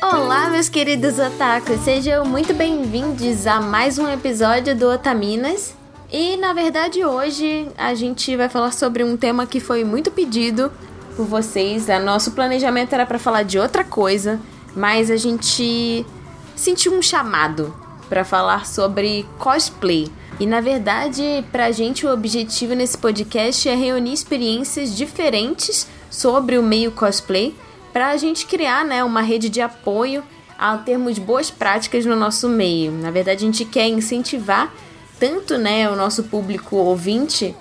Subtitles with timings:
[0.00, 5.74] Olá, meus queridos otakus, sejam muito bem-vindos a mais um episódio do Otaminas.
[6.12, 10.70] E na verdade, hoje a gente vai falar sobre um tema que foi muito pedido
[11.16, 11.88] por vocês.
[11.88, 14.40] O nosso planejamento era para falar de outra coisa,
[14.76, 16.06] mas a gente
[16.54, 17.81] sentiu um chamado
[18.12, 20.06] para falar sobre cosplay.
[20.38, 26.62] E na verdade, pra gente o objetivo nesse podcast é reunir experiências diferentes sobre o
[26.62, 27.54] meio cosplay
[27.90, 30.22] para a gente criar, né, uma rede de apoio
[30.58, 32.92] a termos boas práticas no nosso meio.
[32.92, 34.70] Na verdade, a gente quer incentivar
[35.18, 37.56] tanto, né, o nosso público ouvinte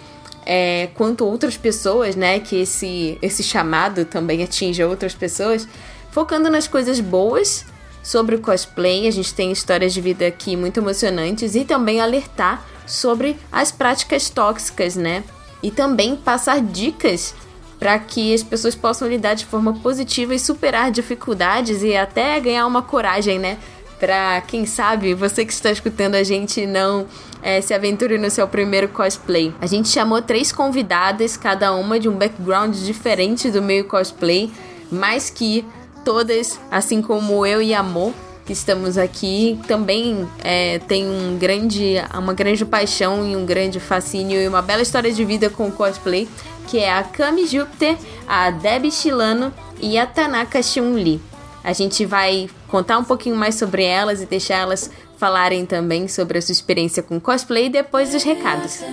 [0.45, 5.65] é, quanto outras pessoas, né, que esse esse chamado também atinja outras pessoas,
[6.11, 7.65] focando nas coisas boas
[8.03, 9.07] sobre o cosplay.
[9.07, 14.29] A gente tem histórias de vida aqui muito emocionantes e também alertar sobre as práticas
[14.29, 15.23] tóxicas, né?
[15.63, 17.33] E também passar dicas
[17.79, 22.67] para que as pessoas possam lidar de forma positiva e superar dificuldades e até ganhar
[22.67, 23.57] uma coragem, né?
[23.99, 27.07] Para quem sabe você que está escutando a gente não
[27.41, 29.53] é, se aventure no seu primeiro cosplay.
[29.59, 34.51] A gente chamou três convidadas, cada uma de um background diferente do meio cosplay,
[34.91, 35.65] mas que
[36.03, 38.13] todas, assim como eu e Amor,
[38.45, 44.41] que estamos aqui, também é, tem um grande, uma grande paixão e um grande fascínio
[44.41, 46.27] e uma bela história de vida com o cosplay,
[46.67, 51.21] que é a Kami Júpiter, a Debbie Shilano e a Tanaka Shun-Li.
[51.63, 56.39] A gente vai contar um pouquinho mais sobre elas e deixar elas falarem também sobre
[56.39, 58.83] a sua experiência com cosplay depois dos recados.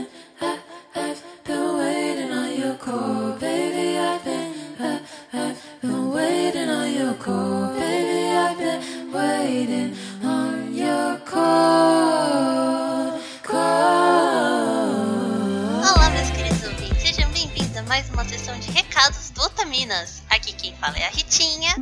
[17.99, 20.23] Mais uma sessão de recados do Otaminas.
[20.31, 21.75] Aqui quem fala é a Ritinha.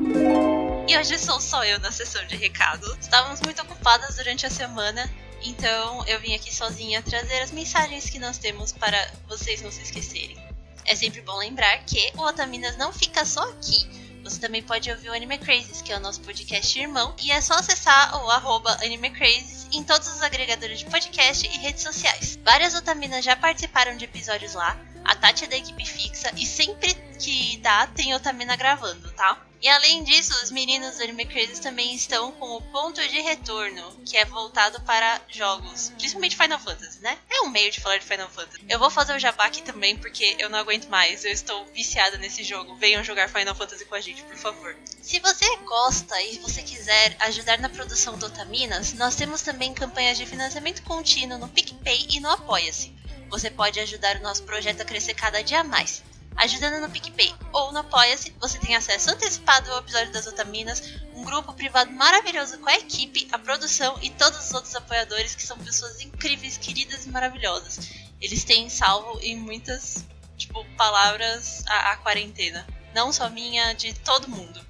[0.89, 2.97] E hoje sou só eu na sessão de recados.
[2.99, 5.11] Estávamos muito ocupadas durante a semana,
[5.43, 9.83] então eu vim aqui sozinha trazer as mensagens que nós temos para vocês não se
[9.83, 10.39] esquecerem.
[10.87, 14.06] É sempre bom lembrar que o Otaminas não fica só aqui.
[14.27, 17.41] Você também pode ouvir o Anime Crazes, que é o nosso podcast irmão, e é
[17.41, 22.37] só acessar o arroba Anime Crazes em todos os agregadores de podcast e redes sociais.
[22.45, 26.93] Várias otaminas já participaram de episódios lá, a Tati é da equipe fixa e sempre
[27.21, 29.41] que dá tem Otamina gravando, tá?
[29.61, 31.27] E além disso, os meninos do Anime
[31.63, 37.01] também estão com o ponto de retorno, que é voltado para jogos, principalmente Final Fantasy,
[37.01, 37.19] né?
[37.31, 38.65] É um meio de falar de Final Fantasy.
[38.69, 42.19] Eu vou fazer o jabá aqui também porque eu não aguento mais, eu estou viciada
[42.19, 42.77] nesse jogo.
[42.77, 44.77] Venham jogar Final Fantasy com a gente, por favor.
[45.03, 50.19] Se você gosta e você quiser ajudar na produção do Otaminas, nós temos também campanhas
[50.19, 52.95] de financiamento contínuo no PicPay e no Apoia-se.
[53.29, 56.03] Você pode ajudar o nosso projeto a crescer cada dia mais.
[56.37, 60.83] Ajudando no PicPay ou no Apoia-se, você tem acesso antecipado ao episódio das Otaminas,
[61.15, 65.43] um grupo privado maravilhoso com a equipe, a produção e todos os outros apoiadores que
[65.43, 67.91] são pessoas incríveis, queridas e maravilhosas.
[68.21, 70.05] Eles têm salvo em muitas,
[70.37, 72.67] tipo, palavras a, a quarentena.
[72.95, 74.65] Não só minha, de todo mundo.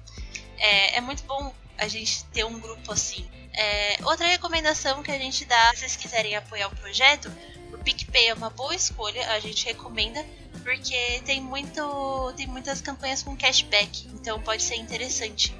[0.57, 3.29] É, é muito bom a gente ter um grupo assim.
[3.53, 7.31] É, outra recomendação que a gente dá, se vocês quiserem apoiar o projeto,
[7.73, 10.23] o PicPay é uma boa escolha, a gente recomenda,
[10.67, 15.55] porque tem muito tem muitas campanhas com cashback, então pode ser interessante.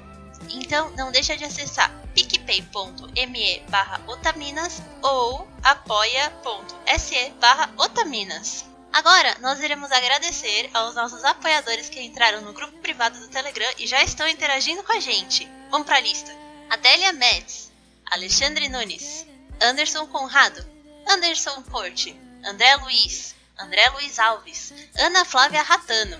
[0.50, 8.66] Então não deixa de acessar picpay.me barra otaminas ou apoia.se barra otaminas.
[8.92, 13.86] Agora, nós iremos agradecer aos nossos apoiadores que entraram no grupo privado do Telegram e
[13.86, 15.50] já estão interagindo com a gente.
[15.70, 16.30] Vamos para a lista.
[16.68, 17.72] Adélia Metz,
[18.10, 19.26] Alexandre Nunes,
[19.58, 20.62] Anderson Conrado,
[21.08, 22.14] Anderson Corte,
[22.44, 26.16] André Luiz, André Luiz Alves, Ana Flávia Ratano,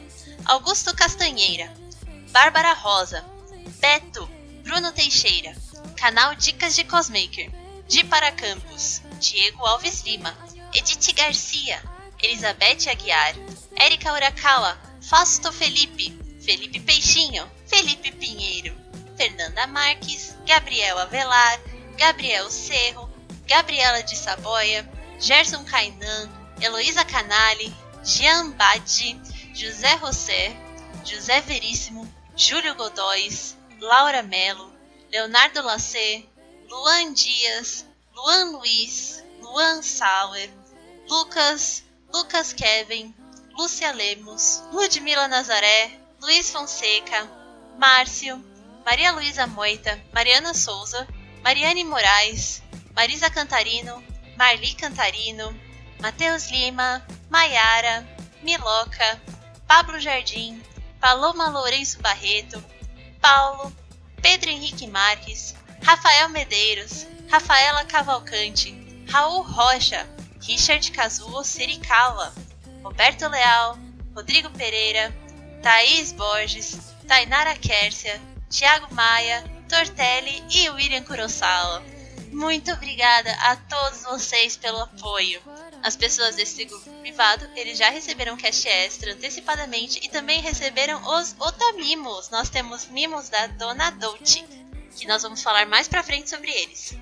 [0.47, 1.73] Augusto Castanheira,
[2.33, 3.25] Bárbara Rosa,
[3.81, 4.29] Beto,
[4.65, 5.55] Bruno Teixeira,
[5.97, 7.49] Canal Dicas de Cosmaker,
[7.87, 10.37] Di para Campos, Diego Alves Lima,
[10.75, 11.81] Edith Garcia,
[12.21, 13.37] Elizabeth Aguiar,
[13.77, 18.75] Érica Urakawa, Fausto Felipe, Felipe Peixinho, Felipe Pinheiro,
[19.17, 21.61] Fernanda Marques, Gabriel Avelar,
[21.97, 23.09] Gabriel Cerro,
[23.47, 24.85] Gabriela de Saboia,
[25.21, 27.75] Gerson Kainan, Heloísa Canali,
[28.05, 29.21] Jean Badi,
[29.55, 30.57] José José,
[31.05, 32.07] José Veríssimo,
[32.37, 34.73] Júlio Godóis, Laura Melo,
[35.11, 36.27] Leonardo Lacê,
[36.69, 37.85] Luan Dias,
[38.15, 40.51] Luan Luiz, Luan Sauer,
[41.09, 43.15] Lucas, Lucas Kevin,
[43.57, 47.29] Lúcia Lemos, Ludmila Nazaré, Luiz Fonseca,
[47.79, 48.43] Márcio,
[48.85, 51.07] Maria Luísa Moita, Mariana Souza,
[51.43, 52.63] Mariane Moraes,
[52.95, 54.03] Marisa Cantarino,
[54.37, 55.55] Marli Cantarino,
[56.01, 58.07] Matheus Lima, Maiara,
[58.43, 59.21] Miloca,
[59.67, 60.63] Pablo Jardim,
[61.01, 62.63] Paloma Lourenço Barreto,
[63.21, 63.73] Paulo,
[64.23, 68.75] Pedro Henrique Marques, Rafael Medeiros, Rafaela Cavalcante,
[69.11, 70.07] Raul Rocha,
[70.47, 72.33] Richard Kazuo Sirikawa,
[72.83, 73.79] Roberto Leal,
[74.15, 75.13] Rodrigo Pereira,
[75.63, 81.83] Thaís Borges, Tainara Kércia, Thiago Maia, Tortelli e William Kurosawa.
[82.33, 85.41] Muito obrigada a todos vocês pelo apoio.
[85.83, 91.35] As pessoas desse grupo privado, eles já receberam cash extra antecipadamente e também receberam os
[91.39, 92.31] otamimos.
[92.31, 94.45] Nós temos mimos da Dona Dolce,
[94.97, 96.97] que nós vamos falar mais pra frente sobre eles.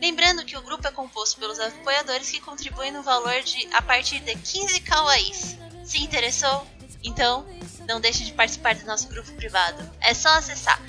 [0.00, 4.20] Lembrando que o grupo é composto pelos apoiadores que contribuem no valor de a partir
[4.20, 5.56] de 15 kawaiis.
[5.84, 6.66] Se interessou?
[7.02, 7.46] Então,
[7.86, 9.90] não deixe de participar do nosso grupo privado.
[10.00, 10.80] É só acessar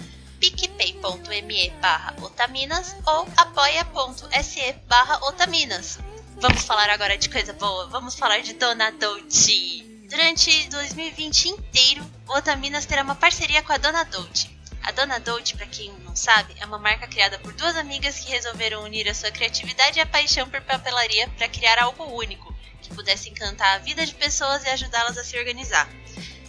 [0.42, 6.00] picpay.me barra otaminas ou apoia.se barra otaminas.
[6.38, 9.86] Vamos falar agora de coisa boa, vamos falar de Dona Dolce.
[10.10, 14.50] Durante 2020 inteiro, o Otaminas terá uma parceria com a Dona Dolce.
[14.84, 18.32] A Dona Dolce, para quem não sabe, é uma marca criada por duas amigas que
[18.32, 22.94] resolveram unir a sua criatividade e a paixão por papelaria para criar algo único, que
[22.94, 25.88] pudesse encantar a vida de pessoas e ajudá-las a se organizar.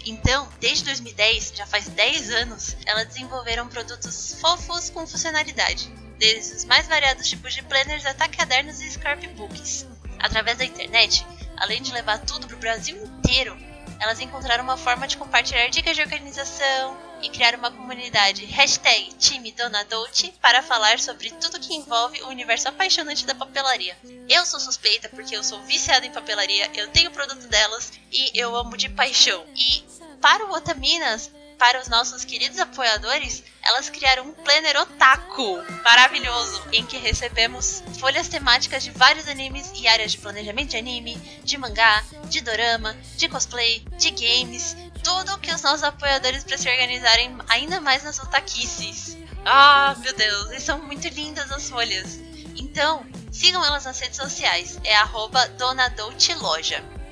[0.04, 5.88] Então, desde 2010, já faz 10 anos, elas desenvolveram produtos fofos com funcionalidade,
[6.18, 9.86] desde os mais variados tipos de planners até cadernos e scrapbooks.
[10.18, 11.26] Através da internet,
[11.56, 13.56] além de levar tudo para o Brasil inteiro,
[14.00, 19.52] elas encontraram uma forma de compartilhar dicas de organização e criar uma comunidade hashtag time
[19.52, 23.96] Dona Dolce para falar sobre tudo que envolve o universo apaixonante da papelaria.
[24.28, 28.54] Eu sou suspeita porque eu sou viciada em papelaria, eu tenho produto delas e eu
[28.56, 29.44] amo de paixão.
[29.54, 29.84] E
[30.20, 31.30] para o Otaminas,
[31.62, 38.26] para os nossos queridos apoiadores, elas criaram um planner otaku maravilhoso, em que recebemos folhas
[38.26, 41.14] temáticas de vários animes e áreas de planejamento de anime,
[41.44, 46.68] de mangá, de dorama, de cosplay, de games, tudo que os nossos apoiadores para se
[46.68, 49.16] organizarem ainda mais nas otaquices.
[49.44, 52.18] Ah, meu Deus, e são muito lindas as folhas.
[52.56, 55.50] Então, sigam elas nas redes sociais, é arroba.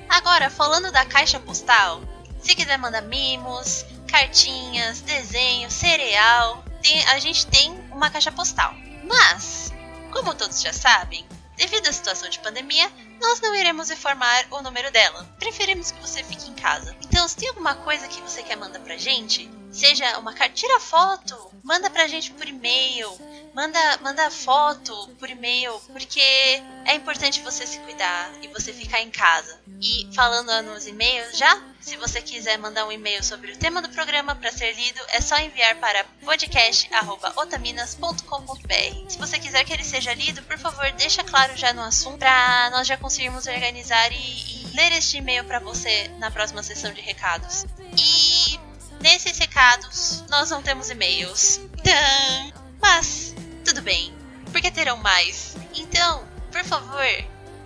[0.09, 2.01] Agora, falando da caixa postal,
[2.41, 6.63] se quiser mandar mimos, cartinhas, desenho, cereal.
[6.81, 8.73] Tem, a gente tem uma caixa postal.
[9.03, 9.71] Mas,
[10.11, 14.91] como todos já sabem, devido à situação de pandemia, nós não iremos informar o número
[14.91, 15.25] dela.
[15.39, 16.95] Preferimos que você fique em casa.
[17.03, 20.79] Então, se tem alguma coisa que você quer mandar pra gente, seja uma carta, tira
[20.79, 23.09] foto, manda pra gente por e-mail,
[23.53, 26.19] manda, manda foto por e-mail, porque
[26.85, 29.61] é importante você se cuidar e você ficar em casa.
[29.79, 33.89] E falando nos e-mails já, se você quiser mandar um e-mail sobre o tema do
[33.89, 39.09] programa para ser lido, é só enviar para podcast@otaminas.com.br.
[39.09, 42.69] Se você quiser que ele seja lido, por favor, deixa claro já no assunto para
[42.69, 47.01] nós já conseguirmos organizar e, e ler este e-mail para você na próxima sessão de
[47.01, 47.65] recados.
[47.97, 48.59] E
[49.01, 51.59] nesses recados, nós não temos e-mails.
[52.79, 53.33] Mas
[53.65, 54.13] tudo bem,
[54.51, 55.55] porque terão mais.
[55.73, 57.07] Então, por favor,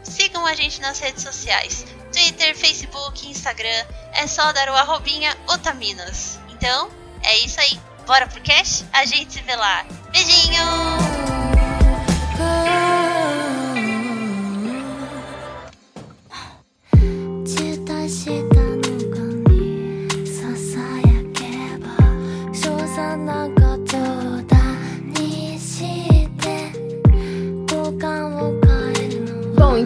[0.03, 1.85] sigam a gente nas redes sociais.
[2.15, 6.39] Twitter, Facebook, Instagram, é só dar o arrobinha Otaminas.
[6.50, 6.89] Então,
[7.21, 7.77] é isso aí.
[8.07, 8.85] Bora pro cast?
[8.94, 9.85] A gente se vê lá.
[10.13, 11.04] Beijinho!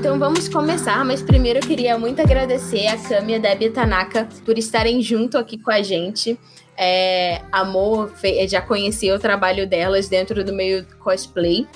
[0.09, 4.27] Então vamos começar, mas primeiro eu queria muito agradecer a Cami e a Debbie Tanaka
[4.43, 6.35] por estarem junto aqui com a gente.
[6.75, 8.11] É, Amor
[8.47, 11.67] já conhecia o trabalho delas dentro do meio cosplay.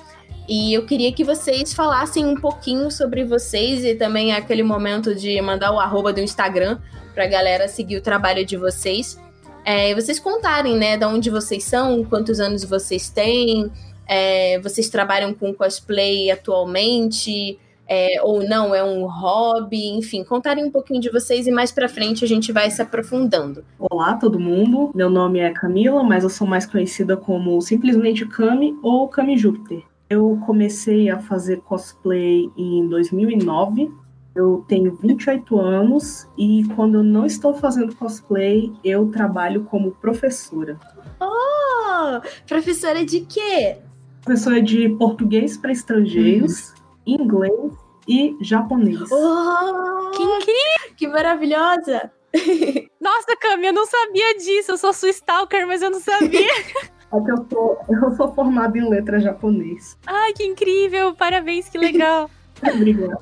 [0.50, 5.40] E eu queria que vocês falassem um pouquinho sobre vocês e também aquele momento de
[5.40, 6.80] mandar o arroba do Instagram
[7.14, 9.16] pra galera seguir o trabalho de vocês.
[9.64, 13.72] É, e vocês contarem, né, de onde vocês são, quantos anos vocês têm,
[14.08, 17.60] é, vocês trabalham com cosplay atualmente,
[17.94, 21.88] é, ou não, é um hobby, enfim, contarem um pouquinho de vocês e mais para
[21.88, 23.64] frente a gente vai se aprofundando.
[23.78, 24.92] Olá, todo mundo.
[24.96, 29.84] Meu nome é Camila, mas eu sou mais conhecida como simplesmente Cami ou Cami Júpiter.
[30.10, 33.92] Eu comecei a fazer cosplay em 2009.
[34.36, 40.80] Eu tenho 28 anos e quando eu não estou fazendo cosplay, eu trabalho como professora.
[41.22, 42.20] Oh!
[42.48, 43.78] Professora de quê?
[44.24, 46.70] Professora de português para estrangeiros.
[46.70, 47.72] Uhum inglês
[48.08, 49.12] e japonês.
[49.12, 50.96] Oh, que incrível!
[50.96, 52.12] Que maravilhosa!
[53.00, 54.72] Nossa, Cami, eu não sabia disso.
[54.72, 56.48] Eu sou sua stalker, mas eu não sabia.
[57.14, 59.96] É que eu sou, eu sou formada em letras japonês.
[60.08, 61.14] Ai, que incrível!
[61.14, 62.28] Parabéns, que legal!
[62.68, 63.20] Obrigada.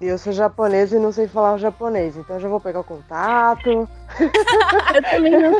[0.00, 3.88] E eu sou japonesa e não sei falar japonês, então já vou pegar o contato.
[4.18, 5.52] Eu também não.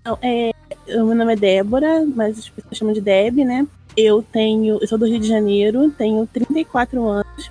[0.00, 0.52] Então, é,
[1.00, 3.66] o meu nome é Débora, mas as pessoas chamam de Deb, né?
[3.96, 4.78] Eu tenho.
[4.80, 7.50] Eu sou do Rio de Janeiro, tenho 34 anos.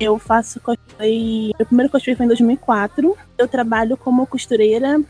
[0.00, 1.52] Eu faço cosplay.
[1.56, 3.16] Meu primeiro cosplay foi em 2004.
[3.38, 5.00] Eu trabalho como costureira.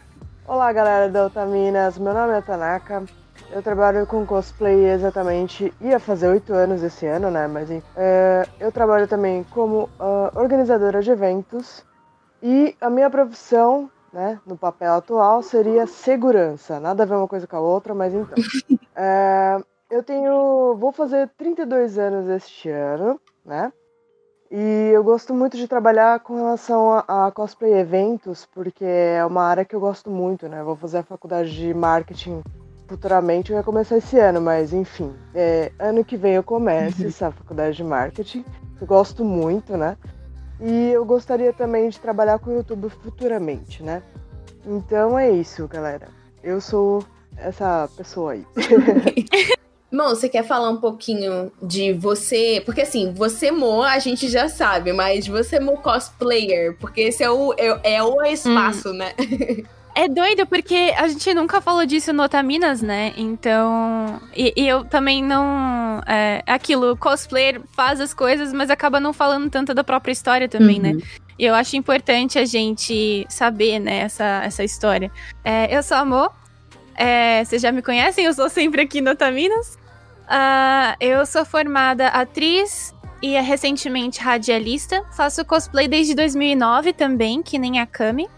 [0.47, 1.99] Olá, galera da Otaminas.
[1.99, 3.05] Meu nome é Tanaka.
[3.51, 5.73] Eu trabalho com cosplay exatamente.
[5.81, 7.47] ia fazer oito anos esse ano, né?
[7.47, 7.87] Mas enfim.
[7.97, 11.85] É, eu trabalho também como ah, organizadora de eventos.
[12.43, 16.79] E a minha profissão, né, no papel atual, seria segurança.
[16.79, 18.37] Nada a ver uma coisa com a outra, mas então.
[18.99, 20.77] É, eu tenho.
[20.77, 23.73] Vou fazer 32 anos este ano, né?
[24.51, 29.43] E eu gosto muito de trabalhar com relação a, a cosplay eventos, porque é uma
[29.43, 30.63] área que eu gosto muito, né?
[30.63, 32.43] Vou fazer a faculdade de marketing
[32.87, 35.13] futuramente, eu ia começar esse ano, mas enfim.
[35.35, 38.45] é, ano que vem eu começo essa faculdade de marketing.
[38.81, 39.97] Eu gosto muito, né?
[40.61, 44.03] E eu gostaria também de trabalhar com o YouTube futuramente, né?
[44.65, 46.09] Então é isso, galera.
[46.43, 47.05] Eu sou
[47.37, 48.47] essa pessoa aí.
[49.97, 52.63] Bom, você quer falar um pouquinho de você?
[52.67, 57.31] Porque assim, você Mo, a gente já sabe, mas você Mo cosplayer, porque esse é
[57.31, 59.13] o, é, é o espaço, né?
[59.99, 63.15] É doido, porque a gente nunca falou disso no Otaminas, né?
[63.17, 64.21] Então.
[64.37, 66.03] E, e eu também não.
[66.07, 70.79] É aquilo, cosplayer faz as coisas, mas acaba não falando tanto da própria história também,
[70.79, 70.99] né?
[71.39, 75.11] E eu acho importante a gente saber, né, essa, essa história.
[75.43, 76.31] É, eu sou a Mo.
[76.95, 79.79] É, vocês já me conhecem, eu sou sempre aqui no Otaminas.
[80.29, 85.03] Ah, eu sou formada atriz e é recentemente radialista.
[85.17, 88.29] Faço cosplay desde 2009 também, que nem a Kami.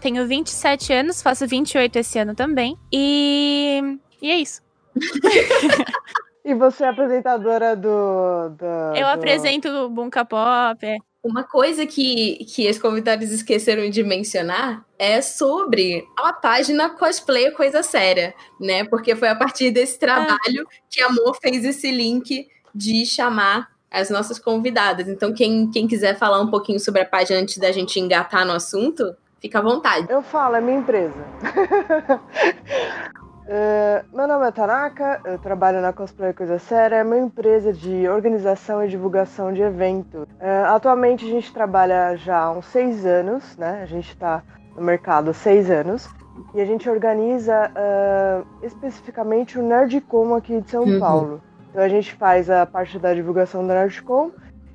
[0.00, 2.76] Tenho 27 anos, faço 28 esse ano também.
[2.92, 3.98] E.
[4.22, 4.62] E é isso.
[6.42, 8.48] E você é apresentadora do.
[8.56, 8.64] do
[8.96, 10.78] Eu do- apresento o Bunka Pop.
[10.84, 10.96] é.
[11.22, 17.82] Uma coisa que, que os convidados esqueceram de mencionar é sobre a página Cosplay Coisa
[17.82, 18.84] Séria, né?
[18.84, 24.08] Porque foi a partir desse trabalho que a Amor fez esse link de chamar as
[24.08, 25.08] nossas convidadas.
[25.08, 28.52] Então, quem, quem quiser falar um pouquinho sobre a página antes da gente engatar no
[28.52, 30.06] assunto, fica à vontade.
[30.08, 31.14] Eu falo, é minha empresa.
[33.52, 38.08] É, meu nome é Tanaka, eu trabalho na Cosplay Coisa Séria, é uma empresa de
[38.08, 40.24] organização e divulgação de eventos.
[40.38, 43.80] É, atualmente a gente trabalha já há uns seis anos, né?
[43.82, 44.44] A gente está
[44.76, 46.08] no mercado há seis anos.
[46.54, 51.00] E a gente organiza é, especificamente o Nerdcom aqui de São Uhum.
[51.00, 51.42] Paulo.
[51.70, 54.30] Então a gente faz a parte da divulgação do Nerdcom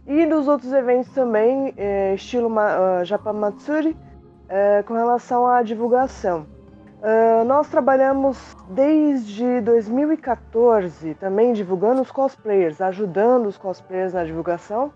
[0.05, 1.73] e dos outros eventos também,
[2.13, 2.51] estilo
[3.03, 3.97] Japan Matsuri,
[4.85, 6.45] com relação à divulgação.
[7.07, 14.91] Ah, nós trabalhamos desde 2014 também divulgando os cosplayers, ajudando os cosplayers na divulgação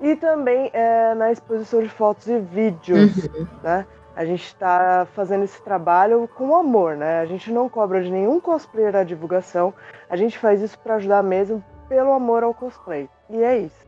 [0.00, 3.28] e também é, na exposição de fotos e vídeos.
[3.62, 3.86] Né?
[4.16, 7.20] A gente está fazendo esse trabalho com amor, né?
[7.20, 9.72] A gente não cobra de nenhum cosplayer a divulgação,
[10.10, 13.08] a gente faz isso para ajudar mesmo pelo amor ao cosplay.
[13.30, 13.83] E é isso.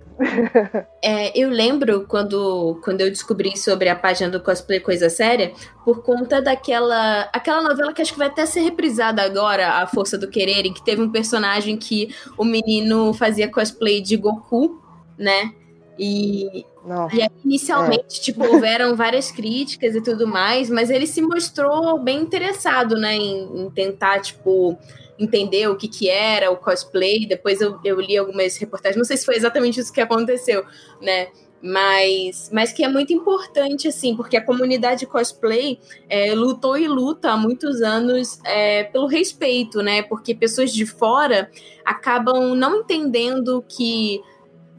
[1.02, 5.52] É, eu lembro quando, quando eu descobri sobre a página do Cosplay Coisa Séria,
[5.84, 10.18] por conta daquela aquela novela que acho que vai até ser reprisada agora, A Força
[10.18, 14.82] do Querer, em que teve um personagem que o menino fazia cosplay de Goku,
[15.18, 15.52] né?
[15.98, 17.08] E, Não.
[17.10, 22.20] e aí, inicialmente, tipo, houveram várias críticas e tudo mais, mas ele se mostrou bem
[22.20, 24.76] interessado, né, em, em tentar, tipo,
[25.18, 27.26] entender o que que era o cosplay.
[27.26, 30.64] Depois eu, eu li algumas reportagens, não sei se foi exatamente isso que aconteceu,
[31.00, 31.28] né,
[31.62, 37.30] mas, mas que é muito importante, assim, porque a comunidade cosplay é, lutou e luta
[37.30, 41.50] há muitos anos é, pelo respeito, né, porque pessoas de fora
[41.84, 44.20] acabam não entendendo que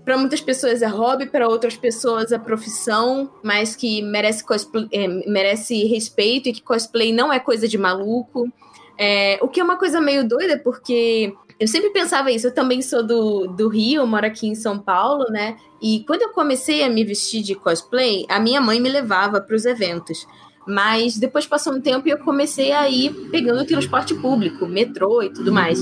[0.07, 5.05] para muitas pessoas é hobby, para outras pessoas é profissão, mas que merece, cosplay, é,
[5.05, 8.49] merece respeito e que cosplay não é coisa de maluco.
[8.97, 12.47] É, o que é uma coisa meio doida, porque eu sempre pensava isso.
[12.47, 15.57] Eu também sou do, do Rio, moro aqui em São Paulo, né?
[15.81, 19.55] E quando eu comecei a me vestir de cosplay, a minha mãe me levava para
[19.55, 20.27] os eventos.
[20.67, 25.31] Mas depois passou um tempo e eu comecei a ir pegando transporte público, metrô e
[25.31, 25.79] tudo mais.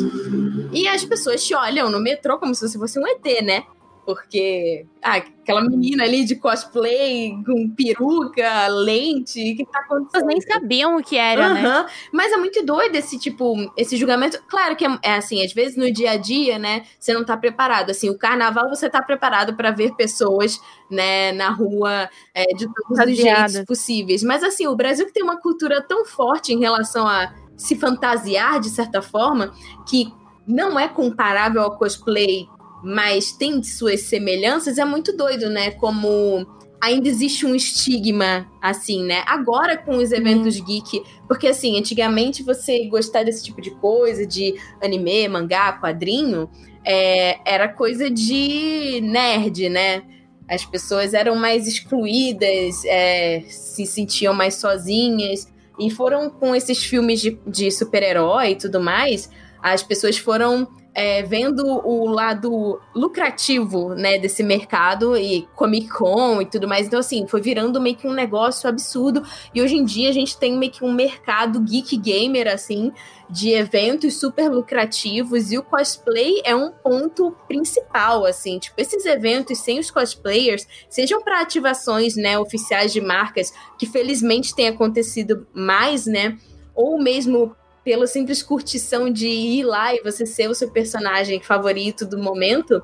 [0.72, 3.64] E as pessoas te olham no metrô como se você fosse um ET, né?
[4.06, 10.28] Porque ah, aquela menina ali de cosplay com peruca, lente, o que tá acontecendo?
[10.28, 11.66] nem sabiam o que era, né?
[11.66, 11.86] Aham.
[12.14, 14.42] Mas é muito doido esse tipo, esse julgamento.
[14.48, 17.36] Claro que é, é assim, às vezes no dia a dia, né, você não tá
[17.36, 17.90] preparado.
[17.90, 20.60] Assim, o carnaval você tá preparado pra ver pessoas,
[20.90, 24.24] né, na rua é, de todos os jeitos possíveis.
[24.24, 28.60] Mas assim, o Brasil que tem uma cultura tão forte em relação a se fantasiar
[28.60, 29.52] de certa forma,
[29.88, 30.14] que
[30.48, 32.48] não é comparável ao cosplay
[32.86, 35.72] mas tem suas semelhanças, é muito doido, né?
[35.72, 36.46] Como
[36.80, 39.24] ainda existe um estigma, assim, né?
[39.25, 40.65] Agora com os eventos uhum.
[40.65, 46.48] geek, porque assim, antigamente você gostar desse tipo de coisa, de anime, mangá, quadrinho,
[46.86, 50.04] é, era coisa de nerd, né?
[50.48, 55.51] As pessoas eram mais excluídas, é, se sentiam mais sozinhas.
[55.80, 61.22] E foram com esses filmes de, de super-herói e tudo mais, as pessoas foram é,
[61.22, 66.88] vendo o lado lucrativo, né, desse mercado e Comic Con e tudo mais.
[66.88, 69.22] Então, assim, foi virando meio que um negócio absurdo.
[69.54, 72.94] E hoje em dia a gente tem meio que um mercado geek gamer, assim,
[73.30, 75.52] de eventos super lucrativos.
[75.52, 78.58] E o cosplay é um ponto principal, assim.
[78.58, 84.56] Tipo, esses eventos sem os cosplayers, sejam para ativações, né, oficiais de marcas, que felizmente
[84.56, 86.38] tem acontecido mais, né?
[86.74, 87.54] Ou mesmo
[87.86, 92.84] pela simples curtição de ir lá e você ser o seu personagem favorito do momento,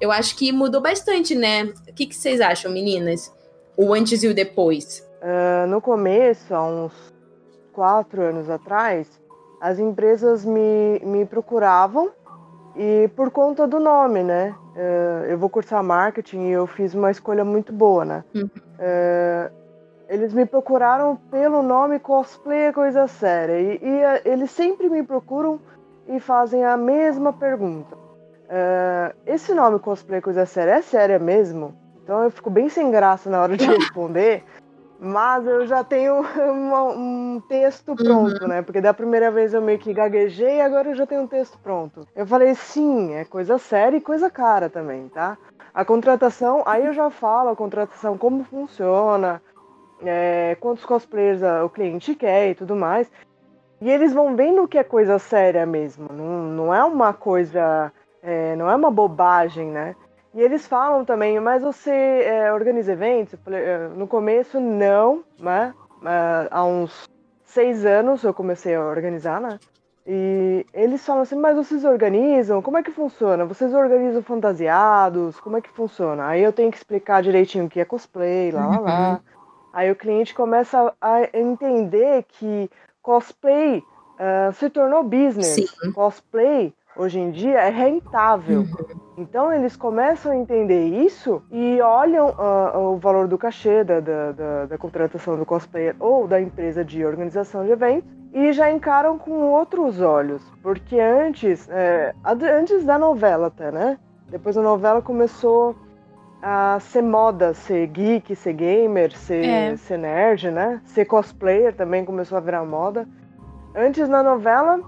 [0.00, 1.72] eu acho que mudou bastante, né?
[1.88, 3.32] O que, que vocês acham, meninas?
[3.76, 5.06] O antes e o depois?
[5.22, 6.92] Uh, no começo, há uns
[7.72, 9.08] quatro anos atrás,
[9.60, 12.10] as empresas me, me procuravam
[12.74, 14.52] e por conta do nome, né?
[14.74, 18.24] Uh, eu vou cursar marketing e eu fiz uma escolha muito boa, né?
[18.34, 18.46] Uhum.
[18.46, 19.59] Uh,
[20.10, 23.60] eles me procuraram pelo nome cosplay é coisa séria.
[23.60, 25.60] E, e eh, eles sempre me procuram
[26.08, 27.94] e fazem a mesma pergunta.
[27.94, 31.76] Uh, esse nome cosplay é coisa séria é séria mesmo?
[32.02, 34.42] Então eu fico bem sem graça na hora de responder.
[34.98, 38.48] Mas eu já tenho uma, um texto pronto, uhum.
[38.48, 38.62] né?
[38.62, 41.56] Porque da primeira vez eu meio que gaguejei e agora eu já tenho um texto
[41.62, 42.06] pronto.
[42.16, 45.38] Eu falei, sim, é coisa séria e coisa cara também, tá?
[45.72, 49.40] A contratação, aí eu já falo a contratação, como funciona,
[50.04, 53.10] é, quantos cosplayers o cliente quer e tudo mais.
[53.80, 57.90] E eles vão vendo que é coisa séria mesmo, não, não é uma coisa,
[58.22, 59.96] é, não é uma bobagem, né?
[60.34, 63.38] E eles falam também, mas você é, organiza eventos?
[63.46, 65.74] É, no começo, não, né?
[66.50, 67.08] Há uns
[67.44, 69.58] seis anos eu comecei a organizar, né?
[70.06, 72.62] E eles falam assim, mas vocês organizam?
[72.62, 73.44] Como é que funciona?
[73.44, 75.38] Vocês organizam fantasiados?
[75.40, 76.26] Como é que funciona?
[76.26, 79.20] Aí eu tenho que explicar direitinho o que é cosplay, lá, lá, lá.
[79.72, 82.70] Aí o cliente começa a entender que
[83.02, 85.68] cosplay uh, se tornou business.
[85.68, 85.92] Sim.
[85.92, 88.60] Cosplay hoje em dia é rentável.
[88.60, 89.00] Uhum.
[89.16, 94.32] Então eles começam a entender isso e olham uh, o valor do cachê da, da,
[94.32, 99.18] da, da, contratação do cosplayer ou da empresa de organização de eventos e já encaram
[99.18, 100.42] com outros olhos.
[100.62, 103.98] Porque antes, é, antes da novela até, né?
[104.30, 105.76] Depois a novela começou
[106.42, 109.76] a ser moda, ser geek, ser gamer, ser, é.
[109.76, 110.80] ser nerd, né?
[110.84, 113.06] Ser cosplayer também começou a virar moda.
[113.74, 114.80] Antes na novela,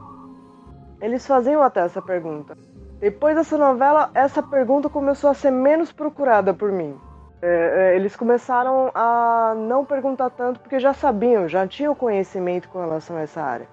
[1.00, 2.56] eles faziam até essa pergunta.
[2.98, 6.96] Depois dessa novela, essa pergunta começou a ser menos procurada por mim.
[7.42, 12.80] É, é eles começaram a não perguntar tanto porque já sabiam, já tinham conhecimento com
[12.80, 13.68] relação a essa área.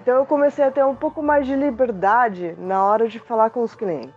[0.00, 3.62] Então eu comecei a ter um pouco mais de liberdade na hora de falar com
[3.62, 4.14] os clientes.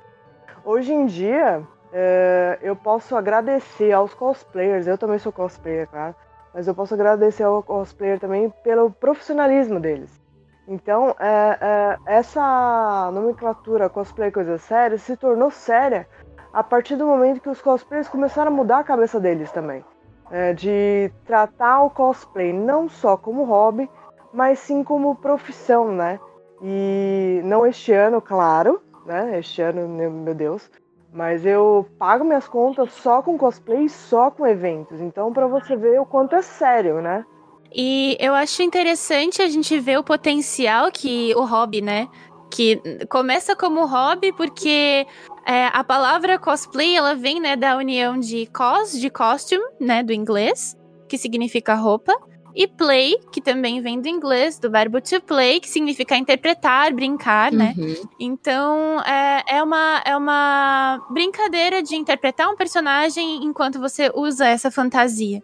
[0.64, 6.16] Hoje em dia, é, eu posso agradecer aos cosplayers, eu também sou cosplayer, claro,
[6.54, 10.22] mas eu posso agradecer ao cosplayer também pelo profissionalismo deles.
[10.68, 16.08] Então, é, é, essa nomenclatura cosplay coisa séria se tornou séria
[16.54, 19.84] a partir do momento que os cosplayers começaram a mudar a cabeça deles também.
[20.30, 23.90] É, de tratar o cosplay não só como hobby,
[24.34, 26.20] mas sim como profissão, né?
[26.62, 29.40] E não este ano, claro, né?
[29.40, 30.72] Este ano, meu Deus,
[31.14, 35.02] mas eu pago minhas contas só com cosplay, só com eventos.
[35.02, 37.26] Então, para você ver o quanto é sério, né?
[37.74, 42.08] E eu acho interessante a gente ver o potencial que o hobby, né?
[42.50, 45.06] Que começa como hobby porque
[45.46, 50.12] é, a palavra cosplay ela vem né, da união de cos, de costume, né, do
[50.12, 52.14] inglês, que significa roupa,
[52.56, 57.52] e play, que também vem do inglês, do verbo to play, que significa interpretar, brincar,
[57.52, 57.74] né?
[57.78, 57.96] Uhum.
[58.20, 64.70] Então, é, é, uma, é uma brincadeira de interpretar um personagem enquanto você usa essa
[64.70, 65.42] fantasia,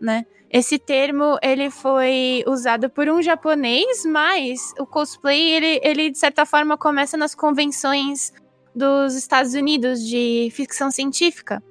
[0.00, 0.24] né?
[0.52, 6.44] Esse termo, ele foi usado por um japonês, mas o cosplay, ele, ele de certa
[6.44, 8.32] forma começa nas convenções
[8.74, 11.62] dos Estados Unidos de ficção científica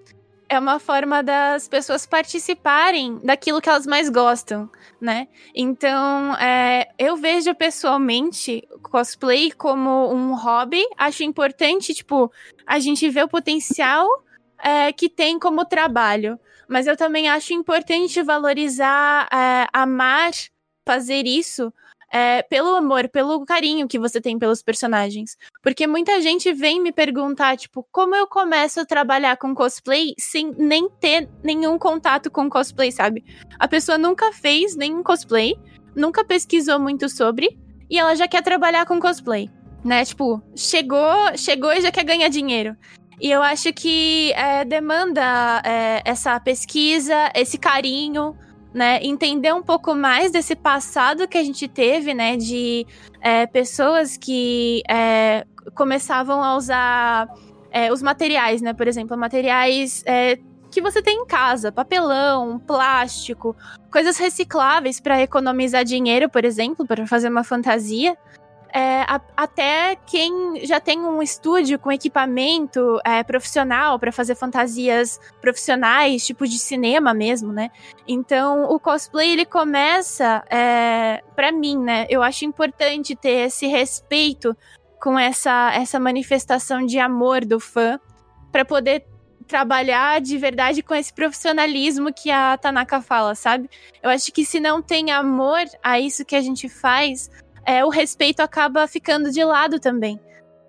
[0.49, 5.27] é uma forma das pessoas participarem daquilo que elas mais gostam, né?
[5.55, 10.83] Então, é, eu vejo pessoalmente cosplay como um hobby.
[10.97, 12.31] Acho importante, tipo,
[12.65, 14.07] a gente ver o potencial
[14.57, 16.39] é, que tem como trabalho.
[16.67, 20.31] Mas eu também acho importante valorizar, é, amar
[20.85, 21.71] fazer isso
[22.11, 25.37] é, pelo amor, pelo carinho que você tem pelos personagens.
[25.61, 30.51] Porque muita gente vem me perguntar, tipo, como eu começo a trabalhar com cosplay sem
[30.57, 33.23] nem ter nenhum contato com cosplay, sabe?
[33.57, 35.57] A pessoa nunca fez nenhum cosplay,
[35.95, 37.57] nunca pesquisou muito sobre,
[37.89, 39.49] e ela já quer trabalhar com cosplay.
[39.83, 42.75] Né, tipo, chegou, chegou e já quer ganhar dinheiro.
[43.21, 48.35] E eu acho que é, demanda é, essa pesquisa, esse carinho,
[48.73, 52.85] né, entender um pouco mais desse passado que a gente teve, né, de
[53.21, 57.27] é, pessoas que é, começavam a usar
[57.71, 60.37] é, os materiais, né, por exemplo, materiais é,
[60.71, 63.55] que você tem em casa, papelão, plástico,
[63.91, 68.15] coisas recicláveis para economizar dinheiro, por exemplo, para fazer uma fantasia
[68.73, 75.19] é, a, até quem já tem um estúdio com equipamento é, profissional para fazer fantasias
[75.41, 77.71] profissionais, tipo de cinema mesmo, né?
[78.07, 82.05] Então o cosplay ele começa, é, para mim, né?
[82.09, 84.55] Eu acho importante ter esse respeito
[85.01, 87.99] com essa, essa manifestação de amor do fã
[88.51, 89.05] para poder
[89.49, 93.67] trabalhar de verdade com esse profissionalismo que a Tanaka fala, sabe?
[94.01, 97.31] Eu acho que se não tem amor a isso que a gente faz,
[97.69, 100.19] é, o respeito acaba ficando de lado também,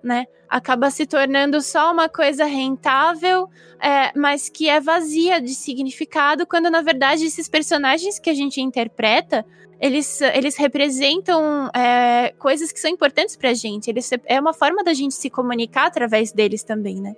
[0.05, 0.27] né?
[0.47, 3.49] Acaba se tornando só uma coisa rentável,
[3.81, 8.61] é, mas que é vazia de significado, quando na verdade esses personagens que a gente
[8.61, 9.47] interpreta,
[9.81, 13.89] eles, eles representam é, coisas que são importantes pra gente.
[13.89, 17.15] Eles, é uma forma da gente se comunicar através deles também, né?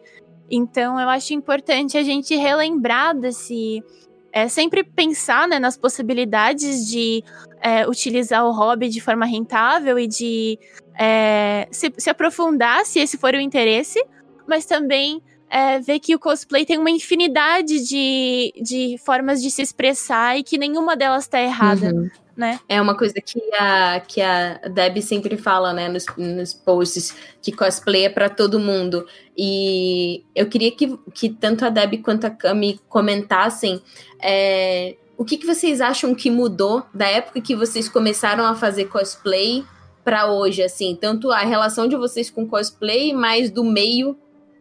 [0.49, 3.83] Então eu acho importante a gente relembrar desse,
[4.33, 7.23] é sempre pensar né, nas possibilidades de
[7.61, 10.59] é, utilizar o hobby de forma rentável e de
[10.99, 14.03] é, se, se, aprofundar, se esse for o interesse,
[14.47, 19.61] mas também é, ver que o cosplay tem uma infinidade de, de formas de se
[19.61, 21.95] expressar e que nenhuma delas está errada.
[21.95, 22.59] Uhum né?
[22.69, 27.53] É uma coisa que a, que a Deb sempre fala, né, nos, nos posts, que
[27.53, 29.07] cosplay é para todo mundo.
[29.37, 33.83] E eu queria que, que tanto a Deb quanto a Cami comentassem
[34.21, 38.87] é, o que, que vocês acham que mudou da época que vocês começaram a fazer
[38.87, 39.65] cosplay
[40.05, 44.17] para hoje, assim, tanto a relação de vocês com cosplay, mais do meio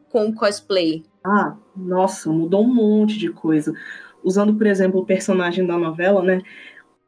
[0.09, 1.03] com cosplay.
[1.23, 3.73] Ah, nossa, mudou um monte de coisa.
[4.23, 6.41] Usando, por exemplo, o personagem da novela, né?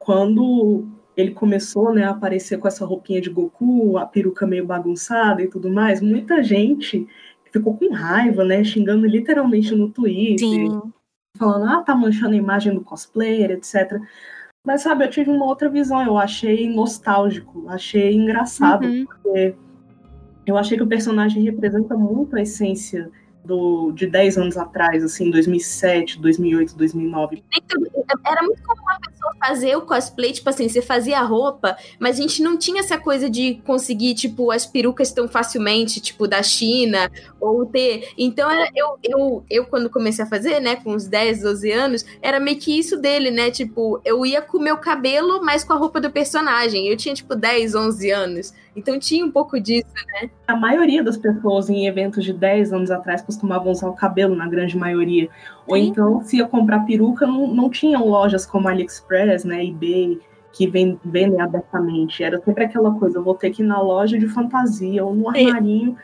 [0.04, 0.86] Quando
[1.16, 5.48] ele começou né, a aparecer com essa roupinha de Goku, a peruca meio bagunçada e
[5.48, 7.08] tudo mais, muita gente
[7.52, 10.82] ficou com raiva, né, xingando literalmente no Twitter, Sim.
[11.38, 14.02] falando, ah, tá manchando a imagem do cosplayer, etc.
[14.66, 19.06] Mas, sabe, eu tive uma outra visão, eu achei nostálgico, achei engraçado, uhum.
[19.06, 19.56] porque
[20.46, 23.12] eu achei que o personagem representa muito a essência
[23.44, 27.44] do, de 10 anos atrás, assim, 2007, 2008, 2009.
[28.26, 32.18] Era muito comum a pessoa fazer o cosplay, tipo assim, você fazia a roupa, mas
[32.18, 36.42] a gente não tinha essa coisa de conseguir, tipo, as perucas tão facilmente, tipo, da
[36.42, 38.10] China, ou ter.
[38.18, 42.40] Então, eu, eu, eu quando comecei a fazer, né, com uns 10, 12 anos, era
[42.40, 45.78] meio que isso dele, né, tipo, eu ia com o meu cabelo, mas com a
[45.78, 46.88] roupa do personagem.
[46.88, 48.54] Eu tinha, tipo, 10, 11 anos.
[48.76, 50.30] Então tinha um pouco disso, né?
[50.48, 54.48] A maioria das pessoas em eventos de 10 anos atrás costumavam usar o cabelo, na
[54.48, 55.30] grande maioria.
[55.68, 55.84] Ou Sim.
[55.84, 60.20] então, se ia comprar peruca, não, não tinham lojas como AliExpress, né, eBay,
[60.52, 62.24] que vendem abertamente.
[62.24, 65.30] Era sempre aquela coisa, eu vou ter que ir na loja de fantasia ou no
[65.30, 65.98] armarinho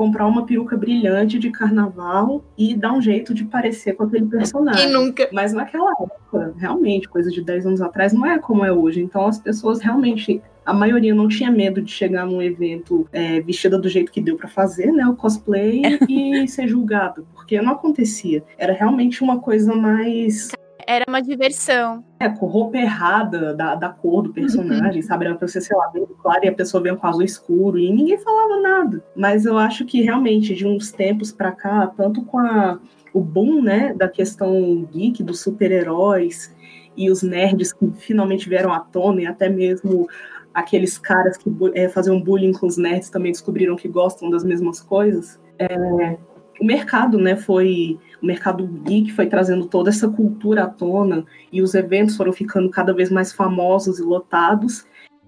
[0.00, 4.84] comprar uma peruca brilhante de carnaval e dar um jeito de parecer com aquele personagem.
[4.84, 5.28] Quem nunca?
[5.30, 9.02] Mas naquela época, realmente, coisa de 10 anos atrás, não é como é hoje.
[9.02, 13.78] Então as pessoas realmente a maioria não tinha medo de chegar num evento é, vestida
[13.78, 15.06] do jeito que deu para fazer, né?
[15.06, 18.42] O cosplay e ser julgada, porque não acontecia.
[18.56, 20.50] Era realmente uma coisa mais
[20.90, 22.04] era uma diversão.
[22.18, 25.24] É, com roupa errada da, da cor do personagem, sabe?
[25.24, 27.92] Era pra você, sei lá, bem claro e a pessoa vem com azul escuro e
[27.92, 29.04] ninguém falava nada.
[29.14, 32.80] Mas eu acho que realmente, de uns tempos pra cá, tanto com a,
[33.14, 36.52] o boom, né, da questão geek, dos super-heróis
[36.96, 40.08] e os nerds que finalmente vieram à tona e até mesmo
[40.52, 44.80] aqueles caras que é, faziam bullying com os nerds também descobriram que gostam das mesmas
[44.80, 45.38] coisas.
[45.56, 46.18] É,
[46.60, 51.62] o mercado, né, foi o mercado geek foi trazendo toda essa cultura à tona e
[51.62, 54.84] os eventos foram ficando cada vez mais famosos e lotados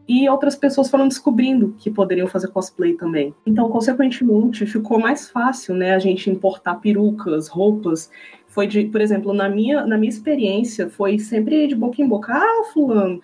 [0.06, 3.34] e outras pessoas foram descobrindo que poderiam fazer cosplay também.
[3.46, 8.10] Então, consequentemente, ficou mais fácil, né, a gente importar perucas, roupas.
[8.48, 12.32] Foi de, por exemplo, na minha, na minha experiência, foi sempre de boca em boca.
[12.34, 13.22] Ah, fulano,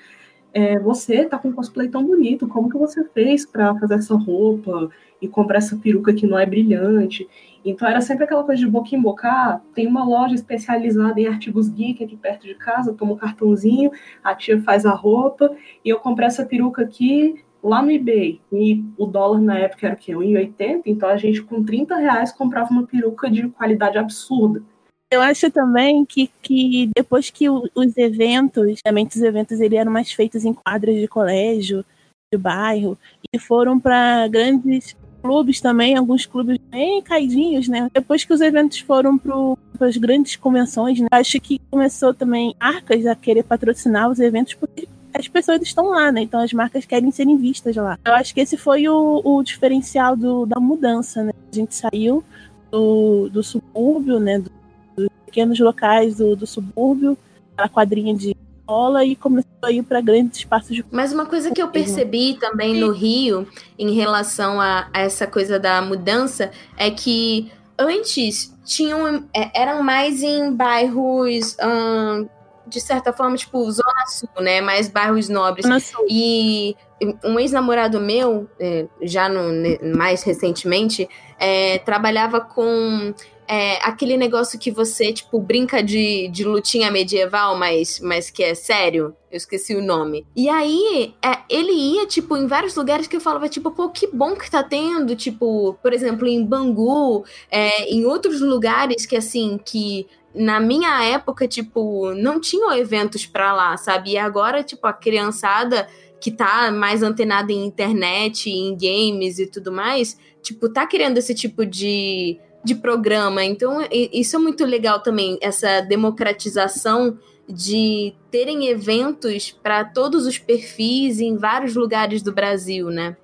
[0.55, 4.15] é, você tá com um cosplay tão bonito, como que você fez para fazer essa
[4.15, 4.89] roupa
[5.21, 7.29] e comprar essa peruca que não é brilhante?
[7.65, 9.29] Então era sempre aquela coisa de boca em boca.
[9.29, 13.91] Ah, tem uma loja especializada em artigos geek aqui perto de casa, toma um cartãozinho,
[14.23, 18.41] a tia faz a roupa e eu comprei essa peruca aqui lá no eBay.
[18.53, 20.13] E o dólar na época era o quê?
[20.13, 24.63] 1,80, então a gente com 30 reais comprava uma peruca de qualidade absurda.
[25.11, 30.13] Eu acho também que, que depois que os eventos, realmente os eventos eles eram mais
[30.13, 31.83] feitos em quadras de colégio,
[32.31, 32.99] de bairro,
[33.33, 37.91] e foram para grandes clubes também, alguns clubes bem caidinhos, né?
[37.93, 41.09] Depois que os eventos foram para as grandes convenções, né?
[41.11, 46.13] acho que começou também marcas a querer patrocinar os eventos porque as pessoas estão lá,
[46.13, 46.23] né?
[46.23, 47.99] Então as marcas querem serem vistas lá.
[48.05, 51.33] Eu acho que esse foi o, o diferencial do, da mudança, né?
[51.51, 52.23] A gente saiu
[52.71, 54.39] do, do subúrbio, né?
[54.39, 54.51] Do,
[54.97, 57.17] dos pequenos locais do, do subúrbio,
[57.57, 58.37] a quadrinha de
[58.69, 60.85] escola e começou a ir para grandes espaços de.
[60.91, 65.59] Mas uma coisa que eu percebi também no Rio, em relação a, a essa coisa
[65.59, 72.29] da mudança, é que antes tinham é, eram mais em bairros hum,
[72.67, 74.61] de certa forma tipo zona sul né?
[74.61, 75.67] Mais bairros nobres.
[76.11, 76.77] E
[77.25, 79.49] um ex-namorado meu é, já no,
[79.97, 81.09] mais recentemente
[81.41, 83.15] é, trabalhava com
[83.49, 88.55] é, aquele negócio que você, tipo, brinca de, de lutinha medieval, mas, mas que é
[88.55, 89.17] sério.
[89.31, 90.27] Eu esqueci o nome.
[90.37, 94.07] E aí, é, ele ia, tipo, em vários lugares que eu falava, tipo, pô, que
[94.07, 99.59] bom que tá tendo, tipo, por exemplo, em Bangu, é, em outros lugares que, assim,
[99.65, 104.11] que na minha época, tipo, não tinham eventos pra lá, sabe?
[104.11, 105.89] E agora, tipo, a criançada
[106.21, 111.35] que tá mais antenada em internet, em games e tudo mais, tipo, tá querendo esse
[111.35, 113.43] tipo de de programa.
[113.45, 121.19] Então, isso é muito legal também, essa democratização de terem eventos para todos os perfis
[121.19, 123.17] em vários lugares do Brasil, né?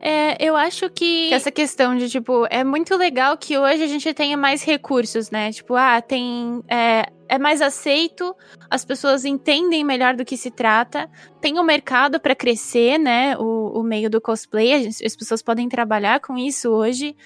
[0.00, 4.14] É, eu acho que essa questão de, tipo, é muito legal que hoje a gente
[4.14, 5.50] tenha mais recursos, né?
[5.50, 6.62] Tipo, ah, tem.
[6.68, 8.34] É, é mais aceito,
[8.70, 13.36] as pessoas entendem melhor do que se trata, tem o um mercado para crescer, né?
[13.38, 17.16] O, o meio do cosplay, as, as pessoas podem trabalhar com isso hoje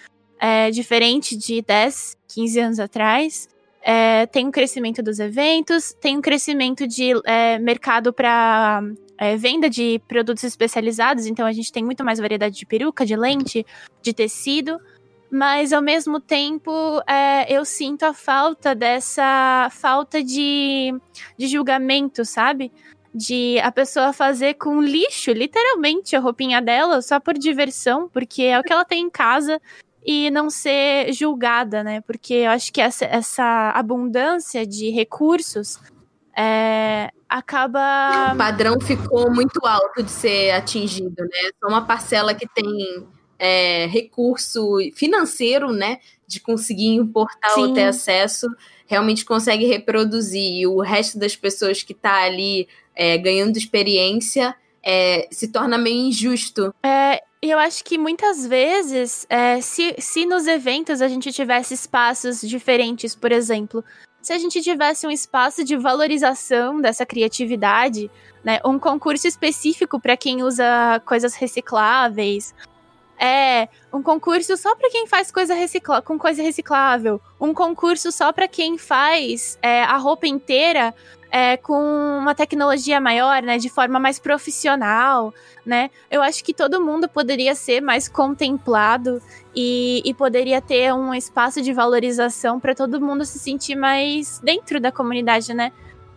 [0.43, 3.49] é, diferente de 10, 15 anos atrás.
[3.81, 8.83] É, tem um crescimento dos eventos, tem um crescimento de é, mercado para
[9.17, 13.15] é, venda de produtos especializados, então a gente tem muito mais variedade de peruca, de
[13.15, 13.65] lente,
[14.03, 14.81] de tecido,
[15.31, 16.71] mas ao mesmo tempo
[17.09, 20.93] é, eu sinto a falta dessa falta de,
[21.39, 22.73] de julgamento, sabe?
[23.15, 28.59] De a pessoa fazer com lixo, literalmente, a roupinha dela só por diversão, porque é
[28.59, 29.61] o que ela tem em casa
[30.05, 32.01] e não ser julgada, né?
[32.01, 35.79] Porque eu acho que essa, essa abundância de recursos
[36.37, 38.33] é, acaba.
[38.35, 41.51] O padrão ficou muito alto de ser atingido, né?
[41.61, 43.07] Só uma parcela que tem
[43.39, 45.99] é, recurso financeiro, né?
[46.27, 47.63] De conseguir importar Sim.
[47.63, 48.49] ou ter acesso,
[48.87, 50.61] realmente consegue reproduzir.
[50.61, 56.09] E o resto das pessoas que está ali é, ganhando experiência é, se torna meio
[56.09, 56.75] injusto.
[56.83, 62.41] É, eu acho que muitas vezes, é, se, se nos eventos a gente tivesse espaços
[62.41, 63.85] diferentes, por exemplo,
[64.21, 68.11] se a gente tivesse um espaço de valorização dessa criatividade,
[68.45, 72.55] né, um concurso específico para quem usa coisas recicláveis,
[73.19, 78.33] é um concurso só para quem faz coisa recicla com coisa reciclável, um concurso só
[78.33, 80.95] para quem faz é, a roupa inteira
[81.33, 81.83] é, com
[82.19, 85.33] uma tecnologia maior, né, de forma mais profissional,
[85.65, 85.91] né?
[86.11, 89.23] Eu acho que todo mundo poderia ser mais contemplado
[89.57, 94.79] e, e poderia ter um espaço de valorização para todo mundo se sentir mais dentro
[94.79, 95.73] da comunidade, né?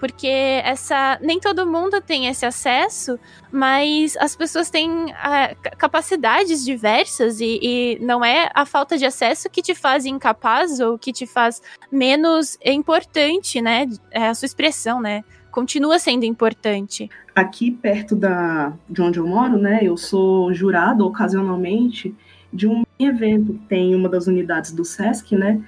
[0.06, 3.20] Porque essa nem todo mundo tem esse acesso,
[3.52, 9.50] mas as pessoas têm é, capacidades diversas e, e, não é a falta de acesso
[9.50, 11.60] que te faz incapaz ou que te faz
[11.92, 13.88] menos importante, né?
[14.12, 15.24] É a sua expressão, né?
[15.50, 17.10] Continua sendo importante.
[17.34, 19.80] Aqui perto da, de onde eu moro, né?
[19.82, 22.16] Eu sou jurado ocasionalmente
[22.54, 25.64] de um evento tem uma das unidades do SESC, né?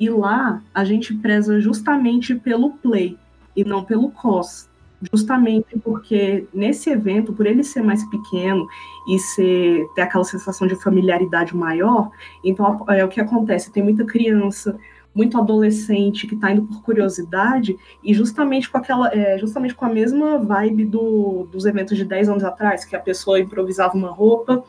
[0.00, 3.18] E lá a gente preza justamente pelo play
[3.56, 4.70] e não pelo COS.
[5.12, 8.68] Justamente porque nesse evento, por ele ser mais pequeno
[9.08, 12.10] e ser, ter aquela sensação de familiaridade maior,
[12.44, 14.78] então é o que acontece, tem muita criança,
[15.14, 19.88] muito adolescente que está indo por curiosidade e justamente com aquela é, justamente com a
[19.88, 24.64] mesma vibe do, dos eventos de 10 anos atrás, que a pessoa improvisava uma roupa,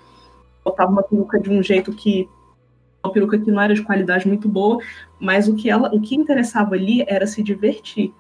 [0.64, 2.28] botava uma peruca de um jeito que
[3.04, 4.80] uma peruca que não era de qualidade muito boa,
[5.20, 8.14] mas o que ela o que interessava ali era se divertir.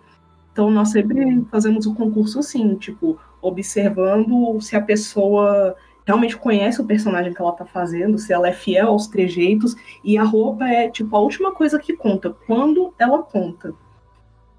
[0.53, 6.85] Então, nós sempre fazemos o concurso assim, tipo, observando se a pessoa realmente conhece o
[6.85, 10.89] personagem que ela tá fazendo, se ela é fiel aos trejeitos, e a roupa é
[10.89, 13.73] tipo a última coisa que conta, quando ela conta.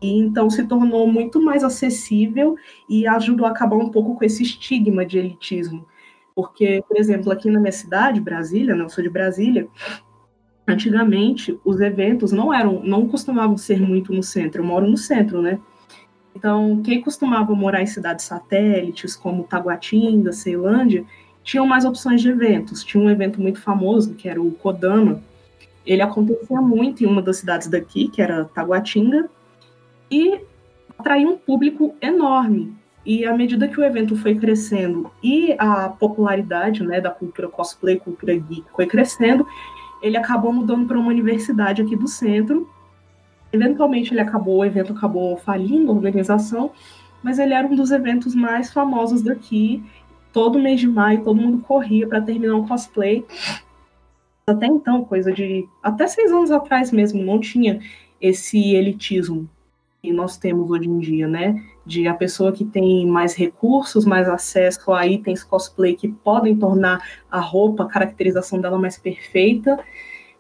[0.03, 2.57] E então se tornou muito mais acessível
[2.89, 5.87] e ajudou a acabar um pouco com esse estigma de elitismo.
[6.35, 9.69] Porque, por exemplo, aqui na minha cidade, Brasília, né, eu sou de Brasília,
[10.67, 14.61] antigamente os eventos não eram, não costumavam ser muito no centro.
[14.61, 15.61] Eu moro no centro, né?
[16.35, 21.05] Então, quem costumava morar em cidades satélites, como Taguatinga, Ceilândia,
[21.43, 22.83] tinham mais opções de eventos.
[22.83, 25.23] Tinha um evento muito famoso, que era o Kodama.
[25.87, 29.29] Ele acontecia muito em uma das cidades daqui, que era Taguatinga,
[30.11, 30.41] e
[30.99, 32.75] atraía um público enorme.
[33.07, 37.97] E à medida que o evento foi crescendo e a popularidade né, da cultura cosplay,
[37.97, 39.47] cultura geek foi crescendo,
[40.01, 42.69] ele acabou mudando para uma universidade aqui do centro.
[43.55, 46.73] Eventualmente ele acabou, o evento acabou falindo a organização,
[47.23, 49.81] mas ele era um dos eventos mais famosos daqui.
[50.33, 53.25] Todo mês de maio todo mundo corria para terminar um cosplay.
[54.45, 57.79] Até então, coisa de até seis anos atrás mesmo, não tinha
[58.21, 59.49] esse elitismo
[60.03, 61.65] que nós temos hoje em dia, né?
[61.87, 67.01] De a pessoa que tem mais recursos, mais acesso a itens cosplay que podem tornar
[67.31, 69.79] a roupa, a caracterização dela mais perfeita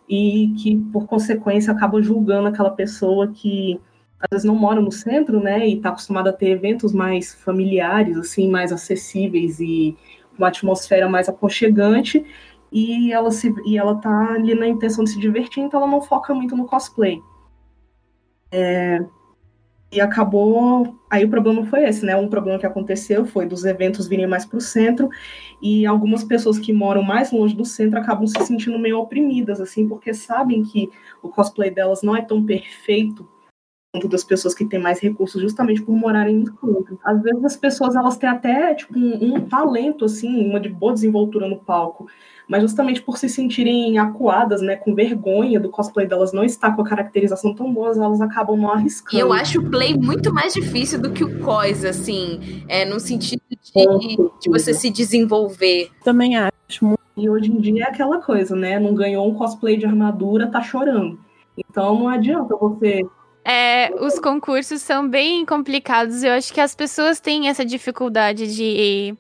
[0.08, 3.80] e que, por consequência, acaba julgando aquela pessoa que
[4.20, 5.66] às vezes não mora no centro, né?
[5.66, 9.96] E está acostumada a ter eventos mais familiares, assim, mais acessíveis e
[10.38, 12.24] uma atmosfera mais aconchegante
[12.74, 16.02] e ela se e ela tá ali na intenção de se divertir, então ela não
[16.02, 17.22] foca muito no cosplay.
[18.50, 19.04] É,
[19.94, 20.96] e acabou.
[21.08, 22.16] Aí o problema foi esse, né?
[22.16, 25.08] Um problema que aconteceu foi dos eventos virem mais para o centro
[25.62, 29.88] e algumas pessoas que moram mais longe do centro acabam se sentindo meio oprimidas, assim,
[29.88, 30.90] porque sabem que
[31.22, 33.28] o cosplay delas não é tão perfeito
[33.92, 36.98] quanto das pessoas que têm mais recursos, justamente por morarem no centro.
[37.04, 40.92] Às vezes as pessoas elas têm até tipo um, um talento assim, uma de boa
[40.92, 42.08] desenvoltura no palco,
[42.48, 46.82] mas justamente por se sentirem acuadas, né, com vergonha do cosplay delas não estar com
[46.82, 49.16] a caracterização tão boa, elas acabam não arriscando.
[49.16, 53.00] E eu acho o play muito mais difícil do que o cos, assim, é, no
[53.00, 55.90] sentido de, de você se desenvolver.
[56.02, 57.00] Também acho muito.
[57.16, 58.78] E hoje em dia é aquela coisa, né?
[58.78, 61.18] Não ganhou um cosplay de armadura, tá chorando.
[61.56, 63.02] Então não adianta você
[63.44, 66.22] é, os concursos são bem complicados.
[66.22, 69.14] Eu acho que as pessoas têm essa dificuldade de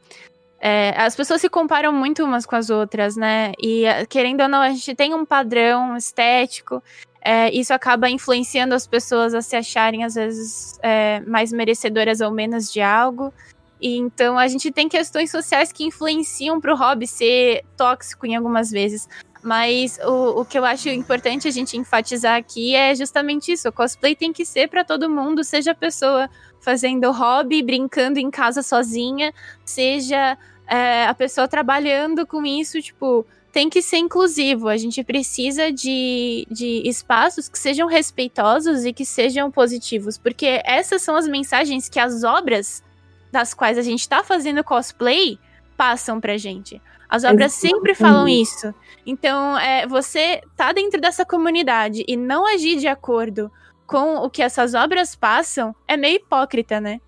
[0.66, 3.52] é, as pessoas se comparam muito umas com as outras, né?
[3.62, 6.82] E é, querendo ou não, a gente tem um padrão estético.
[7.20, 12.30] É, isso acaba influenciando as pessoas a se acharem, às vezes, é, mais merecedoras ou
[12.30, 13.30] menos de algo.
[13.78, 18.34] E então a gente tem questões sociais que influenciam para o hobby ser tóxico em
[18.34, 19.06] algumas vezes.
[19.42, 23.72] Mas o, o que eu acho importante a gente enfatizar aqui é justamente isso: o
[23.72, 28.62] cosplay tem que ser para todo mundo, seja a pessoa fazendo hobby, brincando em casa
[28.62, 29.30] sozinha,
[29.62, 34.68] seja é, a pessoa trabalhando com isso, tipo, tem que ser inclusivo.
[34.68, 41.02] A gente precisa de, de espaços que sejam respeitosos e que sejam positivos, porque essas
[41.02, 42.82] são as mensagens que as obras
[43.30, 45.38] das quais a gente está fazendo cosplay
[45.76, 46.80] passam pra gente.
[47.08, 48.74] As obras sempre falam isso.
[49.06, 53.50] Então, é, você tá dentro dessa comunidade e não agir de acordo
[53.86, 57.00] com o que essas obras passam é meio hipócrita, né?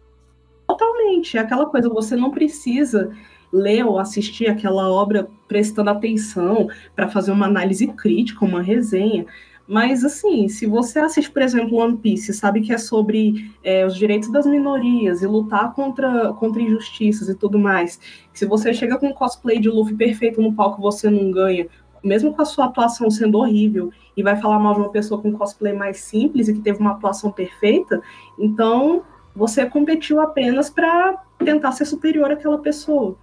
[0.69, 1.37] Totalmente.
[1.37, 3.17] É aquela coisa, você não precisa
[3.53, 9.27] ler ou assistir aquela obra prestando atenção para fazer uma análise crítica, uma resenha.
[9.69, 13.97] Mas, assim, se você assiste, por exemplo, One Piece, sabe que é sobre é, os
[13.97, 17.99] direitos das minorias e lutar contra, contra injustiças e tudo mais.
[18.33, 21.67] Se você chega com um cosplay de Luffy perfeito no palco você não ganha,
[22.03, 25.33] mesmo com a sua atuação sendo horrível, e vai falar mal de uma pessoa com
[25.33, 28.01] cosplay mais simples e que teve uma atuação perfeita,
[28.39, 29.03] então
[29.35, 33.17] você competiu apenas para tentar ser superior àquela pessoa.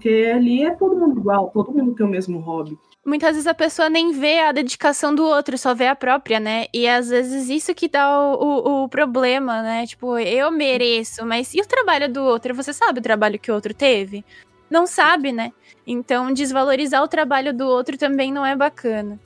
[0.00, 2.78] Porque ali é todo mundo igual, todo mundo tem o mesmo hobby.
[3.04, 6.68] Muitas vezes a pessoa nem vê a dedicação do outro, só vê a própria, né?
[6.72, 9.86] E às vezes isso que dá o, o, o problema, né?
[9.86, 12.54] Tipo, eu mereço, mas e o trabalho do outro?
[12.54, 14.24] Você sabe o trabalho que o outro teve?
[14.70, 15.52] Não sabe, né?
[15.86, 19.20] Então, desvalorizar o trabalho do outro também não é bacana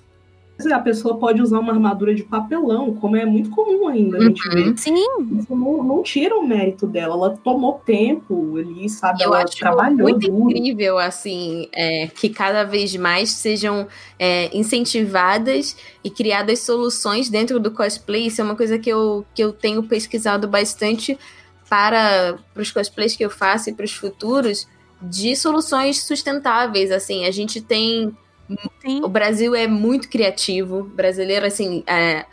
[0.73, 4.49] a pessoa pode usar uma armadura de papelão, como é muito comum ainda a gente
[4.49, 4.55] uhum.
[4.55, 4.79] ver.
[4.79, 4.95] Sim.
[5.39, 7.15] Isso não, não, tira o mérito dela.
[7.15, 9.23] Ela tomou tempo ali, sabe?
[9.23, 10.51] Eu ela acho trabalhou muito duro.
[10.51, 17.73] incrível, assim, é, que cada vez mais sejam é, incentivadas e criadas soluções dentro do
[17.73, 18.29] cosplay.
[18.29, 21.19] Isso é uma coisa que eu, que eu tenho pesquisado bastante
[21.69, 24.69] para, para os cosplays que eu faço e para os futuros
[25.03, 26.93] de soluções sustentáveis.
[26.93, 28.17] Assim, a gente tem
[28.81, 29.03] Sim.
[29.03, 30.85] O Brasil é muito criativo.
[30.85, 32.25] Brasileiro, assim, é,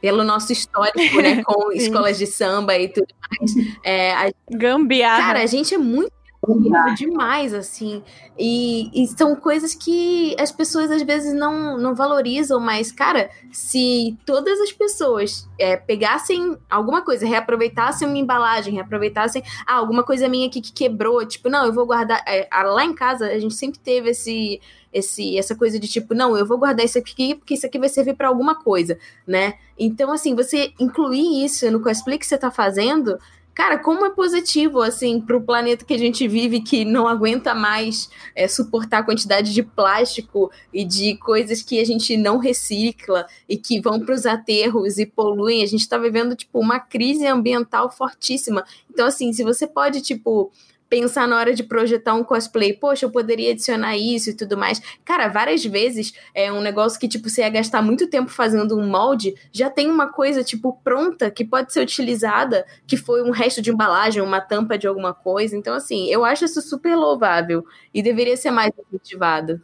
[0.00, 1.42] pelo nosso histórico, né?
[1.46, 3.54] Com escolas de samba e tudo mais.
[3.84, 5.22] É, a, Gambiarra.
[5.22, 6.12] Cara, a gente é muito
[6.42, 8.02] criativo demais, assim.
[8.36, 14.16] E, e, são coisas que as pessoas às vezes não, não valorizam, mas, cara, se
[14.26, 20.48] todas as pessoas é, pegassem alguma coisa, reaproveitassem uma embalagem, reaproveitassem ah, alguma coisa minha
[20.48, 22.22] aqui que quebrou, tipo, não, eu vou guardar.
[22.26, 24.60] É, lá em casa a gente sempre teve esse.
[24.94, 27.88] Esse, essa coisa de tipo, não, eu vou guardar isso aqui porque isso aqui vai
[27.88, 29.54] servir para alguma coisa, né?
[29.78, 33.18] Então, assim, você incluir isso no cosplay que você tá fazendo,
[33.54, 37.54] Cara, como é positivo, assim, para o planeta que a gente vive, que não aguenta
[37.54, 43.26] mais é, suportar a quantidade de plástico e de coisas que a gente não recicla
[43.46, 45.62] e que vão para os aterros e poluem.
[45.62, 48.64] A gente está vivendo, tipo, uma crise ambiental fortíssima.
[48.90, 50.50] Então, assim, se você pode, tipo,
[50.92, 54.78] pensar na hora de projetar um cosplay, poxa, eu poderia adicionar isso e tudo mais.
[55.06, 58.86] Cara, várias vezes é um negócio que, tipo, você ia gastar muito tempo fazendo um
[58.86, 63.62] molde, já tem uma coisa, tipo, pronta que pode ser utilizada, que foi um resto
[63.62, 65.56] de embalagem, uma tampa de alguma coisa.
[65.56, 67.64] Então, assim, eu acho isso super louvável
[67.94, 69.62] e deveria ser mais incentivado.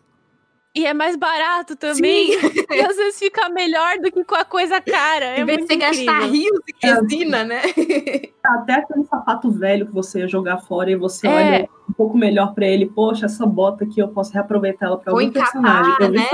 [0.78, 2.30] E é mais barato também.
[2.70, 5.24] E às vezes fica melhor do que com a coisa cara.
[5.24, 7.62] É em vez de você gastar rios de resina, né?
[8.44, 11.30] Até aquele sapato velho que você ia jogar fora e você é.
[11.30, 12.86] olha um pouco melhor para ele.
[12.86, 15.94] Poxa, essa bota aqui eu posso reaproveitar ela para algum personagem.
[16.00, 16.26] Eu né?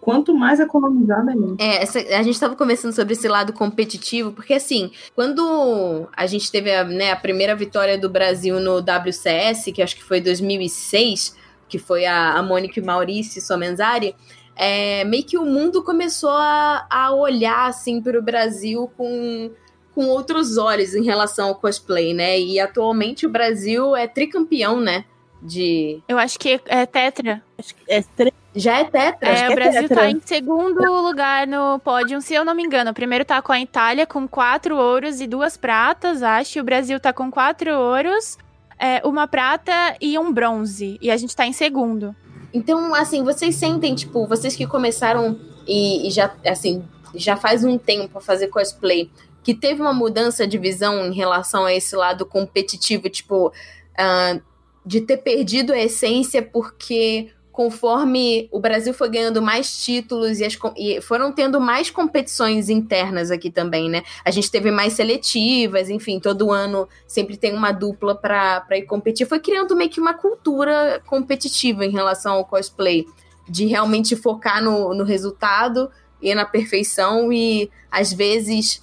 [0.00, 1.54] Quanto mais economizar, melhor.
[1.58, 6.50] É, essa, a gente estava conversando sobre esse lado competitivo, porque assim, quando a gente
[6.50, 11.43] teve a, né, a primeira vitória do Brasil no WCS, que acho que foi 2006
[11.74, 14.14] que foi a, a Mônica Maurício Somenzari,
[14.54, 19.50] é, meio que o mundo começou a, a olhar assim para o Brasil com,
[19.92, 22.38] com outros olhos em relação ao cosplay, né?
[22.38, 25.04] E atualmente o Brasil é tricampeão, né?
[25.42, 26.00] De.
[26.06, 27.42] Eu acho que é tetra.
[27.58, 28.32] Acho que é tre...
[28.54, 29.28] Já é tetra.
[29.28, 29.96] É, o é Brasil tetra.
[29.96, 32.92] tá em segundo lugar no pódio, se eu não me engano.
[32.92, 36.60] O primeiro tá com a Itália, com quatro ouros e duas pratas, acho.
[36.60, 38.38] O Brasil tá com quatro ouros
[38.78, 40.98] é, uma prata e um bronze.
[41.00, 42.14] E a gente tá em segundo.
[42.52, 47.76] Então, assim, vocês sentem, tipo, vocês que começaram e, e já, assim, já faz um
[47.76, 49.10] tempo a fazer cosplay,
[49.42, 54.42] que teve uma mudança de visão em relação a esse lado competitivo, tipo, uh,
[54.86, 60.58] de ter perdido a essência porque conforme o Brasil foi ganhando mais títulos e, as,
[60.76, 64.02] e, foram tendo mais competições internas aqui também, né?
[64.24, 69.24] A gente teve mais seletivas, enfim, todo ano sempre tem uma dupla para ir competir.
[69.28, 73.06] Foi criando meio que uma cultura competitiva em relação ao cosplay,
[73.48, 75.88] de realmente focar no, no resultado
[76.20, 78.82] e na perfeição e às vezes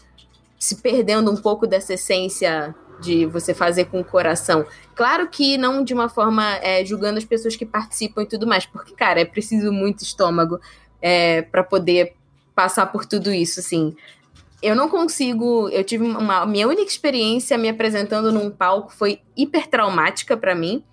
[0.57, 4.65] se perdendo um pouco dessa essência de você fazer com o coração.
[4.95, 8.65] Claro que não de uma forma é, julgando as pessoas que participam e tudo mais,
[8.65, 10.59] porque, cara, é preciso muito estômago
[11.01, 12.13] é, para poder
[12.55, 13.95] passar por tudo isso, assim.
[14.61, 15.67] Eu não consigo.
[15.69, 16.45] Eu tive uma.
[16.45, 20.83] Minha única experiência me apresentando num palco foi hiper traumática para mim.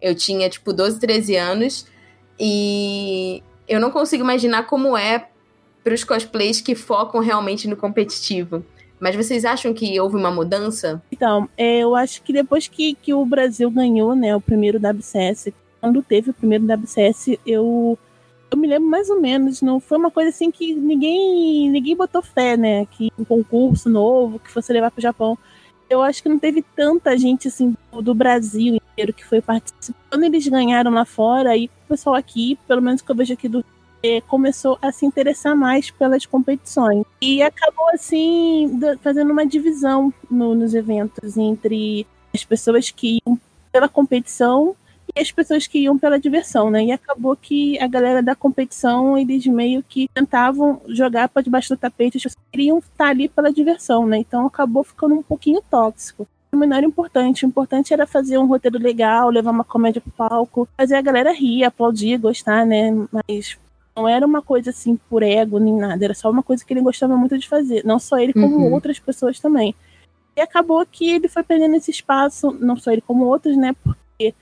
[0.00, 1.86] Eu tinha, tipo, 12, 13 anos.
[2.38, 5.28] E eu não consigo imaginar como é
[5.82, 8.64] para os cosplays que focam realmente no competitivo.
[9.00, 11.00] Mas vocês acham que houve uma mudança?
[11.12, 15.52] Então, é, eu acho que depois que, que o Brasil ganhou, né, o primeiro WCS,
[15.80, 17.98] quando teve o primeiro WCS, eu
[18.50, 22.22] eu me lembro mais ou menos, não foi uma coisa assim que ninguém ninguém botou
[22.22, 25.38] fé, né, que um concurso novo que fosse levar para o Japão.
[25.88, 30.22] Eu acho que não teve tanta gente assim do Brasil inteiro que foi participando.
[30.22, 33.64] Eles ganharam lá fora, e o pessoal aqui, pelo menos que eu vejo aqui do
[34.26, 37.04] começou a se interessar mais pelas competições.
[37.20, 43.38] E acabou, assim, fazendo uma divisão no, nos eventos entre as pessoas que iam
[43.72, 44.76] pela competição
[45.14, 46.84] e as pessoas que iam pela diversão, né?
[46.84, 51.78] E acabou que a galera da competição, eles meio que tentavam jogar para debaixo do
[51.78, 54.18] tapete, eles queriam estar ali pela diversão, né?
[54.18, 56.26] Então acabou ficando um pouquinho tóxico.
[56.52, 57.44] Não era importante.
[57.44, 61.32] O importante era fazer um roteiro legal, levar uma comédia pro palco, fazer a galera
[61.32, 62.90] rir, aplaudir, gostar, né?
[63.12, 63.58] Mas
[63.98, 66.80] não era uma coisa assim por ego nem nada, era só uma coisa que ele
[66.80, 67.84] gostava muito de fazer.
[67.84, 68.72] Não só ele, como uhum.
[68.72, 69.74] outras pessoas também.
[70.36, 73.74] E acabou que ele foi perdendo esse espaço, não só ele, como outros, né?
[73.82, 74.34] Porque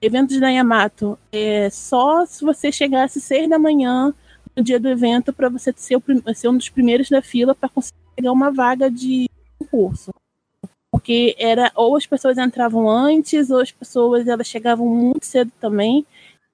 [0.00, 4.14] eventos da Yamato, é só se você chegasse seis da manhã
[4.56, 6.02] no dia do evento para você ser, o,
[6.34, 10.10] ser um dos primeiros da fila para conseguir pegar uma vaga de concurso.
[10.90, 16.06] Porque era ou as pessoas entravam antes, ou as pessoas elas chegavam muito cedo também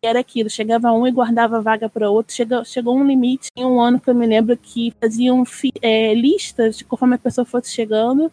[0.03, 3.81] era aquilo, chegava um e guardava vaga para outro, chegou, chegou um limite em um
[3.81, 5.43] ano que eu me lembro que faziam
[5.83, 8.31] é, listas de conforme a pessoa fosse chegando.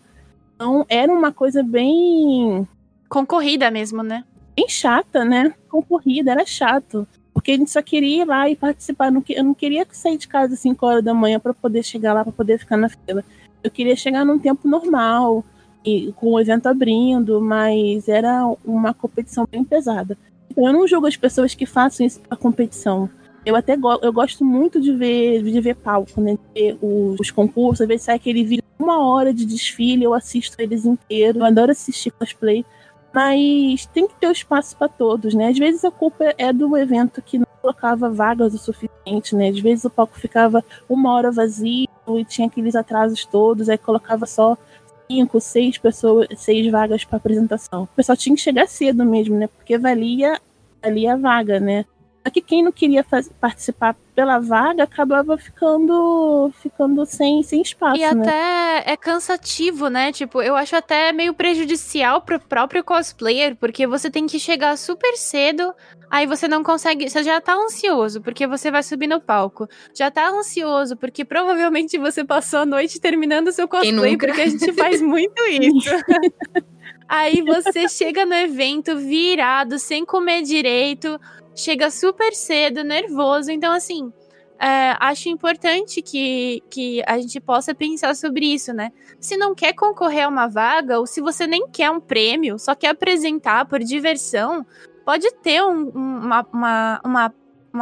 [0.53, 2.67] Então era uma coisa bem.
[3.09, 4.23] Concorrida mesmo, né?
[4.55, 5.53] Bem chata, né?
[5.67, 7.07] Concorrida, era chato.
[7.33, 9.11] Porque a gente só queria ir lá e participar.
[9.29, 12.23] Eu não queria sair de casa às 5 horas da manhã para poder chegar lá,
[12.23, 13.25] para poder ficar na fila.
[13.61, 15.43] Eu queria chegar num tempo normal,
[15.83, 20.17] e com o evento abrindo, mas era uma competição bem pesada.
[20.57, 23.09] Eu não julgo as pessoas que façam isso para competição.
[23.45, 26.37] Eu até go eu gosto muito de ver, de ver palco, né?
[26.53, 30.55] Ver os, os concursos, às vezes sai aquele vídeo uma hora de desfile, eu assisto
[30.59, 31.39] eles inteiros.
[31.39, 32.65] Eu adoro assistir cosplay.
[33.13, 35.47] Mas tem que ter o espaço para todos, né?
[35.47, 39.49] Às vezes a culpa é do evento que não colocava vagas o suficiente, né?
[39.49, 44.25] Às vezes o palco ficava uma hora vazio e tinha aqueles atrasos todos, aí colocava
[44.25, 44.57] só
[45.09, 47.83] cinco, seis pessoas, seis vagas para apresentação.
[47.83, 49.47] O pessoal tinha que chegar cedo mesmo, né?
[49.47, 50.37] Porque valia,
[50.85, 51.85] valia a vaga, né?
[52.23, 57.97] Só que quem não queria faz, participar pela vaga acabava ficando ficando sem, sem espaço.
[57.97, 58.07] E né?
[58.07, 60.11] até é cansativo, né?
[60.13, 65.17] Tipo, eu acho até meio prejudicial pro próprio cosplayer, porque você tem que chegar super
[65.17, 65.73] cedo,
[66.09, 67.09] aí você não consegue.
[67.09, 69.67] Você já tá ansioso, porque você vai subir no palco.
[69.93, 74.49] Já tá ansioso, porque provavelmente você passou a noite terminando o seu cosplay, porque a
[74.49, 75.89] gente faz muito isso.
[77.07, 81.19] Aí você chega no evento virado, sem comer direito,
[81.55, 83.51] chega super cedo, nervoso.
[83.51, 84.04] Então, assim,
[84.59, 88.91] é, acho importante que, que a gente possa pensar sobre isso, né?
[89.19, 92.73] Se não quer concorrer a uma vaga, ou se você nem quer um prêmio, só
[92.73, 94.65] quer apresentar por diversão,
[95.05, 97.33] pode ter um, uma, uma, uma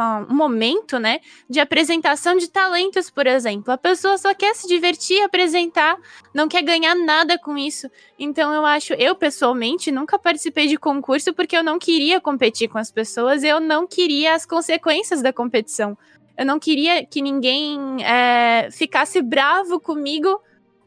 [0.02, 3.72] um momento, né, de apresentação de talentos, por exemplo.
[3.72, 5.96] A pessoa só quer se divertir, apresentar,
[6.34, 7.88] não quer ganhar nada com isso.
[8.18, 12.78] Então eu acho, eu pessoalmente nunca participei de concurso porque eu não queria competir com
[12.78, 15.96] as pessoas, eu não queria as consequências da competição.
[16.36, 20.40] Eu não queria que ninguém é, ficasse bravo comigo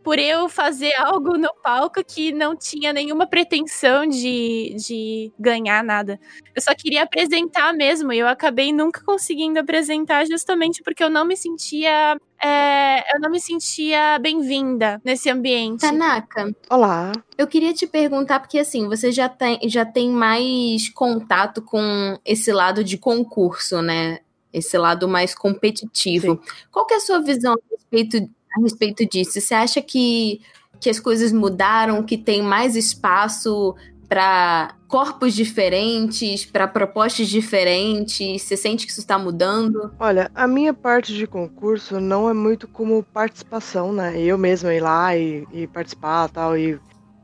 [0.07, 6.17] por eu fazer algo no palco que não tinha nenhuma pretensão de, de ganhar nada.
[6.55, 11.25] Eu só queria apresentar mesmo, e eu acabei nunca conseguindo apresentar justamente porque eu não
[11.25, 12.17] me sentia.
[12.41, 15.81] É, eu não me sentia bem-vinda nesse ambiente.
[15.81, 16.55] Tanaka.
[16.69, 17.11] Olá.
[17.37, 22.53] Eu queria te perguntar, porque assim, você já tem, já tem mais contato com esse
[22.53, 24.19] lado de concurso, né?
[24.57, 26.33] Esse lado mais competitivo.
[26.33, 26.39] Sim.
[26.71, 29.39] Qual que é a sua visão a respeito a respeito disso?
[29.39, 30.41] Você acha que,
[30.79, 33.75] que as coisas mudaram, que tem mais espaço
[34.07, 38.41] para corpos diferentes, para propostas diferentes?
[38.41, 39.91] Você sente que isso está mudando?
[39.99, 44.19] Olha, a minha parte de concurso não é muito como participação, né?
[44.19, 46.57] Eu mesma ir lá e, e participar tal.
[46.57, 46.79] E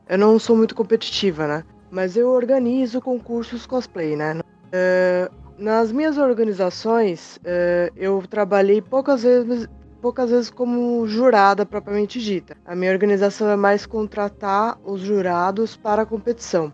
[0.08, 1.64] eu não sou muito competitiva, né?
[1.90, 4.40] Mas eu organizo concursos cosplay, né?
[4.40, 9.68] Uh, nas minhas organizações, uh, eu trabalhei poucas vezes,
[10.00, 12.56] poucas vezes como jurada propriamente dita.
[12.64, 16.72] A minha organização é mais contratar os jurados para a competição.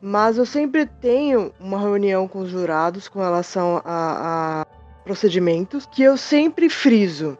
[0.00, 4.66] Mas eu sempre tenho uma reunião com os jurados com relação a, a
[5.04, 7.38] procedimentos que eu sempre friso.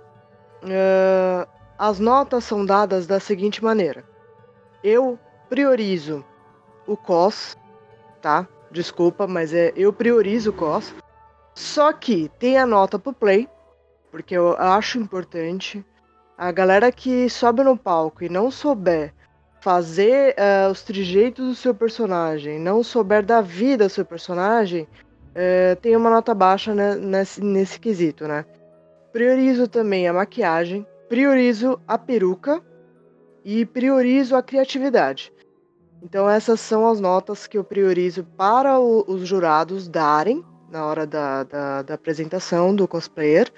[0.62, 4.04] Uh, as notas são dadas da seguinte maneira:
[4.84, 5.18] eu
[5.48, 6.24] priorizo
[6.86, 7.56] o COS,
[8.20, 8.46] tá?
[8.72, 10.94] Desculpa, mas é eu priorizo o COS.
[11.54, 13.46] Só que tem a nota pro play,
[14.10, 15.84] porque eu acho importante.
[16.38, 19.12] A galera que sobe no palco e não souber
[19.60, 25.76] fazer uh, os trejeitos do seu personagem, não souber dar vida ao seu personagem, uh,
[25.80, 28.44] tem uma nota baixa né, nesse, nesse quesito, né?
[29.12, 32.60] Priorizo também a maquiagem, priorizo a peruca
[33.44, 35.30] e priorizo a criatividade.
[36.02, 41.06] Então essas são as notas que eu priorizo para o, os jurados darem na hora
[41.06, 43.50] da, da, da apresentação do cosplayer.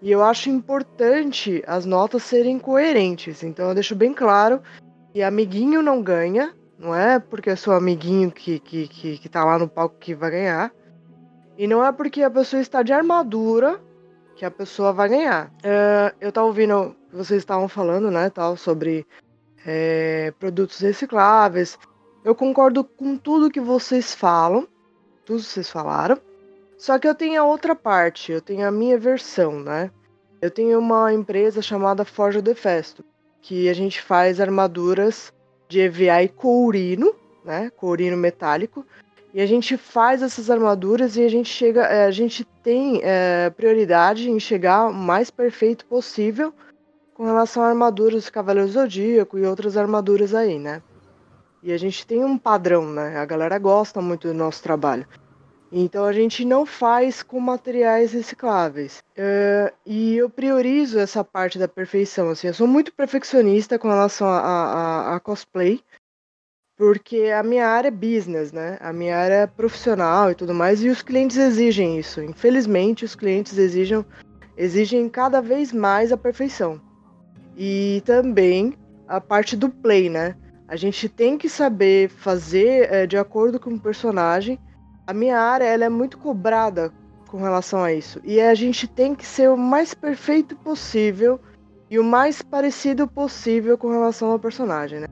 [0.00, 3.42] E eu acho importante as notas serem coerentes.
[3.42, 4.62] Então eu deixo bem claro
[5.12, 9.44] que amiguinho não ganha, não é porque é seu amiguinho que, que, que, que tá
[9.44, 10.72] lá no palco que vai ganhar.
[11.58, 13.80] E não é porque a pessoa está de armadura
[14.36, 15.48] que a pessoa vai ganhar.
[15.58, 19.04] Uh, eu tava ouvindo vocês estavam falando, né, tal, sobre
[19.64, 21.78] é, produtos recicláveis.
[22.24, 24.66] Eu concordo com tudo que vocês falam,
[25.24, 26.18] tudo que vocês falaram.
[26.76, 29.90] Só que eu tenho a outra parte, eu tenho a minha versão, né?
[30.40, 33.04] Eu tenho uma empresa chamada Forja de Festo,
[33.42, 35.32] que a gente faz armaduras
[35.68, 37.70] de EVA e courino, né?
[37.76, 38.86] Courino metálico.
[39.32, 43.50] E a gente faz essas armaduras e a gente chega, é, a gente tem é,
[43.50, 46.52] prioridade em chegar o mais perfeito possível
[47.20, 50.82] com relação a armaduras do Cavaleiro Zodíaco e outras armaduras aí, né?
[51.62, 53.18] E a gente tem um padrão, né?
[53.18, 55.06] A galera gosta muito do nosso trabalho.
[55.70, 59.02] Então a gente não faz com materiais recicláveis.
[59.18, 62.30] Uh, e eu priorizo essa parte da perfeição.
[62.30, 65.78] Assim, eu sou muito perfeccionista com relação a, a, a, cosplay,
[66.74, 68.78] porque a minha área é business, né?
[68.80, 72.22] A minha área é profissional e tudo mais, e os clientes exigem isso.
[72.22, 74.06] Infelizmente, os clientes exigem,
[74.56, 76.80] exigem cada vez mais a perfeição.
[77.56, 78.74] E também
[79.06, 80.36] a parte do play, né?
[80.68, 84.58] A gente tem que saber fazer é, de acordo com o personagem.
[85.06, 86.92] A minha área ela é muito cobrada
[87.26, 88.20] com relação a isso.
[88.24, 91.40] E a gente tem que ser o mais perfeito possível
[91.90, 95.08] e o mais parecido possível com relação ao personagem, né?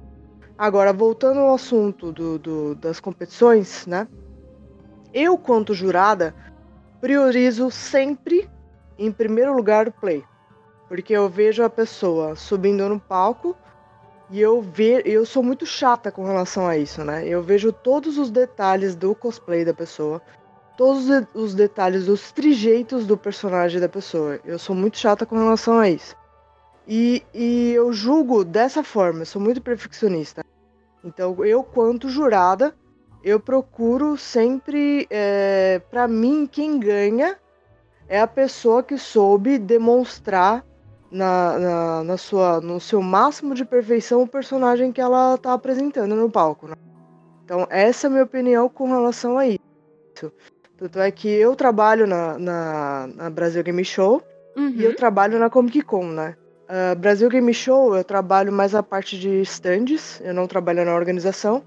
[0.57, 4.07] Agora, voltando ao assunto do, do, das competições, né?
[5.13, 6.35] Eu, quanto jurada,
[7.01, 8.49] priorizo sempre,
[8.99, 10.25] em primeiro lugar, o play.
[10.89, 13.55] Porque eu vejo a pessoa subindo no palco
[14.31, 17.27] e eu ve, eu sou muito chata com relação a isso, né?
[17.27, 20.21] Eu vejo todos os detalhes do cosplay da pessoa,
[20.77, 24.39] todos os detalhes dos trejeitos do personagem da pessoa.
[24.45, 26.17] Eu sou muito chata com relação a isso.
[26.87, 30.43] E, e eu julgo dessa forma, eu sou muito perfeccionista.
[31.05, 32.75] Então, eu, quanto jurada,
[33.23, 37.39] eu procuro sempre, é, para mim, quem ganha
[38.09, 40.65] é a pessoa que soube demonstrar
[41.11, 46.15] na, na, na, sua, no seu máximo de perfeição o personagem que ela está apresentando
[46.15, 46.69] no palco.
[46.69, 46.75] Né?
[47.45, 49.61] Então, essa é a minha opinião com relação a isso.
[50.77, 54.23] Tanto é que eu trabalho na, na, na Brasil Game Show
[54.57, 54.69] uhum.
[54.69, 54.97] e eu uhum.
[54.97, 56.37] trabalho na Comic Con, né?
[56.69, 60.95] Uh, Brasil Game Show eu trabalho mais a parte de stands, eu não trabalho na
[60.95, 61.65] organização.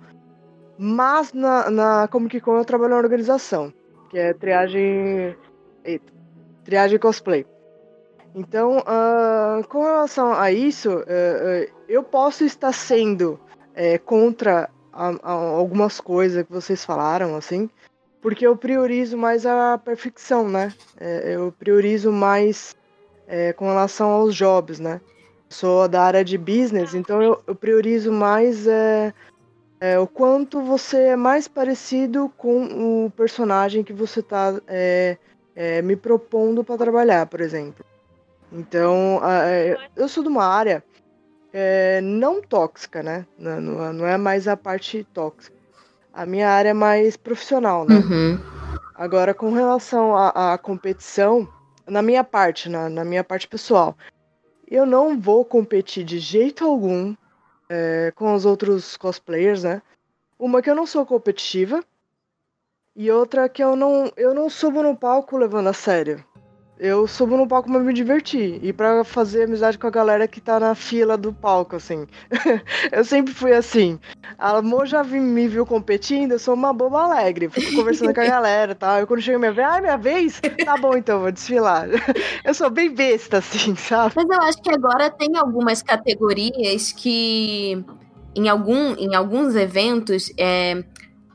[0.77, 3.73] Mas na, na Comic Con eu trabalho na organização,
[4.09, 5.35] que é triagem.
[5.83, 6.13] Eita,
[6.63, 7.45] triagem cosplay.
[8.34, 13.39] Então, uh, com relação a isso, uh, uh, eu posso estar sendo
[13.75, 17.69] é, contra a, a algumas coisas que vocês falaram, assim,
[18.21, 20.73] porque eu priorizo mais a perfeição, né?
[20.99, 22.75] Eu priorizo mais
[23.55, 25.01] com relação aos jobs, né?
[25.49, 28.67] Sou da área de business, então eu, eu priorizo mais
[29.99, 34.53] o quanto você é mais parecido com o personagem que você está
[35.84, 37.84] me propondo para trabalhar, por exemplo.
[38.51, 40.83] Então, é, eu sou de uma área
[41.53, 43.25] é, não tóxica, né?
[43.37, 45.55] Não, não, é mais a parte tóxica.
[46.13, 47.95] A minha área é mais profissional, né?
[47.95, 48.39] Uhum.
[48.95, 51.47] Agora, com relação à, à, competição,
[51.87, 53.97] na minha parte, na, na, minha parte pessoal,
[54.69, 57.15] eu não vou competir de jeito algum
[57.69, 59.81] é, com os outros cosplayers, né?
[60.37, 61.83] Uma que eu não sou competitiva
[62.93, 66.23] e outra que eu não, eu não subo no palco levando a sério
[66.82, 70.41] eu subo no palco pra me divertir e para fazer amizade com a galera que
[70.41, 72.07] tá na fila do palco, assim.
[72.91, 73.99] eu sempre fui assim.
[74.36, 78.25] A Mo já me viu competindo, eu sou uma boba alegre, fico conversando com a
[78.25, 78.99] galera, tá?
[78.99, 80.41] Eu quando chega minha vez, ai, minha vez?
[80.65, 81.88] Tá bom então, vou desfilar.
[82.43, 84.15] eu sou bem besta, assim, sabe?
[84.15, 87.86] Mas eu acho que agora tem algumas categorias que
[88.36, 90.84] em, algum, em alguns eventos é,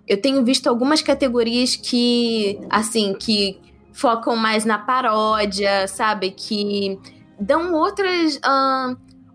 [0.08, 3.60] eu tenho visto algumas categorias que, assim, que
[3.96, 6.30] focam mais na paródia, sabe?
[6.30, 6.98] Que
[7.40, 8.38] dão outras.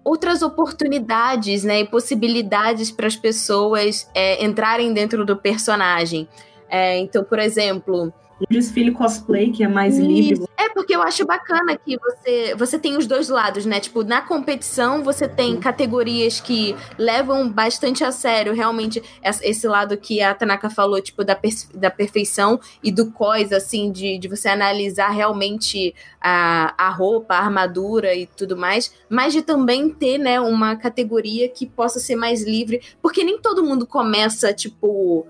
[0.03, 6.27] Outras oportunidades né, e possibilidades para as pessoas é, entrarem dentro do personagem.
[6.67, 8.11] É, então, por exemplo,
[8.41, 10.07] um desfile cosplay que é mais Isso.
[10.07, 10.47] livre.
[10.57, 13.79] É porque eu acho bacana que você você tem os dois lados, né?
[13.79, 20.21] Tipo, na competição você tem categorias que levam bastante a sério realmente esse lado que
[20.21, 21.37] a Tanaka falou, tipo, da,
[21.73, 27.39] da perfeição e do coisa, assim, de, de você analisar realmente a, a roupa, a
[27.39, 32.43] armadura e tudo mais, mas de também ter, né, uma categoria que possa ser mais
[32.43, 35.27] livre, porque nem todo mundo começa, tipo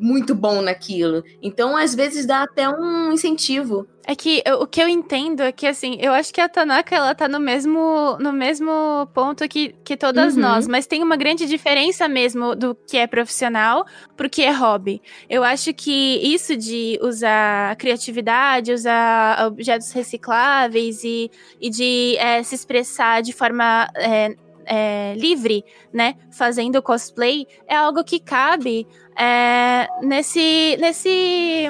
[0.00, 1.24] muito bom naquilo.
[1.42, 3.86] Então, às vezes, dá até um incentivo.
[4.06, 7.14] É que o que eu entendo é que, assim, eu acho que a Tanaka, ela
[7.14, 10.40] tá no mesmo, no mesmo ponto que, que todas uhum.
[10.40, 13.84] nós, mas tem uma grande diferença mesmo do que é profissional
[14.16, 15.02] pro que é hobby.
[15.28, 21.30] Eu acho que isso de usar criatividade, usar objetos recicláveis e,
[21.60, 24.34] e de é, se expressar de forma é,
[24.68, 31.68] é, livre, né, fazendo cosplay, é algo que cabe é, nesse, nesse,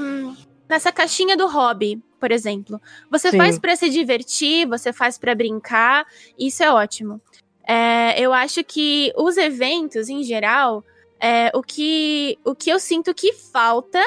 [0.68, 2.80] nessa caixinha do hobby, por exemplo.
[3.10, 3.38] Você Sim.
[3.38, 6.04] faz para se divertir, você faz para brincar,
[6.38, 7.20] isso é ótimo.
[7.66, 10.82] É, eu acho que os eventos, em geral,
[11.20, 14.02] é, o, que, o que eu sinto que falta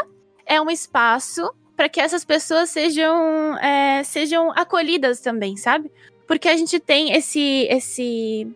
[0.45, 5.91] é um espaço para que essas pessoas sejam, é, sejam acolhidas também, sabe?
[6.27, 8.47] Porque a gente tem esse, esse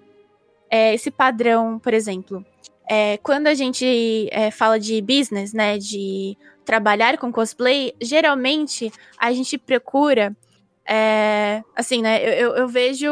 [0.76, 2.46] é, esse padrão, por exemplo.
[2.90, 9.32] É, quando a gente é, fala de business, né, de trabalhar com cosplay, geralmente a
[9.32, 10.36] gente procura,
[10.86, 13.08] é, assim, né, eu, eu, eu, vejo,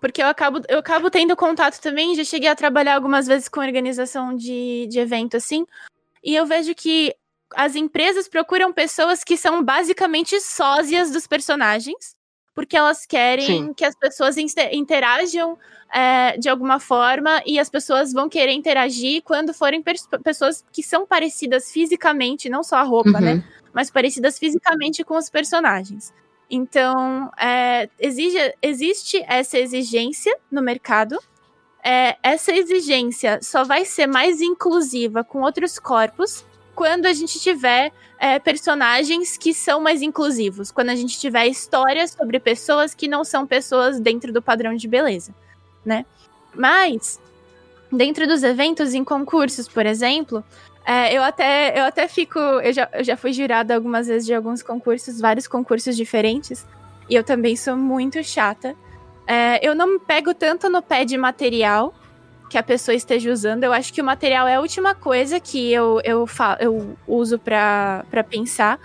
[0.00, 3.60] porque eu acabo, eu acabo tendo contato também, já cheguei a trabalhar algumas vezes com
[3.60, 5.64] organização de, de evento, assim,
[6.22, 7.14] e eu vejo que
[7.56, 12.14] as empresas procuram pessoas que são basicamente sósias dos personagens,
[12.54, 13.74] porque elas querem Sim.
[13.74, 15.58] que as pessoas inter- interajam
[15.92, 19.82] é, de alguma forma e as pessoas vão querer interagir quando forem
[20.22, 23.20] pessoas que são parecidas fisicamente, não só a roupa, Uhum.
[23.20, 23.44] né?
[23.72, 26.12] Mas parecidas fisicamente com os personagens.
[26.48, 31.16] Então, é, exige- existe essa exigência no mercado.
[31.82, 36.44] É, essa exigência só vai ser mais inclusiva com outros corpos
[36.80, 42.12] quando a gente tiver é, personagens que são mais inclusivos, quando a gente tiver histórias
[42.12, 45.34] sobre pessoas que não são pessoas dentro do padrão de beleza,
[45.84, 46.06] né?
[46.54, 47.20] Mas
[47.92, 50.42] dentro dos eventos em concursos, por exemplo,
[50.82, 54.32] é, eu até eu até fico, eu já, eu já fui jurada algumas vezes de
[54.32, 56.66] alguns concursos, vários concursos diferentes,
[57.10, 58.74] e eu também sou muito chata.
[59.26, 61.92] É, eu não me pego tanto no pé de material
[62.50, 63.64] que a pessoa esteja usando.
[63.64, 67.38] Eu acho que o material é a última coisa que eu, eu, fa eu uso
[67.38, 68.78] pra pensar.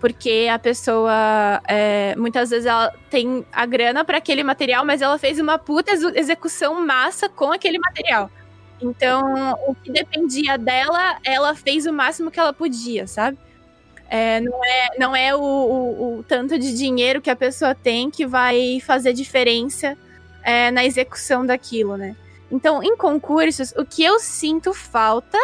[0.00, 5.18] Porque a pessoa, é, muitas vezes, ela tem a grana para aquele material, mas ela
[5.18, 8.30] fez uma puta execução massa com aquele material.
[8.80, 13.36] Então, o que dependia dela, ela fez o máximo que ela podia, sabe?
[14.08, 18.10] É, não é, não é o, o- o tanto de dinheiro que a pessoa tem
[18.10, 19.98] que vai fazer diferença
[20.42, 22.16] é, na execução daquilo, né?
[22.50, 25.38] Então, em concursos, o que eu sinto falta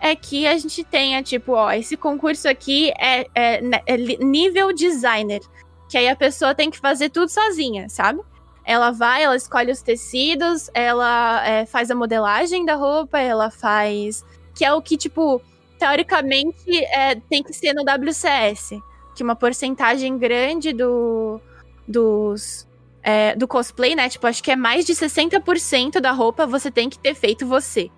[0.00, 4.72] é que a gente tenha, tipo, ó, esse concurso aqui é, é- é li- nível
[4.72, 5.40] designer.
[5.88, 8.20] Que aí a pessoa tem que fazer tudo sozinha, sabe?
[8.64, 14.24] Ela vai, ela escolhe os tecidos, ela é, faz a modelagem da roupa, ela faz.
[14.54, 15.40] Que é o que, tipo,
[15.78, 18.80] teoricamente é, tem que ser no WCS.
[19.14, 21.40] Que uma porcentagem grande do,
[21.86, 22.66] dos,
[23.02, 24.08] é, do cosplay, né?
[24.08, 27.90] Tipo, acho que é mais de 60% da roupa você tem que ter feito você,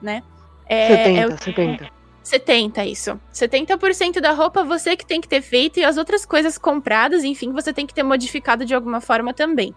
[0.00, 0.22] né?
[0.66, 1.90] É, 70, é o- 70.
[2.22, 3.20] 70, isso.
[3.32, 7.52] 70% da roupa você que tem que ter feito e as outras coisas compradas, enfim,
[7.52, 9.74] você tem que ter modificado de alguma forma também.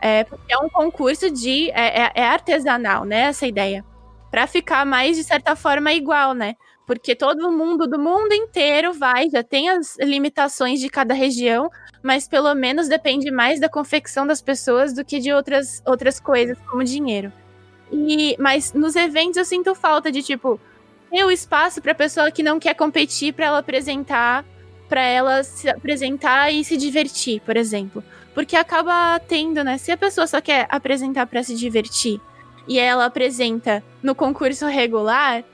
[0.00, 1.70] É, porque é um concurso de.
[1.70, 3.22] É, é- é artesanal, né?
[3.24, 3.84] Essa ideia.
[4.30, 6.54] Pra ficar mais, de certa forma, igual, né?
[6.90, 11.70] Porque todo mundo do mundo inteiro vai, já tem as limitações de cada região,
[12.02, 16.58] mas pelo menos depende mais da confecção das pessoas do que de outras, outras coisas,
[16.68, 17.32] como dinheiro.
[17.92, 20.58] E, mas nos eventos eu sinto falta de, tipo,
[21.12, 24.44] ter o espaço pra pessoa que não quer competir pra ela apresentar,
[24.88, 28.02] pra ela se apresentar e se divertir, por exemplo.
[28.34, 29.78] Porque acaba tendo, né?
[29.78, 32.20] Se a pessoa só quer apresentar pra se divertir
[32.66, 35.44] e ela apresenta no concurso regular,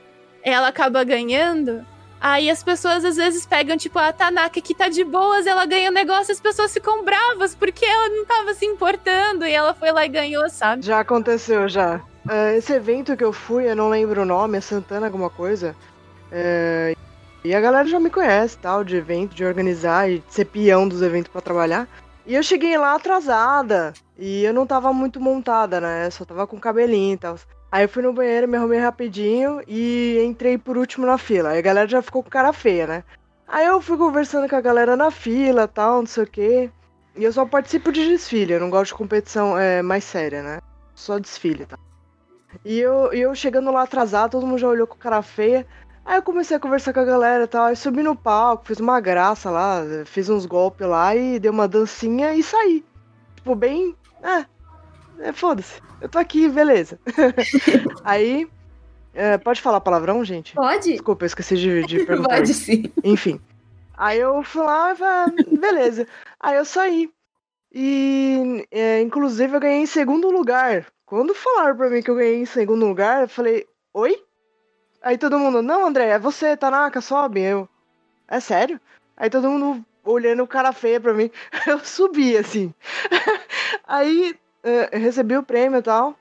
[0.52, 1.84] ela acaba ganhando.
[2.20, 5.90] Aí as pessoas às vezes pegam, tipo, a Tanaka que tá de boas, ela ganha
[5.90, 9.92] o negócio, as pessoas ficam bravas porque ela não tava se importando e ela foi
[9.92, 10.86] lá e ganhou, sabe?
[10.86, 12.00] Já aconteceu, já.
[12.28, 15.76] É, esse evento que eu fui, eu não lembro o nome, é Santana alguma coisa.
[16.32, 16.94] É,
[17.44, 20.88] e a galera já me conhece, tal, de evento, de organizar e de ser peão
[20.88, 21.86] dos eventos pra trabalhar.
[22.24, 23.92] E eu cheguei lá atrasada.
[24.18, 26.10] E eu não tava muito montada, né?
[26.10, 27.36] Só tava com cabelinho e tal.
[27.70, 31.50] Aí eu fui no banheiro, me arrumei rapidinho e entrei por último na fila.
[31.50, 33.04] Aí a galera já ficou com cara feia, né?
[33.46, 36.70] Aí eu fui conversando com a galera na fila tal, não sei o quê.
[37.16, 40.60] E eu só participo de desfile, eu não gosto de competição é, mais séria, né?
[40.94, 41.78] Só desfile, tá?
[42.64, 45.66] E eu, eu chegando lá atrasado, todo mundo já olhou com cara feia.
[46.04, 47.66] Aí eu comecei a conversar com a galera e tal.
[47.66, 51.66] Aí subi no palco, fiz uma graça lá, fiz uns golpes lá e dei uma
[51.66, 52.84] dancinha e saí.
[53.34, 53.94] Tipo, bem.
[54.22, 54.44] É,
[55.20, 55.80] é foda-se.
[56.00, 56.98] Eu tô aqui, beleza.
[58.04, 58.48] Aí.
[59.14, 60.54] é, pode falar palavrão, gente?
[60.54, 60.92] Pode?
[60.92, 62.36] Desculpa, eu esqueci de, de perguntar.
[62.36, 62.92] Pode sim.
[63.02, 63.40] Enfim.
[63.96, 66.06] Aí eu fui lá e falei, beleza.
[66.38, 67.10] Aí eu saí.
[67.72, 70.86] E, é, inclusive, eu ganhei em segundo lugar.
[71.04, 74.22] Quando falaram pra mim que eu ganhei em segundo lugar, eu falei, oi?
[75.02, 77.40] Aí todo mundo, não, André, é você, Tanaka, sobe.
[77.40, 77.68] Eu,
[78.28, 78.80] é sério?
[79.16, 81.30] Aí todo mundo olhando o cara feia pra mim.
[81.66, 82.72] Eu subi, assim.
[83.86, 84.34] Aí
[84.92, 86.14] eu recebi o prêmio e tal.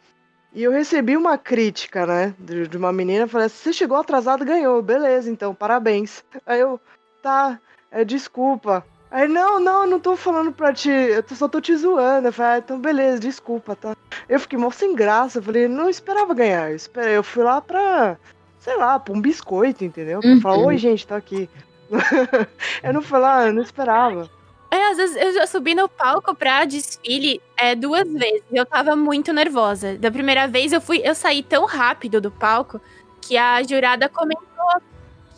[0.54, 2.34] E eu recebi uma crítica, né?
[2.40, 3.28] De, uma menina.
[3.28, 4.82] Falei, você chegou atrasado ganhou.
[4.82, 6.24] Beleza, então, parabéns.
[6.46, 6.80] Aí eu,
[7.22, 7.60] tá,
[7.92, 8.86] é, desculpa.
[9.12, 10.90] Aí, não, não, eu não tô falando pra te.
[10.90, 12.30] Eu só tô te zoando.
[12.30, 13.94] Eu falei, ah, então beleza, desculpa, tá?
[14.30, 15.40] Eu fiquei mó sem graça.
[15.40, 16.70] Eu falei, não esperava ganhar.
[16.70, 18.18] Eu, esperei, eu fui lá pra.
[18.60, 20.22] Sei lá, pra um biscoito, entendeu?
[20.22, 20.42] Pra Uhum.
[20.42, 21.50] falar, oi, gente, tá aqui.
[22.84, 24.30] eu não fui lá, eu não esperava.
[24.76, 28.44] É, às vezes eu já subi no palco pra desfile é, duas vezes.
[28.52, 29.98] Eu tava muito nervosa.
[29.98, 32.82] Da primeira vez eu fui, eu saí tão rápido do palco
[33.22, 34.46] que a jurada comentou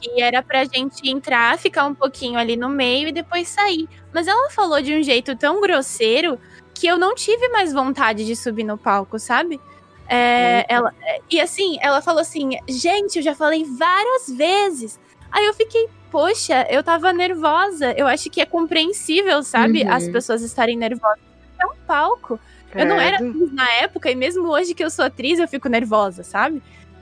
[0.02, 3.88] que era pra gente entrar, ficar um pouquinho ali no meio e depois sair.
[4.12, 6.40] Mas ela falou de um jeito tão grosseiro
[6.74, 9.62] que eu não tive mais vontade de subir no palco, sabe?
[10.10, 15.00] É, ela, é, e assim, ela falou assim: gente, eu já falei várias vezes
[15.32, 17.94] Aí eu fiquei, poxa, eu tava nervosa.
[17.94, 19.84] Eu acho que é compreensível, sabe?
[19.84, 19.92] Uhum.
[19.92, 21.20] As pessoas estarem nervosas.
[21.62, 22.40] É um palco.
[22.76, 25.70] Eu não era atriz na época, e mesmo hoje que eu sou atriz, eu fico
[25.70, 26.62] nervosa, sabe?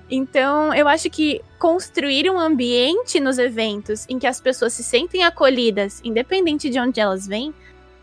[0.09, 5.23] Então, eu acho que construir um ambiente nos eventos em que as pessoas se sentem
[5.23, 7.53] acolhidas, independente de onde elas vêm,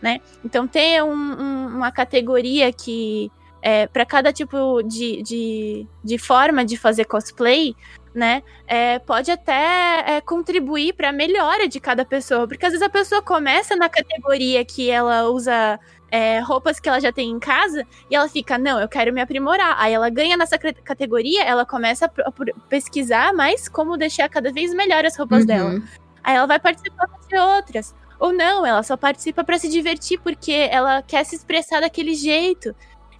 [0.00, 0.20] né?
[0.44, 3.30] Então, ter um, um, uma categoria que,
[3.62, 7.76] é, para cada tipo de, de, de, forma de fazer cosplay,
[8.14, 8.42] né?
[8.66, 12.46] É, pode até é, contribuir para a melhora de cada pessoa.
[12.46, 15.78] Porque às vezes a pessoa começa na categoria que ela usa
[16.10, 19.20] é, roupas que ela já tem em casa e ela fica, não, eu quero me
[19.20, 19.76] aprimorar.
[19.78, 22.30] Aí ela ganha nessa categoria, ela começa a
[22.68, 25.46] pesquisar mais como deixar cada vez melhor as roupas Uhum.
[25.46, 25.82] dela.
[26.22, 27.94] Aí ela vai participar de outras.
[28.20, 32.72] Ou não, ela só participa para se divertir porque ela quer se expressar daquele jeito.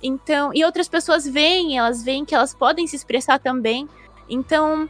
[0.03, 3.89] Então, e outras pessoas veem, elas veem que elas podem se expressar também.
[4.29, 4.89] Então,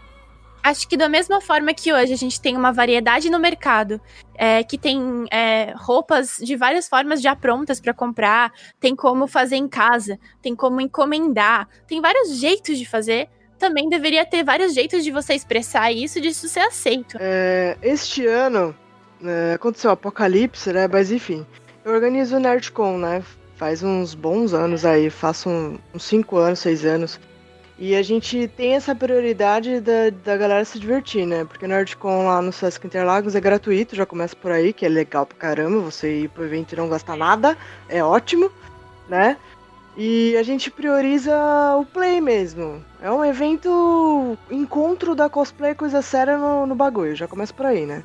[0.62, 4.00] acho que da mesma forma que hoje a gente tem uma variedade no mercado,
[4.34, 9.56] é, que tem é, roupas de várias formas já prontas para comprar, tem como fazer
[9.56, 13.28] em casa, tem como encomendar, tem vários jeitos de fazer.
[13.58, 17.16] Também deveria ter vários jeitos de você expressar isso, disso ser aceito.
[17.20, 18.74] É, este ano
[19.24, 20.88] é, aconteceu o apocalipse, né?
[20.88, 21.46] Mas enfim,
[21.84, 23.22] eu organizo o Nerdcon, né?
[23.54, 27.20] Faz uns bons anos aí, faço um, uns 5 anos, 6 anos.
[27.84, 31.44] E a gente tem essa prioridade da, da galera se divertir, né?
[31.44, 34.88] Porque o Nerdcon lá no Sesc Interlagos é gratuito, já começa por aí, que é
[34.88, 37.58] legal pra caramba, você ir pro evento e não gastar nada,
[37.88, 38.52] é ótimo,
[39.08, 39.36] né?
[39.96, 41.34] E a gente prioriza
[41.76, 42.80] o play mesmo.
[43.02, 47.84] É um evento encontro da cosplay coisa séria no, no bagulho, já começa por aí,
[47.84, 48.04] né?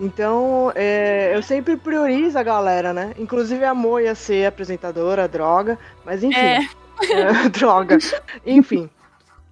[0.00, 3.12] Então, é, eu sempre priorizo a galera, né?
[3.18, 6.38] Inclusive a Mo ia ser apresentadora, droga, mas enfim.
[6.38, 6.60] É.
[7.00, 7.96] É, droga.
[8.44, 8.90] Enfim.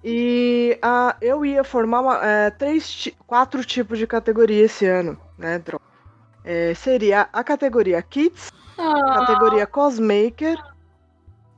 [0.03, 5.59] E ah, eu ia formar uma, é, três, quatro tipos de categoria esse ano, né?
[5.59, 5.83] Droga.
[6.43, 9.15] É, seria a categoria Kids, Ah.
[9.25, 10.57] categoria Cosmaker.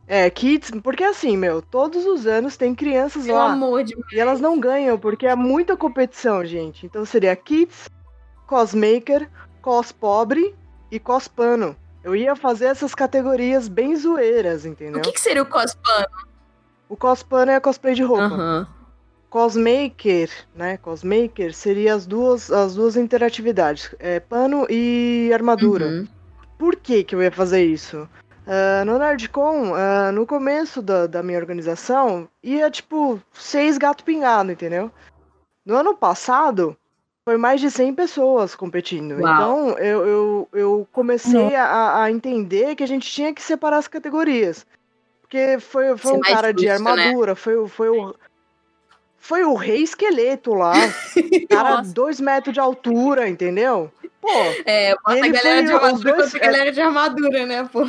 [0.08, 3.52] É, Kids, porque assim, meu, todos os anos tem crianças Pelo lá.
[3.54, 6.86] amor de E elas não ganham, porque é muita competição, gente.
[6.86, 7.88] Então seria Kids,
[8.48, 9.30] Cosmaker,
[9.62, 10.54] Cospobre
[10.90, 11.76] e Cospano.
[12.04, 15.02] Eu ia fazer essas categorias bem zoeiras, O entendeu?
[15.04, 16.06] que, que seria o cosplay?
[16.92, 18.68] O Cospano é cosplay de roupa.
[19.30, 20.76] Cosmaker, né?
[20.76, 25.86] Cosmaker seria as duas, as duas interatividades, é, pano e armadura.
[25.86, 26.08] Uhum.
[26.58, 28.10] Por que, que eu ia fazer isso?
[28.46, 34.52] Ah, no Nerdcon, ah, no começo da, da minha organização, ia tipo seis gato pingado,
[34.52, 34.92] entendeu?
[35.66, 36.76] No ano passado,
[37.24, 39.14] foi mais de 100 pessoas competindo.
[39.14, 39.34] Uau.
[39.34, 43.88] Então, eu, eu, eu comecei a, a entender que a gente tinha que separar as
[43.88, 44.66] categorias.
[45.32, 46.92] Porque foi, foi Ser um cara de justo, né?
[46.92, 48.14] armadura, foi, o- foi o.
[49.18, 50.74] Foi o rei esqueleto lá.
[51.50, 51.94] cara, Nossa.
[51.94, 53.90] dois metros de altura, entendeu?
[54.20, 54.28] Pô,
[54.66, 57.88] É, bota a galera foi de armadura dois- contra a galera de armadura, né, pô?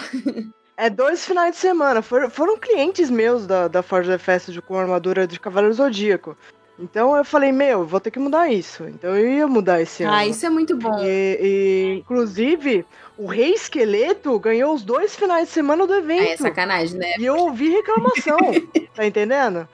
[0.77, 2.01] É dois finais de semana.
[2.01, 6.37] Foram, foram clientes meus da, da Forza Fest com armadura de Cavaleiro Zodíaco.
[6.79, 8.85] Então eu falei, meu, vou ter que mudar isso.
[8.85, 10.13] Então eu ia mudar esse ano.
[10.13, 11.03] Ah, isso é muito bom.
[11.03, 12.85] E, e, inclusive,
[13.17, 16.23] o Rei Esqueleto ganhou os dois finais de semana do evento.
[16.33, 17.15] é sacanagem, né?
[17.19, 18.39] E eu ouvi reclamação,
[18.95, 19.69] tá entendendo?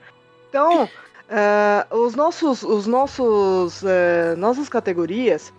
[0.49, 0.89] Então,
[1.29, 5.53] ah, os nossos, os nossos, eh, nossas categorias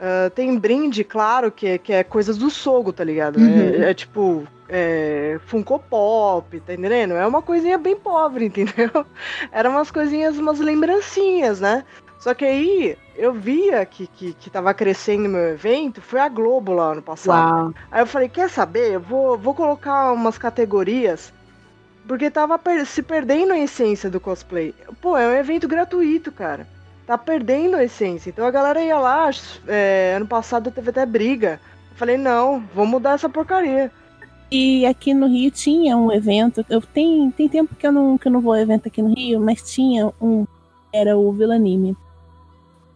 [0.00, 3.36] ah, tem brinde, claro, que, é- que é coisas do sogo, tá ligado?
[3.38, 3.84] Uhum.
[3.84, 7.12] É, é tipo é, Funko Pop, tá entendendo?
[7.14, 9.06] É uma coisinha bem pobre, entendeu?
[9.52, 11.84] Eram umas coisinhas, umas lembrancinhas, né?
[12.22, 16.72] Só que aí eu via que, que, que tava crescendo meu evento, foi a Globo
[16.72, 17.64] lá ano passado.
[17.64, 17.74] Uau.
[17.90, 18.92] Aí eu falei, quer saber?
[18.92, 21.32] Eu vou, vou colocar umas categorias.
[22.06, 24.72] Porque tava per- se perdendo a essência do cosplay.
[25.00, 26.64] Pô, é um evento gratuito, cara.
[27.08, 28.30] Tá perdendo a essência.
[28.30, 29.28] Então a galera ia lá,
[29.66, 31.60] é, ano passado teve até briga.
[31.90, 33.90] Eu falei, não, vou mudar essa porcaria.
[34.48, 36.64] E aqui no Rio tinha um evento.
[36.70, 39.12] Eu tem, tem tempo que eu, não, que eu não vou a evento aqui no
[39.12, 40.46] Rio, mas tinha um.
[40.92, 41.96] Era o Villanime.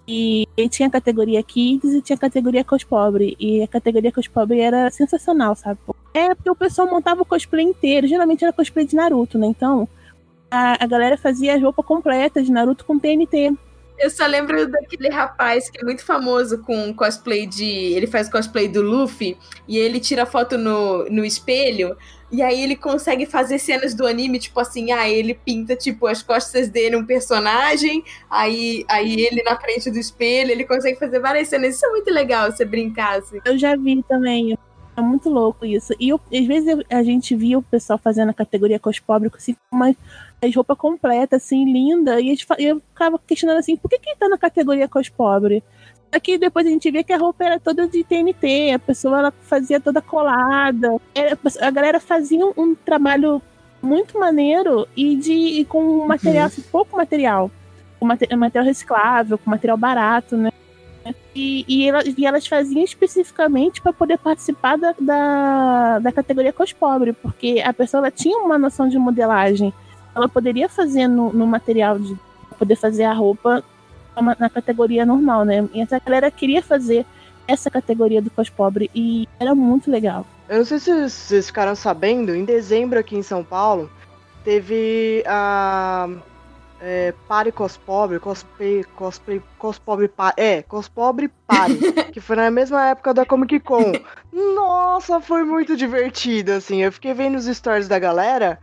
[0.08, 3.36] E, e tinha a categoria Kids e tinha a categoria Cospobre.
[3.40, 5.80] E a categoria Cospobre era sensacional, sabe?
[6.14, 8.06] É porque o pessoal montava o cosplay inteiro.
[8.06, 9.46] Geralmente era cosplay de Naruto, né?
[9.46, 9.88] Então
[10.50, 13.52] a, a galera fazia a roupa completa de Naruto com TNT.
[13.98, 17.64] Eu só lembro daquele rapaz que é muito famoso com cosplay de.
[17.64, 19.36] Ele faz cosplay do Luffy
[19.66, 21.96] e ele tira foto no, no espelho.
[22.30, 26.22] E aí ele consegue fazer cenas do anime, tipo assim, ah, ele pinta, tipo, as
[26.24, 31.46] costas dele um personagem, aí, aí ele na frente do espelho, ele consegue fazer várias
[31.48, 31.76] cenas.
[31.76, 33.38] Isso é muito legal, você brincar, assim.
[33.44, 34.58] Eu já vi também.
[34.96, 35.92] É muito louco isso.
[36.00, 39.30] E eu, às vezes a gente via o pessoal fazendo a categoria com os pobres,
[39.34, 39.94] assim, com uma
[40.54, 42.18] roupa completa, assim, linda.
[42.18, 45.62] E eu ficava questionando assim, por que que tá na categoria os pobres?
[46.10, 49.32] Aqui depois a gente via que a roupa era toda de TNT, a pessoa ela
[49.42, 50.96] fazia toda colada.
[51.14, 53.42] Era, a galera fazia um, um, trabalho
[53.82, 56.46] muito maneiro e de e com material, uhum.
[56.46, 57.50] assim, pouco material.
[58.00, 60.50] Com material reciclável, com material barato, né?
[61.34, 66.62] E, e, elas, e elas faziam especificamente para poder participar da, da, da categoria com
[66.62, 69.72] os pobres, porque a pessoa tinha uma noção de modelagem.
[70.14, 72.16] Ela poderia fazer no, no material de
[72.58, 73.62] poder fazer a roupa
[74.38, 75.68] na categoria normal, né?
[75.74, 77.04] E essa galera queria fazer
[77.46, 80.26] essa categoria do cos pobre e era muito legal.
[80.48, 83.90] Eu não sei se vocês ficaram sabendo, em dezembro aqui em São Paulo
[84.46, 86.08] teve a
[86.80, 91.74] é, Pare Cospobre, Cosplay, Cosplay, Cospobre, é, Cospobre Pare,
[92.12, 93.92] que foi na mesma época da Comic Con.
[94.32, 98.58] Nossa, foi muito divertido, assim, eu fiquei vendo os stories da galera,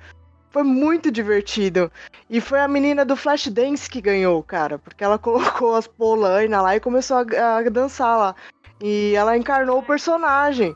[0.53, 1.91] foi muito divertido.
[2.29, 6.75] E foi a menina do Flashdance que ganhou, cara, porque ela colocou as polainas lá
[6.75, 8.35] e começou a, a dançar lá.
[8.79, 10.75] E ela encarnou o personagem.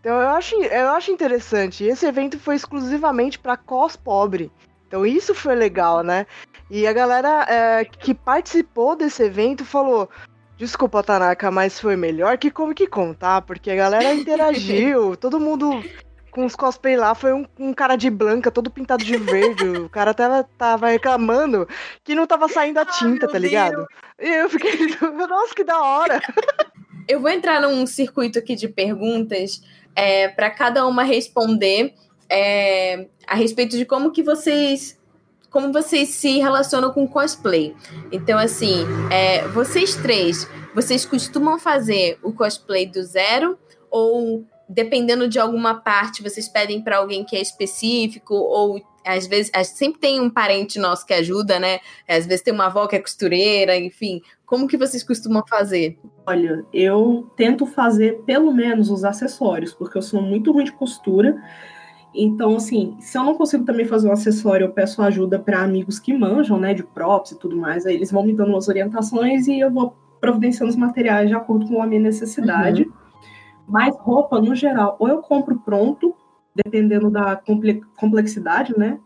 [0.00, 1.84] Então eu acho, eu acho interessante.
[1.84, 4.50] Esse evento foi exclusivamente para cos pobre.
[4.86, 6.26] Então isso foi legal, né?
[6.70, 10.08] E a galera é, que participou desse evento falou:
[10.56, 13.40] Desculpa, Tanaka, mas foi melhor que Comic Con, tá?
[13.40, 15.82] Porque a galera interagiu, todo mundo
[16.30, 19.64] com os cosplay lá foi um, um, cara de branca, todo pintado de verde.
[19.64, 21.66] o cara tava, tava reclamando
[22.04, 23.76] que não tava saindo a tinta, Ai, tá ligado?
[23.76, 23.88] Deus.
[24.20, 24.72] E eu fiquei,
[25.28, 26.20] nossa, que da hora!
[27.08, 29.60] Eu vou entrar num circuito aqui de perguntas
[29.96, 31.94] é, para cada uma responder
[32.28, 34.99] é, a respeito de como que vocês
[35.50, 37.74] como vocês se relacionam com cosplay.
[38.12, 43.58] Então, assim, é, vocês três, vocês costumam fazer o cosplay do zero
[43.90, 49.50] ou dependendo de alguma parte, vocês pedem para alguém que é específico, ou às vezes
[49.64, 51.80] sempre tem um parente nosso que ajuda, né?
[52.08, 54.22] Às vezes tem uma avó que é costureira, enfim.
[54.46, 55.98] Como que vocês costumam fazer?
[56.24, 61.36] Olha, eu tento fazer pelo menos os acessórios, porque eu sou muito ruim de costura.
[62.14, 65.98] Então, assim, se eu não consigo também fazer um acessório, eu peço ajuda para amigos
[65.98, 67.86] que manjam, né, de props e tudo mais.
[67.86, 71.66] Aí eles vão me dando umas orientações e eu vou providenciando os materiais de acordo
[71.66, 72.82] com a minha necessidade.
[72.82, 72.92] Uhum.
[73.66, 76.14] Mas roupa, no geral, ou eu compro pronto,
[76.54, 77.40] dependendo da
[77.96, 78.98] complexidade, né?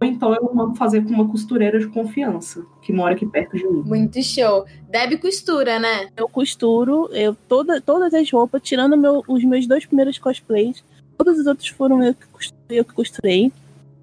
[0.00, 3.66] Ou então eu mando fazer com uma costureira de confiança, que mora aqui perto de
[3.66, 3.82] mim.
[3.84, 4.64] Muito show.
[4.88, 6.08] Deb costura, né?
[6.16, 10.84] Eu costuro, eu toda, todas as roupas, tirando meu, os meus dois primeiros cosplays,
[11.16, 12.78] todos os outros foram eu que costurei.
[12.78, 13.52] Eu que costurei.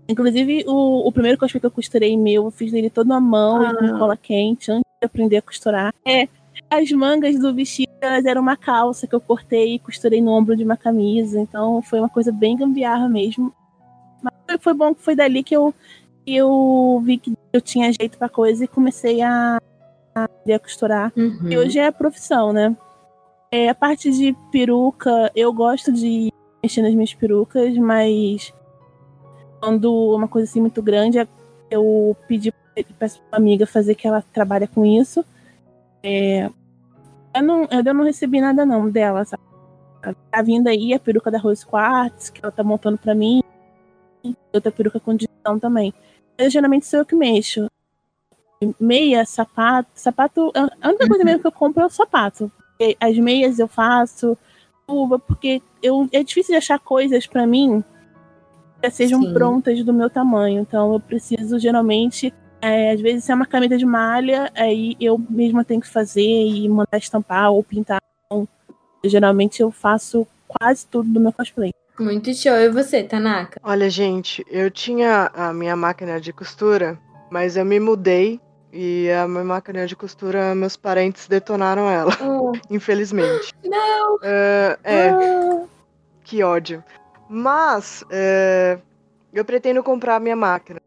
[0.07, 3.65] Inclusive, o, o primeiro cosplay que eu costurei meu, eu fiz ele todo à mão,
[3.65, 3.75] ah.
[3.75, 5.93] com cola quente, antes de aprender a costurar.
[6.05, 6.27] É,
[6.69, 10.57] as mangas do vestido elas eram uma calça que eu cortei e costurei no ombro
[10.57, 11.39] de uma camisa.
[11.39, 13.53] Então foi uma coisa bem gambiarra mesmo.
[14.21, 15.73] Mas foi bom que foi dali que eu,
[16.27, 19.57] eu vi que eu tinha jeito pra coisa e comecei a,
[20.13, 21.13] a, a costurar.
[21.15, 21.49] Uhum.
[21.49, 22.75] E hoje é a profissão, né?
[23.49, 26.33] É, a parte de peruca, eu gosto de
[26.63, 28.53] mexer nas minhas perucas, mas
[29.59, 31.27] quando uma coisa assim muito grande,
[31.69, 32.53] eu pedi
[32.97, 35.23] peço pra uma amiga fazer que ela trabalha com isso.
[36.01, 36.49] É,
[37.35, 39.43] eu não, eu não recebi nada não dela, sabe?
[40.31, 43.41] Tá vindo aí a peruca da Rose Quartz, que ela tá montando pra mim.
[44.53, 45.93] Outra peruca com digital também.
[46.37, 47.69] Eu geralmente sou eu que mexo.
[48.79, 49.89] Meia, sapato.
[49.95, 50.51] Sapato.
[50.81, 52.51] A única coisa mesmo que eu compro é o sapato.
[52.99, 54.37] As meias eu faço,
[54.87, 57.83] luva, porque eu, é difícil de achar coisas para mim
[58.81, 59.33] que sejam Sim.
[59.33, 60.61] prontas do meu tamanho.
[60.61, 65.21] Então eu preciso geralmente é, às vezes, se é uma camisa de malha, aí eu
[65.29, 68.01] mesma tenho que fazer e mandar estampar ou pintar.
[68.25, 68.47] Então,
[69.03, 71.73] geralmente eu faço quase tudo do meu cosplay.
[71.99, 72.53] Muito show.
[72.53, 73.59] E você, Tanaka?
[73.61, 76.97] Olha, gente, eu tinha a minha máquina de costura,
[77.29, 78.39] mas eu me mudei
[78.75, 82.11] e a minha máquina de costura, meus parentes detonaram ela.
[82.19, 82.53] Oh.
[82.71, 83.53] Infelizmente.
[83.63, 84.15] Não!
[84.15, 85.13] Uh, é.
[85.13, 85.67] Oh.
[86.23, 86.83] Que ódio.
[87.29, 88.81] Mas uh,
[89.31, 90.81] eu pretendo comprar a minha máquina.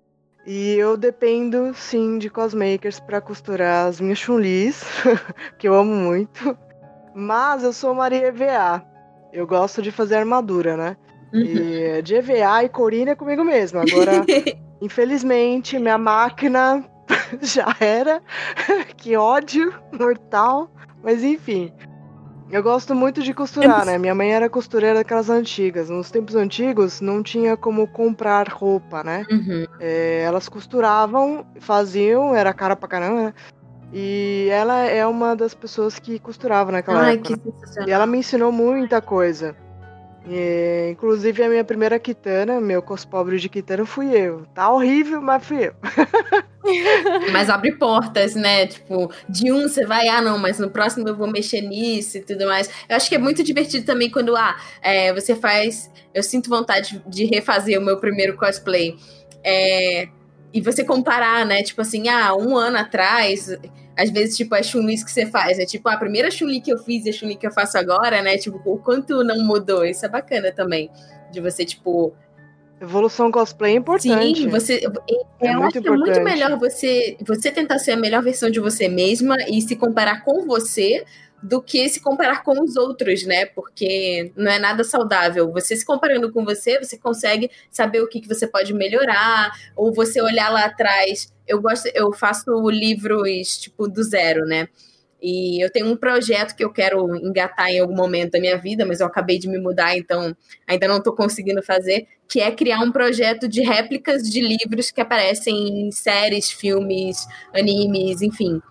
[0.44, 4.82] E eu dependo, sim, de cosmakers para costurar as minhas chunlis,
[5.56, 6.58] que eu amo muito.
[7.14, 8.84] Mas eu sou Maria EVA.
[9.32, 10.96] Eu gosto de fazer armadura, né?
[11.32, 11.40] Uhum.
[11.40, 13.78] E de EVA e Corina é comigo mesmo.
[13.78, 14.24] Agora,
[14.82, 16.84] infelizmente, minha máquina
[17.42, 18.22] já era.
[18.96, 20.70] que ódio mortal.
[21.02, 21.72] Mas enfim.
[22.48, 23.98] Eu gosto muito de costurar, né?
[23.98, 25.90] Minha mãe era costureira daquelas antigas.
[25.90, 29.26] Nos tempos antigos não tinha como comprar roupa, né?
[29.28, 29.66] Uhum.
[29.80, 33.34] É, elas costuravam, faziam, era cara pra caramba, né?
[33.92, 37.36] E ela é uma das pessoas que costurava naquela Ai, época.
[37.36, 37.88] Que sensacional.
[37.88, 39.56] E ela me ensinou muita coisa.
[40.28, 44.44] E, inclusive a minha primeira Kitana, meu cospobre de Kitana fui eu.
[44.54, 45.74] Tá horrível, mas fui eu.
[47.32, 48.66] mas abre portas, né?
[48.66, 52.22] Tipo, de um você vai, ah, não, mas no próximo eu vou mexer nisso e
[52.22, 52.68] tudo mais.
[52.88, 55.90] Eu acho que é muito divertido também quando, ah, é, você faz.
[56.12, 58.96] Eu sinto vontade de refazer o meu primeiro cosplay.
[59.44, 60.08] É,
[60.52, 61.62] e você comparar, né?
[61.62, 63.48] Tipo assim, ah, um ano atrás
[63.96, 65.58] às vezes, tipo, as chun que você faz.
[65.58, 68.20] É tipo, a primeira chun que eu fiz e a chun que eu faço agora,
[68.22, 68.36] né?
[68.36, 69.84] Tipo, o quanto não mudou.
[69.84, 70.90] Isso é bacana também.
[71.32, 72.14] De você, tipo.
[72.80, 74.42] Evolução cosplay é importante.
[74.42, 74.86] Sim, você.
[75.40, 78.50] É, é eu acho que é muito melhor você, você tentar ser a melhor versão
[78.50, 81.04] de você mesma e se comparar com você
[81.42, 83.46] do que se comparar com os outros, né?
[83.46, 85.50] Porque não é nada saudável.
[85.52, 89.92] Você se comparando com você, você consegue saber o que, que você pode melhorar, ou
[89.92, 91.32] você olhar lá atrás.
[91.46, 94.68] Eu gosto, eu faço livros tipo do zero, né?
[95.28, 98.86] E eu tenho um projeto que eu quero engatar em algum momento da minha vida,
[98.86, 102.78] mas eu acabei de me mudar, então ainda não estou conseguindo fazer, que é criar
[102.78, 108.62] um projeto de réplicas de livros que aparecem em séries, filmes, animes, enfim.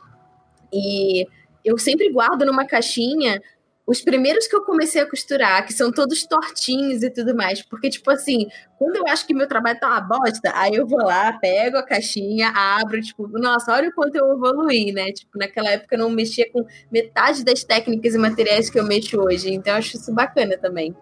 [0.71, 1.27] E
[1.65, 3.41] eu sempre guardo numa caixinha
[3.87, 7.61] os primeiros que eu comecei a costurar, que são todos tortinhos e tudo mais.
[7.61, 8.47] Porque, tipo assim,
[8.79, 11.83] quando eu acho que meu trabalho tá uma bosta, aí eu vou lá, pego a
[11.83, 15.11] caixinha, abro, tipo, nossa, olha o quanto eu evoluí, né?
[15.11, 19.19] Tipo, naquela época eu não mexia com metade das técnicas e materiais que eu mexo
[19.19, 19.53] hoje.
[19.53, 20.95] Então eu acho isso bacana também.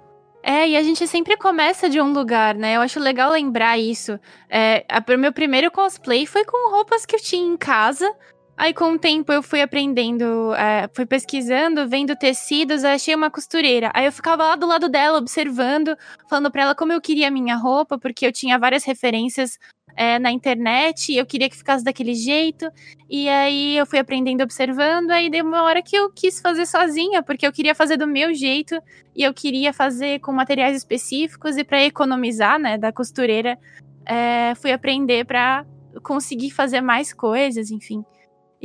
[0.46, 2.76] É, e a gente sempre começa de um lugar, né?
[2.76, 4.20] Eu acho legal lembrar isso.
[4.50, 8.14] É, o meu primeiro cosplay foi com roupas que eu tinha em casa,
[8.56, 13.92] Aí, com o tempo, eu fui aprendendo, é, fui pesquisando, vendo tecidos, achei uma costureira.
[13.94, 15.98] Aí, eu ficava lá do lado dela, observando,
[16.30, 19.58] falando pra ela como eu queria a minha roupa, porque eu tinha várias referências
[19.96, 22.70] é, na internet eu queria que ficasse daquele jeito.
[23.10, 25.12] E aí, eu fui aprendendo, observando.
[25.12, 28.34] Aí, deu uma hora que eu quis fazer sozinha, porque eu queria fazer do meu
[28.34, 28.80] jeito
[29.16, 31.58] e eu queria fazer com materiais específicos.
[31.58, 33.58] E para economizar, né, da costureira,
[34.06, 35.66] é, fui aprender para
[36.04, 38.04] conseguir fazer mais coisas, enfim.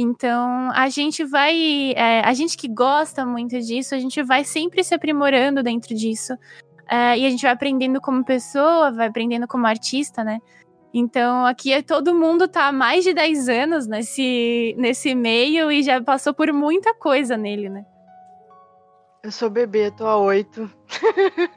[0.01, 1.93] Então, a gente vai.
[1.97, 6.35] É, a gente que gosta muito disso, a gente vai sempre se aprimorando dentro disso.
[6.89, 10.39] É, e a gente vai aprendendo como pessoa, vai aprendendo como artista, né?
[10.95, 15.83] Então, aqui é, todo mundo tá há mais de 10 anos nesse, nesse meio e
[15.83, 17.85] já passou por muita coisa nele, né?
[19.25, 20.71] Eu sou bebê, tô há 8.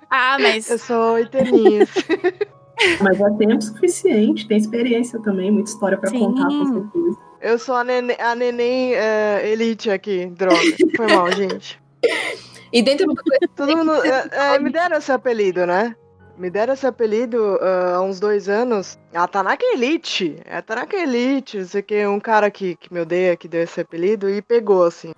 [0.09, 0.67] Ah, mas.
[0.67, 1.89] Eu sou oito aninhos.
[3.01, 7.17] mas é tempo suficiente, tem experiência também, muita história para contar com certeza.
[7.41, 10.55] Eu sou a neném, a neném uh, elite aqui, droga.
[10.95, 11.81] Foi mal, gente.
[12.71, 13.15] E dentro do.
[13.55, 13.93] Todo mundo.
[14.05, 15.95] É, é, me deram esse apelido, né?
[16.37, 18.97] Me deram esse apelido uh, há uns dois anos.
[19.13, 20.39] A Tanaka Elite.
[20.45, 21.57] É a Tanaka Elite.
[21.57, 22.05] Não sei o que.
[22.05, 25.11] Um cara que, que me odeia, que deu esse apelido e pegou, assim.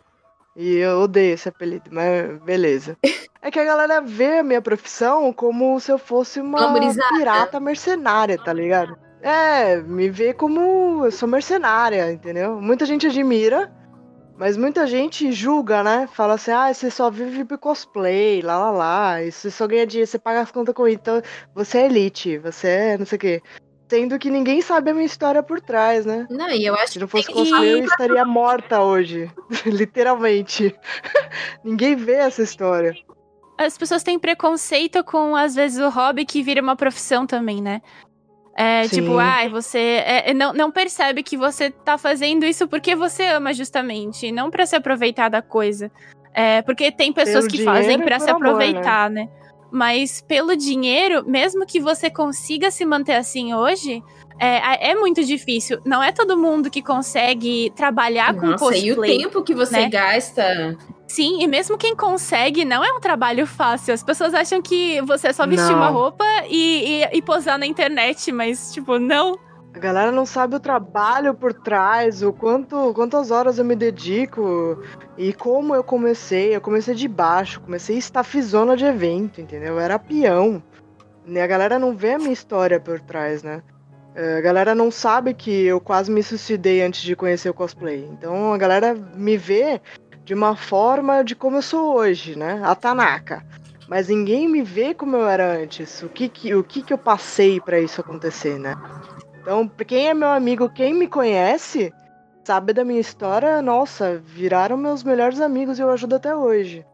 [0.56, 2.98] E eu odeio esse apelido, mas beleza.
[3.42, 6.74] É que a galera vê a minha profissão como se eu fosse uma
[7.18, 8.96] pirata mercenária, tá ligado?
[9.24, 12.60] É, me vê como eu sou mercenária, entendeu?
[12.60, 13.72] Muita gente admira,
[14.38, 16.10] mas muita gente julga, né?
[16.12, 19.88] Fala assim, ah, você só vive por cosplay, lá lá lá, e você só ganha
[19.88, 21.22] dinheiro, você paga as contas com então
[21.56, 23.42] você é elite, você é não sei o quê.
[23.90, 26.28] Sendo que ninguém sabe a minha história por trás, né?
[26.30, 27.34] Não, e eu acho Se não fosse que...
[27.34, 29.32] cosplay, eu estaria morta hoje.
[29.66, 30.76] Literalmente.
[31.64, 32.94] ninguém vê essa história.
[33.58, 37.82] As pessoas têm preconceito com, às vezes, o hobby que vira uma profissão também, né?
[38.56, 42.68] É, tipo, ai, ah, você é, é, não, não percebe que você tá fazendo isso
[42.68, 45.92] porque você ama justamente, não para se aproveitar da coisa.
[46.34, 49.24] É, porque tem pessoas pelo que fazem para se aproveitar, amor, né?
[49.26, 49.30] né?
[49.72, 54.04] Mas pelo dinheiro, mesmo que você consiga se manter assim hoje,
[54.44, 55.80] é, é muito difícil.
[55.86, 58.88] Não é todo mundo que consegue trabalhar Nossa, com cosplay.
[58.88, 59.90] E o tempo que você né?
[59.90, 60.78] gasta.
[61.08, 63.94] Sim, e mesmo quem consegue, não é um trabalho fácil.
[63.94, 65.78] As pessoas acham que você é só vestir não.
[65.78, 69.38] uma roupa e, e, e posar na internet, mas, tipo, não.
[69.76, 74.82] A galera não sabe o trabalho por trás, o quanto, quantas horas eu me dedico
[75.18, 76.56] e como eu comecei.
[76.56, 79.74] Eu comecei de baixo, comecei estafizona de evento, entendeu?
[79.74, 80.62] Eu era peão.
[81.26, 83.62] E a galera não vê a minha história por trás, né?
[84.16, 88.08] É, a galera não sabe que eu quase me suicidei antes de conhecer o cosplay.
[88.12, 89.82] Então a galera me vê
[90.24, 92.62] de uma forma de como eu sou hoje, né?
[92.64, 93.44] A Tanaka.
[93.88, 96.02] Mas ninguém me vê como eu era antes.
[96.04, 98.76] O que que, o que, que eu passei para isso acontecer, né?
[99.42, 101.94] Então, quem é meu amigo, quem me conhece,
[102.46, 106.86] sabe da minha história, nossa, viraram meus melhores amigos e eu ajudo até hoje.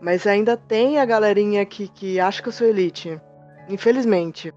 [0.00, 3.20] Mas ainda tem a galerinha que, que acha que eu sou elite.
[3.68, 4.54] Infelizmente.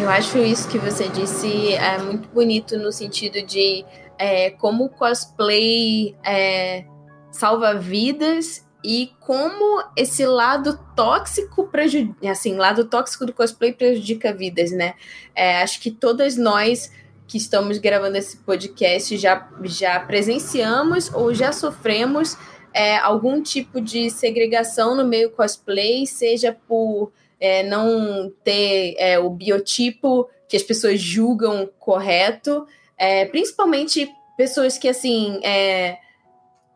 [0.00, 3.84] Eu acho isso que você disse é muito bonito no sentido de
[4.18, 6.84] é, como o cosplay é,
[7.30, 14.72] salva vidas e como esse lado tóxico prejudica, assim, lado tóxico do cosplay prejudica vidas,
[14.72, 14.94] né?
[15.34, 16.90] É, acho que todas nós
[17.26, 22.36] que estamos gravando esse podcast já, já presenciamos ou já sofremos
[22.74, 27.12] é, algum tipo de segregação no meio cosplay, seja por
[27.42, 32.64] é, não ter é, o biotipo que as pessoas julgam correto,
[32.96, 35.40] é, principalmente pessoas que assim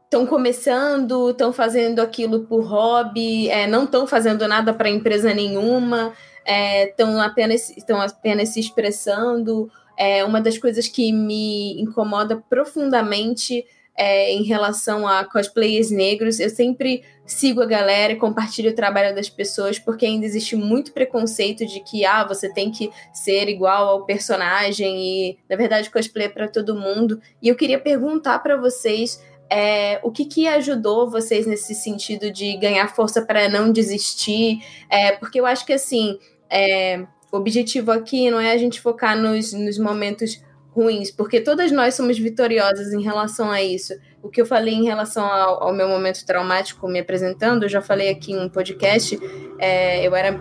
[0.02, 5.32] estão é, começando, estão fazendo aquilo por hobby, é, não estão fazendo nada para empresa
[5.32, 6.12] nenhuma,
[6.44, 7.72] estão apenas,
[8.05, 9.70] apenas se expressando.
[9.97, 13.64] É, uma das coisas que me incomoda profundamente
[13.97, 16.39] é, em relação a cosplayers negros.
[16.39, 20.93] Eu sempre sigo a galera e compartilho o trabalho das pessoas, porque ainda existe muito
[20.93, 26.27] preconceito de que ah, você tem que ser igual ao personagem e, na verdade, cosplay
[26.27, 27.20] é para todo mundo.
[27.43, 32.56] E eu queria perguntar para vocês é, o que, que ajudou vocês nesse sentido de
[32.56, 34.60] ganhar força para não desistir?
[34.90, 36.18] É, porque eu acho que assim,
[36.51, 40.43] é, o objetivo aqui não é a gente focar nos, nos momentos
[40.76, 43.94] ruins, porque todas nós somos vitoriosas em relação a isso.
[44.22, 47.80] O que eu falei em relação ao, ao meu momento traumático me apresentando, eu já
[47.80, 49.18] falei aqui em um podcast,
[49.58, 50.38] é, eu era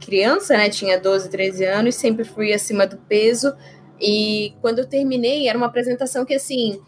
[0.00, 3.52] criança, né, tinha 12, 13 anos, sempre fui acima do peso,
[4.00, 6.80] e quando eu terminei, era uma apresentação que, assim,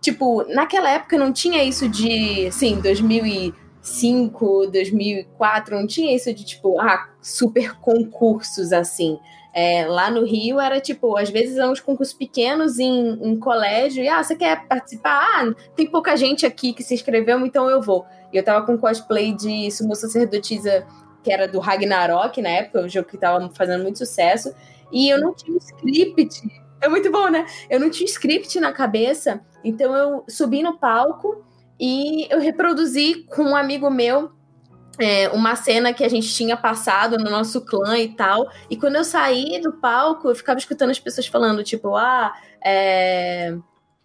[0.00, 6.80] tipo, naquela época não tinha isso de, assim, 2005, 2004, não tinha isso de, tipo,
[6.80, 9.18] ah, super concursos, assim.
[9.52, 14.02] É, lá no Rio era tipo, às vezes eram uns concursos pequenos em, em colégio,
[14.02, 15.22] e ah, você quer participar?
[15.22, 18.06] Ah, tem pouca gente aqui que se inscreveu, então eu vou.
[18.32, 20.86] E eu tava com cosplay de sumo sacerdotisa,
[21.22, 24.54] que era do Ragnarok na época, o jogo que tava fazendo muito sucesso,
[24.92, 26.42] e eu não tinha script.
[26.80, 27.44] É muito bom, né?
[27.68, 31.44] Eu não tinha script na cabeça, então eu subi no palco
[31.78, 34.30] e eu reproduzi com um amigo meu
[35.00, 38.50] é, uma cena que a gente tinha passado no nosso clã e tal.
[38.68, 42.32] E quando eu saí do palco, eu ficava escutando as pessoas falando, tipo, ah,
[42.62, 43.56] é...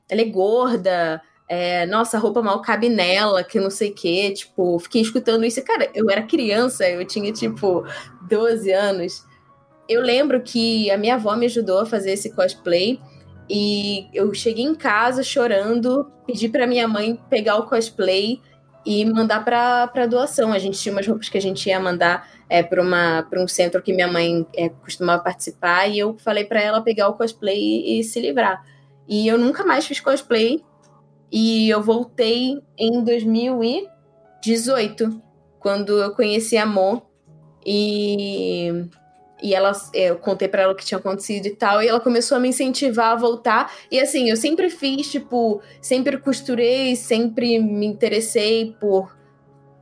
[0.09, 1.85] ela é gorda, é...
[1.87, 4.31] nossa, a roupa mal cabe nela, que não sei o quê.
[4.33, 5.61] Tipo, fiquei escutando isso.
[5.63, 7.83] Cara, eu era criança, eu tinha, tipo,
[8.29, 9.25] 12 anos.
[9.89, 13.01] Eu lembro que a minha avó me ajudou a fazer esse cosplay.
[13.49, 18.41] E eu cheguei em casa chorando, pedi para minha mãe pegar o cosplay
[18.85, 20.53] e mandar para doação.
[20.53, 23.91] A gente tinha umas roupas que a gente ia mandar é, para um centro que
[23.91, 28.03] minha mãe é, costumava participar e eu falei para ela pegar o cosplay e, e,
[28.03, 28.63] se livrar.
[29.07, 30.63] E eu nunca mais fiz cosplay
[31.31, 35.21] e eu voltei em 2018,
[35.59, 37.01] quando eu conheci a Mo
[37.65, 38.87] e
[39.45, 41.99] e ela, é, eu contei para ela o que tinha acontecido e tal, e ela
[41.99, 43.71] começou a me incentivar a voltar.
[43.91, 49.13] E assim, eu sempre fiz, tipo, sempre costurei, sempre me interessei por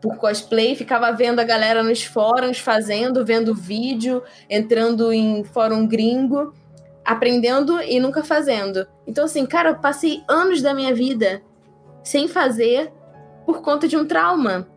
[0.01, 6.53] por cosplay, ficava vendo a galera nos fóruns fazendo, vendo vídeo, entrando em fórum gringo,
[7.05, 8.85] aprendendo e nunca fazendo.
[9.07, 11.41] Então assim, cara, eu passei anos da minha vida
[12.03, 12.91] sem fazer
[13.45, 14.67] por conta de um trauma.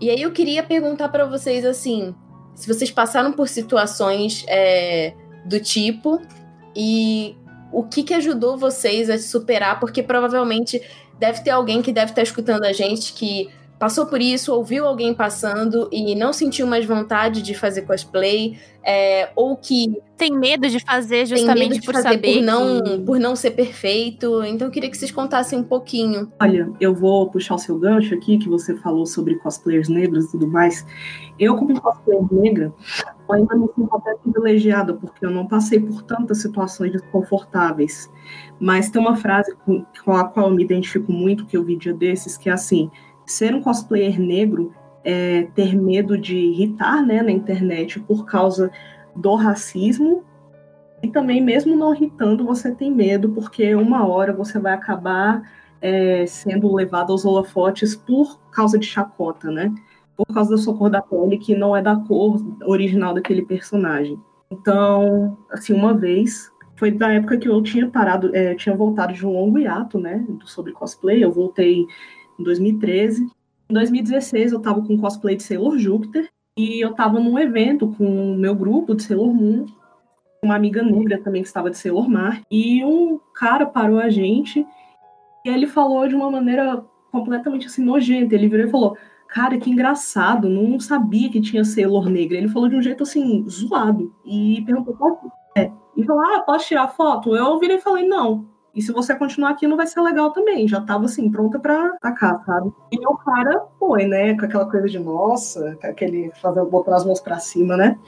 [0.00, 2.14] E aí eu queria perguntar para vocês assim,
[2.56, 5.14] se vocês passaram por situações é,
[5.44, 6.20] do tipo
[6.74, 7.36] e
[7.70, 10.80] o que, que ajudou vocês a superar, porque provavelmente
[11.18, 15.14] deve ter alguém que deve estar escutando a gente que passou por isso, ouviu alguém
[15.14, 18.58] passando e não sentiu mais vontade de fazer cosplay,
[18.88, 22.98] é, ou que tem medo de fazer justamente de por fazer saber por não que...
[23.00, 24.44] por não ser perfeito.
[24.44, 26.32] Então eu queria que vocês contassem um pouquinho.
[26.40, 30.30] Olha, eu vou puxar o seu gancho aqui que você falou sobre cosplayers negros e
[30.30, 30.86] tudo mais.
[31.36, 32.72] Eu como cosplayer negra,
[33.28, 38.08] ainda me sinto até privilegiada porque eu não passei por tantas situações desconfortáveis.
[38.58, 41.76] Mas tem uma frase com, com a qual eu me identifico muito que eu vi
[41.76, 42.88] dia desses que é assim:
[43.26, 44.72] ser um cosplayer negro
[45.04, 48.70] é ter medo de irritar né, na internet por causa
[49.14, 50.24] do racismo.
[51.02, 55.42] E também, mesmo não irritando, você tem medo, porque uma hora você vai acabar
[55.80, 59.72] é, sendo levado aos holofotes por causa de chacota, né?
[60.16, 64.18] Por causa da sua cor da pele, que não é da cor original daquele personagem.
[64.50, 69.26] Então, assim, uma vez, foi da época que eu tinha parado, é, tinha voltado de
[69.26, 71.22] um longo hiato, né, sobre cosplay.
[71.22, 71.86] Eu voltei
[72.38, 73.24] em 2013.
[73.68, 78.32] Em 2016 eu estava com cosplay de Sailor Júpiter e eu estava num evento com
[78.32, 79.66] o meu grupo de Sailor Moon,
[80.42, 84.64] uma amiga negra também que estava de Sailor Mar, e um cara parou a gente
[85.44, 88.34] e ele falou de uma maneira completamente assim nojenta.
[88.34, 88.96] Ele virou e falou:
[89.28, 92.36] Cara, que engraçado, não sabia que tinha Sailor negra.
[92.36, 94.12] Ele falou de um jeito assim, zoado.
[94.24, 94.96] E perguntou:
[95.56, 95.70] é?
[95.96, 97.36] E falou: Ah, posso tirar foto?
[97.36, 98.46] Eu virei e falei: Não.
[98.76, 100.68] E se você continuar aqui, não vai ser legal também.
[100.68, 102.70] Já tava assim, pronta pra atacar, sabe?
[102.92, 104.36] E o cara foi, né?
[104.36, 107.98] Com aquela coisa de nossa, aquele fazer botar as mãos pra cima, né?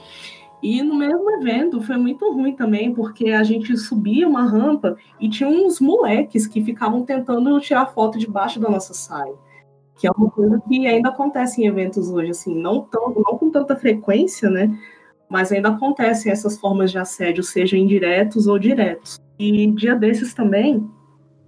[0.63, 5.31] E no mesmo evento foi muito ruim também, porque a gente subia uma rampa e
[5.31, 9.35] tinha uns moleques que ficavam tentando tirar foto debaixo da nossa saia.
[9.97, 13.51] Que é uma coisa que ainda acontece em eventos hoje, assim, não, tão, não com
[13.51, 14.79] tanta frequência, né?
[15.31, 19.19] Mas ainda acontecem essas formas de assédio, seja indiretos ou diretos.
[19.39, 20.89] E dia desses também,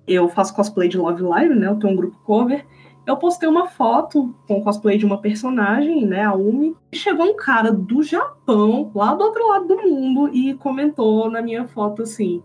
[0.07, 1.67] eu faço cosplay de Love Live, né?
[1.67, 2.65] Eu tenho um grupo cover,
[3.07, 7.35] eu postei uma foto com cosplay de uma personagem, né, a Umi, e chegou um
[7.35, 12.43] cara do Japão, lá do outro lado do mundo, e comentou na minha foto assim: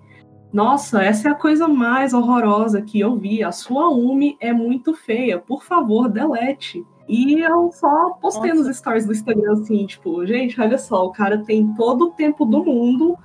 [0.52, 3.44] Nossa, essa é a coisa mais horrorosa que eu vi.
[3.44, 5.38] A sua Umi é muito feia.
[5.38, 6.84] Por favor, delete.
[7.08, 8.68] E eu só postei Nossa.
[8.68, 12.44] nos stories do Instagram assim, tipo, gente, olha só, o cara tem todo o tempo
[12.46, 13.16] do mundo,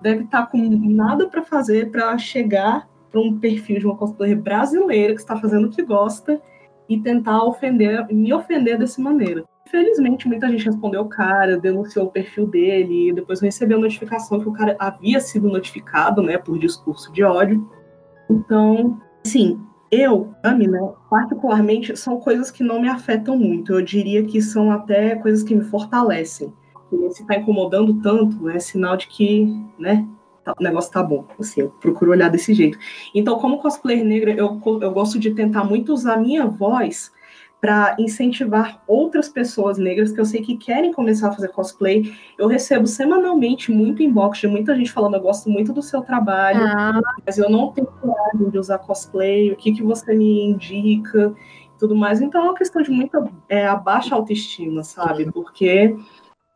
[0.00, 4.40] deve estar tá com nada para fazer para chegar para um perfil de uma cosplayer
[4.40, 6.40] brasileira que está fazendo o que gosta
[6.88, 9.44] e tentar ofender, me ofender dessa maneira.
[9.66, 14.40] Infelizmente, muita gente respondeu o cara, denunciou o perfil dele, e depois recebeu a notificação
[14.40, 17.70] que o cara havia sido notificado, né, por discurso de ódio.
[18.28, 19.60] Então, sim,
[19.90, 23.72] eu, Ami, né, particularmente, são coisas que não me afetam muito.
[23.72, 26.52] Eu diria que são até coisas que me fortalecem.
[27.10, 29.46] Se está incomodando tanto, é sinal de que,
[29.78, 30.06] né,
[30.44, 31.26] Tá, o negócio tá bom.
[31.38, 32.78] Assim, eu procuro olhar desse jeito.
[33.14, 37.12] Então, como cosplayer negra, eu, eu gosto de tentar muito usar a minha voz
[37.60, 42.14] para incentivar outras pessoas negras que eu sei que querem começar a fazer cosplay.
[42.38, 46.64] Eu recebo semanalmente muito inbox de muita gente falando: eu gosto muito do seu trabalho,
[46.64, 47.00] ah.
[47.24, 51.34] mas eu não tenho coragem de usar cosplay, o que, que você me indica,
[51.78, 52.22] tudo mais.
[52.22, 55.30] Então é uma questão de muita é, a baixa autoestima, sabe?
[55.30, 55.98] Porque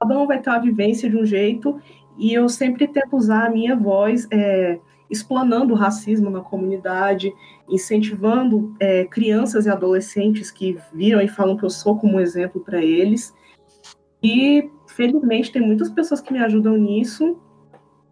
[0.05, 1.81] cada um vai ter uma vivência de um jeito
[2.19, 4.79] e eu sempre tento usar a minha voz é,
[5.11, 7.33] explanando o racismo na comunidade,
[7.69, 12.83] incentivando é, crianças e adolescentes que viram e falam que eu sou como exemplo para
[12.85, 13.35] eles.
[14.23, 17.39] E, felizmente, tem muitas pessoas que me ajudam nisso.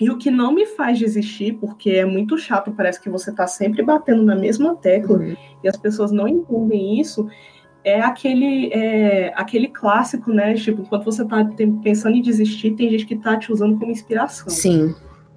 [0.01, 3.47] E o que não me faz desistir, porque é muito chato, parece que você está
[3.47, 5.37] sempre batendo na mesma tecla uhum.
[5.63, 7.29] e as pessoas não entendem isso,
[7.85, 10.55] é aquele, é aquele clássico, né?
[10.55, 11.45] Tipo, enquanto você tá
[11.83, 14.49] pensando em desistir, tem gente que tá te usando como inspiração.
[14.49, 14.95] Sim.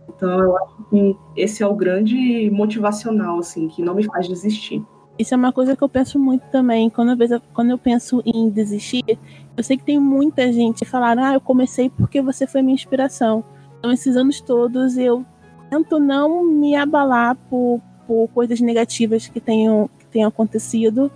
[0.07, 4.83] Então eu acho que esse é o grande motivacional, assim, que não me faz desistir.
[5.17, 6.89] Isso é uma coisa que eu penso muito também.
[6.89, 9.17] Quando eu, quando eu penso em desistir,
[9.55, 12.75] eu sei que tem muita gente que falaram, ah, eu comecei porque você foi minha
[12.75, 13.43] inspiração.
[13.79, 15.25] Então, esses anos todos, eu
[15.69, 21.09] tento não me abalar por, por coisas negativas que tenham, que tenham acontecido,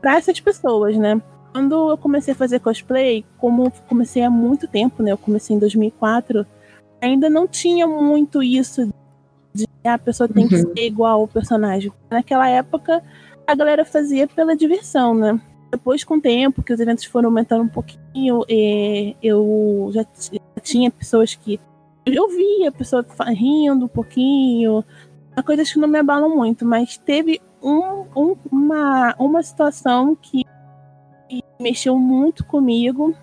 [0.00, 1.20] para essas pessoas, né?
[1.52, 5.12] Quando eu comecei a fazer cosplay, como comecei há muito tempo, né?
[5.12, 6.46] Eu comecei em 2004,
[7.00, 8.92] ainda não tinha muito isso
[9.52, 10.72] de ah, a pessoa tem que uhum.
[10.74, 11.92] ser igual ao personagem.
[12.10, 13.02] Naquela época,
[13.46, 15.40] a galera fazia pela diversão, né?
[15.70, 18.44] Depois, com o tempo, que os eventos foram aumentando um pouquinho,
[19.22, 20.04] eu já
[20.62, 21.60] tinha pessoas que.
[22.06, 24.84] Eu via a pessoa rindo um pouquinho,
[25.44, 30.44] coisas que não me abalam muito, mas teve um, um, uma, uma situação que
[31.60, 33.14] mexeu muito comigo,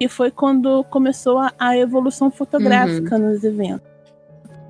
[0.00, 3.30] e foi quando começou a, a evolução fotográfica uhum.
[3.30, 3.86] nos eventos.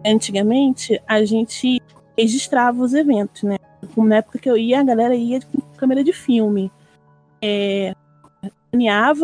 [0.04, 1.80] Antigamente, a gente
[2.18, 3.56] registrava os eventos, né?
[3.96, 6.70] Na época que eu ia, a galera ia com câmera de filme.
[7.40, 7.94] É,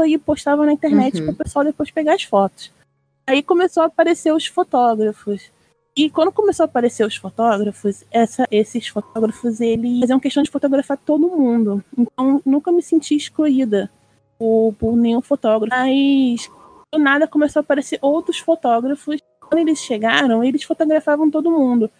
[0.07, 1.27] e postava na internet uhum.
[1.27, 2.73] para o pessoal depois pegar as fotos.
[3.27, 5.51] Aí começou a aparecer os fotógrafos.
[5.99, 10.97] E quando começou a aparecer os fotógrafos, essa, esses fotógrafos, eles faziam questão de fotografar
[10.97, 11.83] todo mundo.
[11.99, 13.91] Então, nunca me senti excluída
[14.39, 15.77] por, por nenhum fotógrafo.
[15.77, 16.49] Mas,
[16.93, 19.21] do nada, começou a aparecer outros fotógrafos.
[19.41, 21.91] Quando eles chegaram, eles fotografavam todo mundo.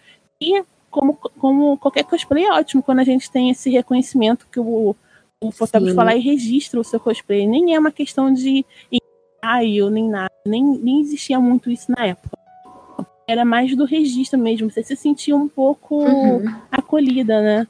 [0.41, 4.95] E, como, como qualquer cosplay, é ótimo quando a gente tem esse reconhecimento que o,
[5.43, 6.05] o fotógrafo Sim.
[6.05, 7.45] lá e registra o seu cosplay.
[7.45, 10.31] Nem é uma questão de ensaio, nem nada.
[10.47, 12.38] Nem, nem existia muito isso na época
[13.29, 14.71] era mais do registro mesmo.
[14.71, 16.43] Você se sentia um pouco uhum.
[16.71, 17.67] acolhida, né?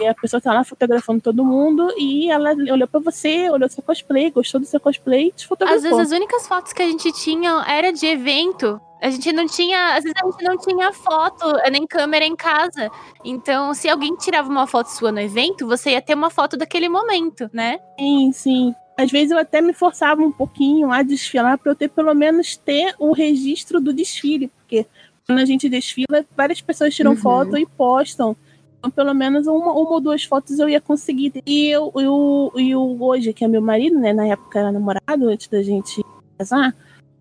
[0.00, 3.82] E a pessoa tá lá fotografando todo mundo e ela olhou para você, olhou seu
[3.82, 5.76] cosplay, gostou do seu cosplay e te fotografou.
[5.76, 8.80] Às vezes as únicas fotos que a gente tinha era de evento.
[9.02, 12.90] A gente não tinha, às vezes a gente não tinha foto, nem câmera em casa.
[13.24, 16.88] Então, se alguém tirava uma foto sua no evento, você ia ter uma foto daquele
[16.88, 17.78] momento, né?
[17.98, 18.74] Sim, sim.
[19.00, 22.54] Às vezes eu até me forçava um pouquinho a desfilar para eu ter pelo menos
[22.54, 24.86] ter o registro do desfile, porque
[25.26, 27.16] quando a gente desfila, várias pessoas tiram uhum.
[27.16, 28.36] foto e postam.
[28.78, 31.32] Então, pelo menos uma, uma ou duas fotos eu ia conseguir.
[31.46, 34.12] E eu, eu, eu hoje, que é meu marido, né?
[34.12, 36.04] Na época era namorado, antes da gente
[36.36, 36.76] casar,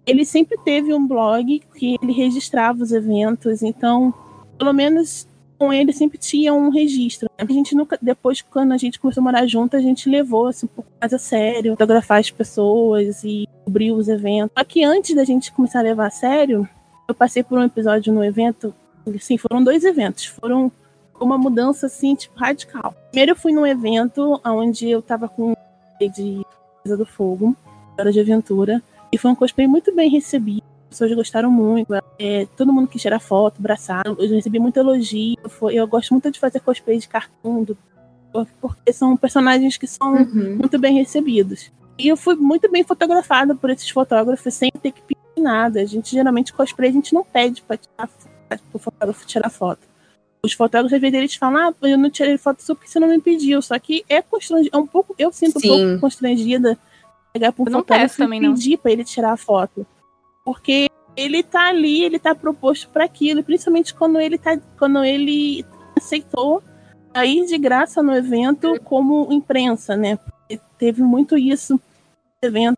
[0.05, 3.61] ele sempre teve um blog que ele registrava os eventos.
[3.61, 4.13] Então,
[4.57, 5.28] pelo menos
[5.59, 7.29] com ele sempre tinha um registro.
[7.37, 10.65] A gente nunca, depois, quando a gente começou a morar junto, a gente levou assim,
[10.65, 14.51] um pouco mais a sério, fotografar as pessoas e cobrir os eventos.
[14.57, 16.67] Só que antes da gente começar a levar a sério,
[17.07, 18.73] eu passei por um episódio no evento,
[19.13, 20.71] assim, foram dois eventos, foram
[21.19, 22.95] uma mudança assim, tipo, radical.
[23.11, 25.53] Primeiro eu fui num evento onde eu tava com
[25.99, 26.41] de
[26.81, 27.53] Casa do Fogo,
[27.97, 28.81] Hora de Aventura,
[29.11, 31.93] e foi um cosplay muito bem recebido pessoas gostaram muito.
[32.17, 34.03] É, todo mundo quis tirar foto, abraçar.
[34.05, 35.37] Eu recebi muito elogio.
[35.47, 37.77] Foi, eu gosto muito de fazer cosplay de cartoon, do,
[38.59, 40.57] porque são personagens que são uhum.
[40.57, 41.71] muito bem recebidos.
[41.97, 45.81] E eu fui muito bem fotografada por esses fotógrafos sem ter que pedir nada.
[45.81, 48.09] A gente geralmente cosplay a gente não pede para tirar
[48.73, 49.87] o fotógrafo tirar foto.
[50.41, 53.09] Os fotógrafos às vezes eles falam, ah, eu não tirei foto sua porque você não
[53.09, 53.61] me pediu.
[53.61, 55.71] Só que é constrangido, é um pouco, eu sinto Sim.
[55.71, 56.77] um pouco constrangida
[57.33, 59.85] pegar um fotógrafo e pedir para ele tirar a foto.
[60.43, 65.65] Porque ele tá ali, ele tá proposto para aquilo, principalmente quando ele tá quando ele
[65.97, 66.63] aceitou
[67.13, 70.17] a ir de graça no evento como imprensa, né?
[70.77, 71.79] Teve muito isso
[72.41, 72.77] evento.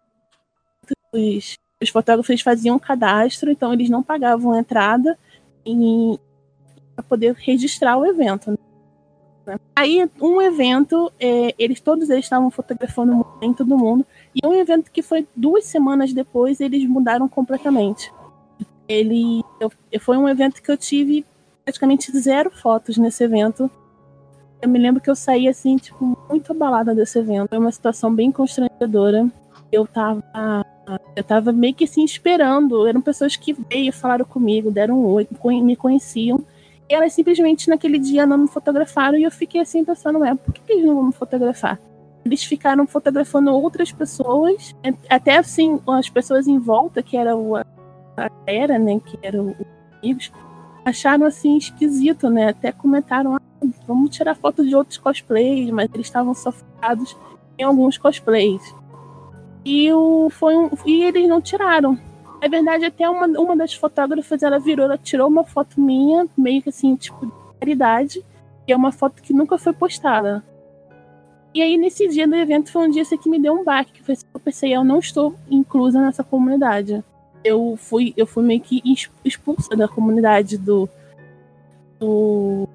[1.14, 5.18] Os, os fotógrafos faziam um cadastro, então eles não pagavam entrada
[6.96, 8.58] para poder registrar o evento.
[9.46, 9.60] Né?
[9.76, 14.06] Aí, um evento, é, eles todos eles estavam fotografando em todo mundo.
[14.34, 18.12] E um evento que foi duas semanas depois, eles mudaram completamente.
[18.88, 21.26] Ele eu, foi um evento que eu tive
[21.64, 23.70] praticamente zero fotos nesse evento.
[24.62, 27.50] Eu me lembro que eu saí assim, tipo, muito abalada desse evento.
[27.50, 29.30] Foi uma situação bem constrangedora.
[29.72, 30.24] Eu tava
[31.16, 32.88] eu tava meio que assim esperando.
[32.88, 35.28] Eram pessoas que veio, falaram comigo, deram um oi,
[35.62, 36.44] me conheciam.
[36.90, 40.54] E elas simplesmente naquele dia não me fotografaram e eu fiquei assim pensando, é, por
[40.54, 41.80] que eles não vão me fotografar?
[42.24, 44.76] Eles ficaram fotografando outras pessoas,
[45.10, 49.66] até assim, as pessoas em volta, que era a era, né, que eram os
[50.02, 50.32] amigos,
[50.86, 52.50] acharam assim esquisito, né?
[52.50, 53.42] Até comentaram, ah,
[53.88, 57.16] vamos tirar foto de outros cosplays, mas eles estavam só focados
[57.58, 58.62] em alguns cosplays.
[59.64, 61.98] E, o, foi um, e eles não tiraram.
[62.42, 66.62] Na verdade, até uma, uma das fotógrafas, ela virou, ela tirou uma foto minha, meio
[66.62, 68.26] que assim, tipo, de caridade,
[68.68, 70.44] e é uma foto que nunca foi postada.
[71.54, 73.92] E aí, nesse dia do evento, foi um dia assim, que me deu um baque,
[73.92, 77.04] que foi assim, eu pensei, eu não estou inclusa nessa comunidade.
[77.44, 78.82] Eu fui, eu fui meio que
[79.26, 80.88] expulsa da comunidade do,
[82.00, 82.68] do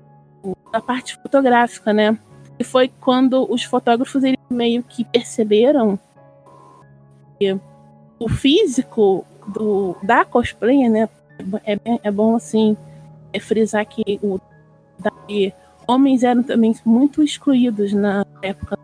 [0.73, 2.19] da parte fotográfica, né?
[2.59, 5.99] E foi quando os fotógrafos eles meio que perceberam
[7.39, 7.59] que
[8.19, 11.09] o físico do, da cosplay, né?
[11.65, 12.77] É, é bom assim
[13.37, 14.41] é frisar que o
[14.99, 15.13] da,
[15.87, 18.79] homens eram também muito excluídos na época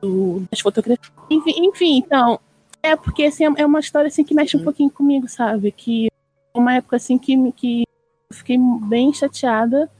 [0.00, 1.12] do, das fotografias.
[1.30, 2.38] Enfim, enfim, então,
[2.82, 5.72] é porque assim, é uma história assim que mexe um pouquinho comigo, sabe?
[5.72, 6.08] Que
[6.54, 7.84] uma época assim que, que
[8.30, 9.90] eu fiquei bem chateada.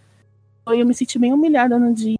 [0.66, 2.18] Eu me senti bem humilhada no dia.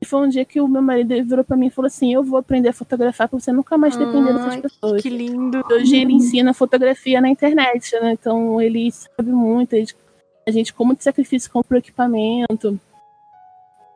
[0.00, 2.24] E foi um dia que o meu marido virou para mim e falou assim: Eu
[2.24, 5.00] vou aprender a fotografar pra você nunca mais depender dessas pessoas.
[5.00, 5.64] Que lindo.
[5.70, 8.12] Hoje ele ensina fotografia na internet, né?
[8.12, 9.76] Então ele sabe muito.
[10.46, 12.78] A gente, com muito sacrifício, compra o equipamento.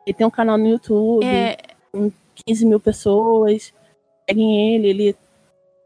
[0.07, 1.57] Ele tem um canal no YouTube é...
[1.91, 2.09] com
[2.45, 3.73] 15 mil pessoas.
[4.27, 5.15] Seguem ele, ele.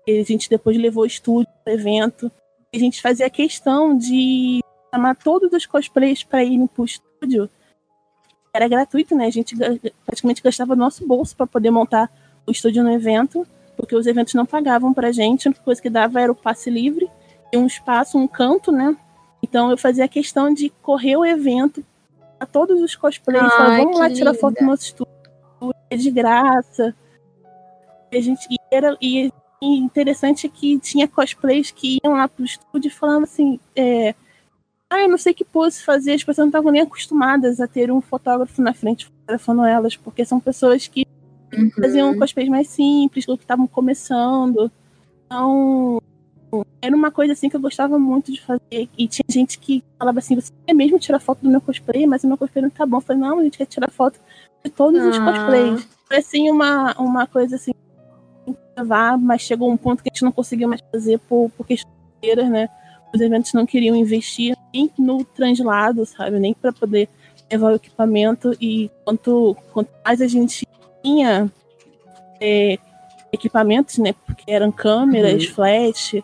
[0.08, 2.32] A gente depois levou o estúdio pro evento.
[2.74, 4.62] A gente fazia questão de
[4.94, 7.50] chamar todos os cosplays para irem pro estúdio.
[8.54, 9.26] Era gratuito, né?
[9.26, 9.56] A gente
[10.06, 12.12] praticamente gastava nosso bolso para poder montar
[12.46, 15.90] o estúdio no evento, porque os eventos não pagavam pra gente, a única coisa que
[15.90, 17.10] dava era o passe livre
[17.52, 18.96] e um espaço, um canto, né?
[19.42, 21.84] Então eu fazia questão de correr o evento
[22.42, 23.54] a todos os cosplays.
[23.60, 25.14] Ai, vamos lá tirar foto no nosso estúdio.
[25.92, 26.96] É de graça.
[28.12, 29.32] E, a gente, e, era, e,
[29.62, 33.60] e interessante que tinha cosplays que iam lá pro estúdio e falavam assim.
[33.76, 34.16] É,
[34.90, 36.14] ah, eu não sei que pose fazer.
[36.14, 40.26] As pessoas não estavam nem acostumadas a ter um fotógrafo na frente fotografando elas, porque
[40.26, 41.06] são pessoas que
[41.54, 41.70] uhum.
[41.80, 44.72] faziam cosplays mais simples, ou que estavam começando.
[45.28, 46.02] Então,
[46.82, 48.90] era uma coisa assim que eu gostava muito de fazer.
[48.98, 52.24] E tinha gente que falava assim: você quer mesmo tirar foto do meu cosplay, mas
[52.24, 52.98] o meu cosplay não tá bom.
[52.98, 54.20] Eu falei: não, a gente quer tirar foto
[54.64, 55.10] de todos ah.
[55.10, 55.88] os cosplays.
[56.08, 57.72] Foi assim uma, uma coisa assim,
[58.78, 61.92] levar, mas chegou um ponto que a gente não conseguia mais fazer por, por questões,
[62.50, 62.70] né?
[63.14, 66.40] Os eventos não queriam investir nem no translado, sabe?
[66.40, 67.10] Nem para poder
[67.52, 68.56] levar o equipamento.
[68.60, 70.66] E quanto, quanto mais a gente
[71.04, 71.52] tinha
[72.40, 72.78] é,
[73.32, 74.14] equipamentos, né?
[74.26, 75.54] Porque eram câmeras, uhum.
[75.54, 76.16] flash,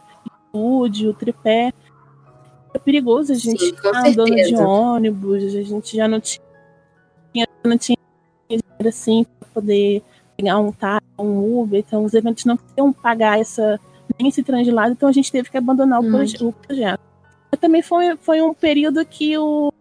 [0.57, 1.73] estúdio, tripé.
[2.73, 6.43] É perigoso a gente Sim, andando de ônibus, a gente já não tinha,
[7.63, 7.97] não tinha
[8.49, 10.03] dinheiro assim para poder
[10.35, 13.79] pegar um táxi, um Uber, então os eventos não queriam pagar essa,
[14.19, 16.07] nem esse translado, então a gente teve que abandonar hum.
[16.07, 17.01] o, proje o, projeto.
[17.59, 19.73] Também foi, foi um período que o,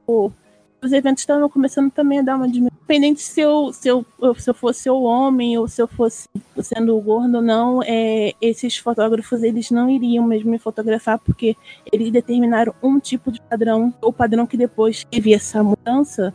[0.87, 2.77] os os eventos estavam começando também a dar uma diminuição.
[2.79, 4.07] Independente se eu, se eu,
[4.39, 6.29] se eu fosse o homem ou se eu fosse
[6.63, 11.57] sendo gordo ou não, é, esses fotógrafos eles não iriam mesmo me fotografar porque
[11.93, 16.33] eles determinaram um tipo de padrão, o padrão que depois teve essa mudança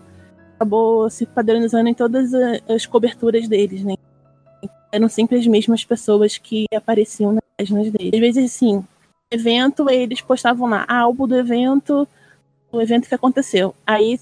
[0.56, 2.34] acabou se padronizando em todas
[2.70, 3.96] as coberturas deles, né?
[4.92, 8.14] Eram sempre as mesmas pessoas que apareciam nas páginas deles.
[8.14, 8.84] Às vezes, assim,
[9.32, 12.08] evento, eles postavam lá, ah, álbum do evento,
[12.72, 13.74] o evento que aconteceu.
[13.88, 14.20] Aí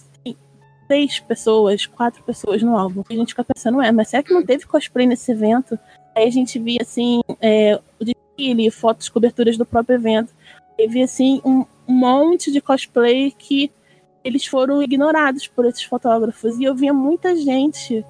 [0.89, 3.03] três pessoas, quatro pessoas no álbum.
[3.07, 5.77] A gente fica pensando, é, mas será que não teve cosplay nesse evento?
[6.15, 10.33] Aí a gente via, assim, é, o desfile, fotos, coberturas do próprio evento.
[10.79, 13.71] E via, assim, um, monte de cosplay que
[14.23, 16.57] eles foram ignorados por esses fotógrafos.
[16.57, 18.03] E eu via muita gente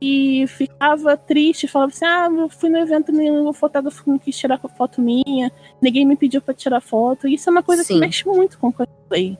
[0.00, 4.58] e ficava triste, falava assim: ah, eu fui no evento, nenhum fotógrafo não quis tirar
[4.58, 7.28] foto minha, ninguém me pediu para tirar foto.
[7.28, 7.94] Isso é uma coisa Sim.
[7.94, 9.38] que mexe muito com o cosplay.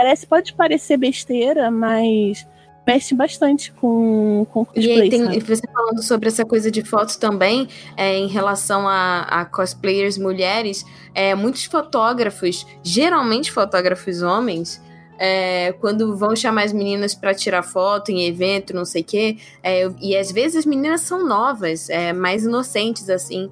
[0.00, 2.46] Parece, pode parecer besteira, mas
[2.86, 4.96] mexe bastante com, com cosplay.
[4.96, 7.68] E aí tem, você falando sobre essa coisa de fotos também,
[7.98, 14.82] é, em relação a, a, cosplayers mulheres, é, muitos fotógrafos, geralmente fotógrafos homens,
[15.18, 19.36] é, quando vão chamar as meninas para tirar foto em evento, não sei o quê,
[19.62, 23.50] é, e às vezes as meninas são novas, é, mais inocentes assim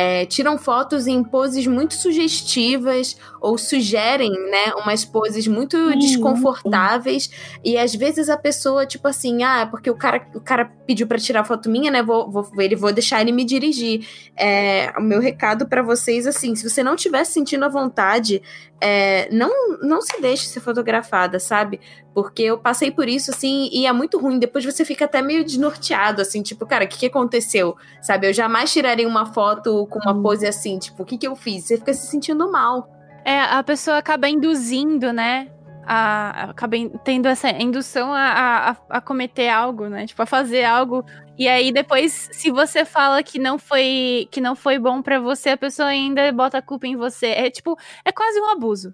[0.00, 5.98] é, tiram fotos em poses muito sugestivas ou sugerem, né, umas poses muito uhum.
[5.98, 7.28] desconfortáveis
[7.64, 11.18] e às vezes a pessoa tipo assim, ah, porque o cara, o cara pediu para
[11.18, 14.06] tirar foto minha, né, vou, vou ele vou deixar ele me dirigir.
[14.36, 18.40] É, o meu recado para vocês assim, se você não estiver sentindo a vontade,
[18.80, 21.80] é, não não se deixe ser fotografada, sabe?
[22.18, 24.40] Porque eu passei por isso, assim, e é muito ruim.
[24.40, 27.76] Depois você fica até meio desnorteado, assim, tipo, cara, o que, que aconteceu?
[28.02, 28.26] Sabe?
[28.26, 31.62] Eu jamais tiraria uma foto com uma pose assim, tipo, o que, que eu fiz?
[31.62, 32.90] Você fica se sentindo mal.
[33.24, 35.48] É, a pessoa acaba induzindo, né?
[35.86, 40.04] A, acaba tendo essa indução a, a, a, cometer algo, né?
[40.04, 41.04] Tipo, a fazer algo.
[41.38, 45.50] E aí depois, se você fala que não foi que não foi bom para você,
[45.50, 47.26] a pessoa ainda bota a culpa em você.
[47.26, 48.92] É tipo, é quase um abuso.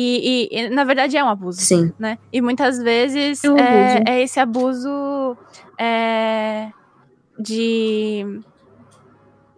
[0.00, 1.60] E, e, e, na verdade é um abuso.
[1.60, 1.92] Sim.
[1.98, 2.18] Né?
[2.32, 5.36] E muitas vezes é, um é, é, esse abuso
[5.76, 6.70] é,
[7.36, 8.24] de.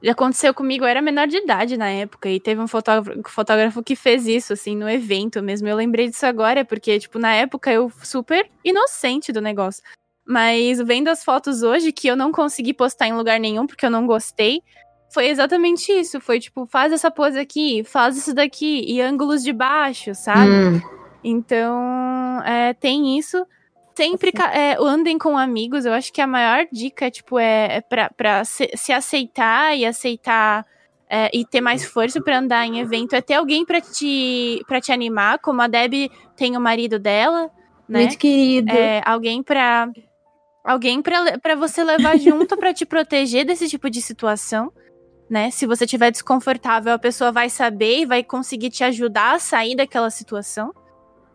[0.08, 3.94] Aconteceu comigo, eu era menor de idade na época, e teve um fotógrafo, fotógrafo que
[3.94, 5.68] fez isso, assim, no evento mesmo.
[5.68, 9.82] Eu lembrei disso agora, porque, tipo, na época eu super inocente do negócio.
[10.26, 13.90] Mas vendo as fotos hoje, que eu não consegui postar em lugar nenhum, porque eu
[13.90, 14.62] não gostei,
[15.10, 16.20] foi exatamente isso.
[16.20, 20.50] Foi tipo, faz essa pose aqui, faz isso daqui, e ângulos de baixo, sabe?
[20.50, 20.80] Hum.
[21.22, 23.44] Então, é, tem isso.
[23.94, 25.84] Sempre é, andem com amigos.
[25.84, 29.84] Eu acho que a maior dica, tipo, é, é pra, pra se, se aceitar e
[29.84, 30.64] aceitar
[31.08, 34.80] é, e ter mais força para andar em evento, é ter alguém para te, pra
[34.80, 37.50] te animar, como a Deb tem o marido dela,
[37.88, 38.02] né?
[38.02, 38.72] Muito querido.
[38.72, 39.90] É, alguém para
[40.62, 44.72] alguém para você levar junto para te proteger desse tipo de situação
[45.30, 45.48] né?
[45.52, 49.76] Se você estiver desconfortável, a pessoa vai saber e vai conseguir te ajudar a sair
[49.76, 50.74] daquela situação,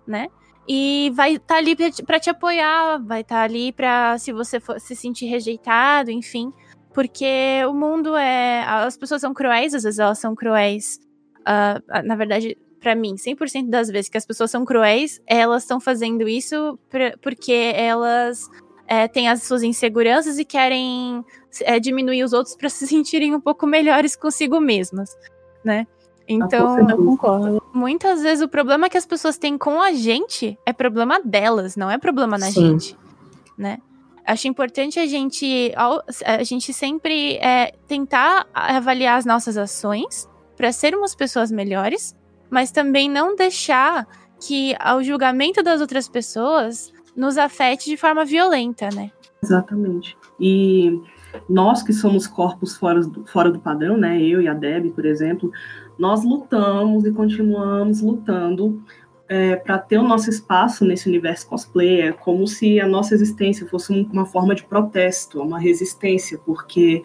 [0.06, 0.28] né?
[0.68, 4.60] E vai estar tá ali para te apoiar, vai estar tá ali para se você
[4.60, 6.52] for, se sentir rejeitado, enfim.
[6.94, 8.64] Porque o mundo é.
[8.68, 11.00] As pessoas são cruéis, às vezes elas são cruéis.
[11.42, 15.80] Uh, na verdade, para mim, 100% das vezes que as pessoas são cruéis, elas estão
[15.80, 16.78] fazendo isso
[17.22, 18.50] porque elas
[18.88, 21.24] é, têm as suas inseguranças e querem
[21.62, 25.16] é, diminuir os outros para se sentirem um pouco melhores consigo mesmas,
[25.64, 25.88] né?
[26.28, 27.64] Então, eu concordo.
[27.72, 31.90] Muitas vezes o problema que as pessoas têm com a gente é problema delas, não
[31.90, 32.72] é problema na Sim.
[32.72, 32.98] gente,
[33.58, 33.80] né?
[34.26, 35.72] Acho importante a gente,
[36.26, 42.16] a gente sempre é, tentar avaliar as nossas ações para sermos pessoas melhores,
[42.50, 44.08] mas também não deixar
[44.40, 49.12] que o julgamento das outras pessoas nos afete de forma violenta, né?
[49.42, 50.18] Exatamente.
[50.40, 51.00] E
[51.50, 54.22] nós que somos corpos fora do, fora do padrão, né?
[54.22, 55.52] Eu e a Deb, por exemplo,
[55.98, 58.82] nós lutamos e continuamos lutando
[59.28, 63.68] é, para ter o nosso espaço nesse universo cosplay, é como se a nossa existência
[63.68, 67.04] fosse uma forma de protesto, uma resistência, porque,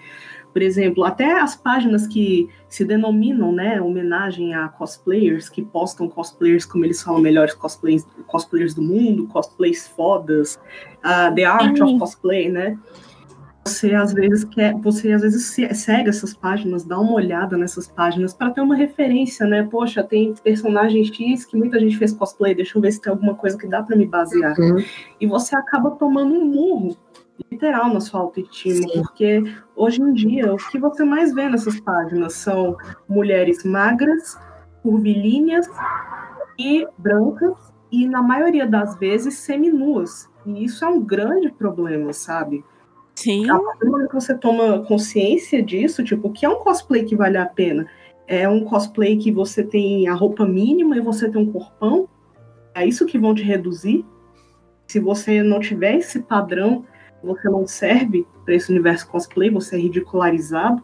[0.52, 6.64] por exemplo, até as páginas que se denominam, né, homenagem a cosplayers, que postam cosplayers
[6.64, 10.54] como eles falam, melhores cosplayers, cosplayers do mundo, cosplays fodas,
[11.04, 12.78] uh, The Art of Cosplay, né,
[13.64, 18.32] você às vezes quer, você às vezes segue essas páginas, dá uma olhada nessas páginas
[18.32, 19.68] para ter uma referência, né?
[19.70, 23.34] Poxa, tem personagem X que muita gente fez cosplay, deixa eu ver se tem alguma
[23.34, 24.58] coisa que dá para me basear.
[24.58, 24.82] Uhum.
[25.20, 26.96] E você acaba tomando um murro
[27.50, 29.02] literal na sua autoestima, Sim.
[29.02, 29.42] porque
[29.76, 32.76] hoje em dia o que você mais vê nessas páginas são
[33.08, 34.38] mulheres magras,
[34.82, 35.68] curvilíneas
[36.58, 37.56] e brancas
[37.90, 40.28] e na maioria das vezes seminuas.
[40.46, 42.64] E isso é um grande problema, sabe?
[43.14, 43.50] Sim.
[43.50, 47.36] A partir que você toma consciência disso, tipo, o que é um cosplay que vale
[47.36, 47.86] a pena?
[48.26, 52.08] É um cosplay que você tem a roupa mínima e você tem um corpão?
[52.74, 54.06] É isso que vão te reduzir?
[54.86, 56.84] Se você não tiver esse padrão,
[57.22, 60.82] você não serve para esse universo cosplay, você é ridicularizado.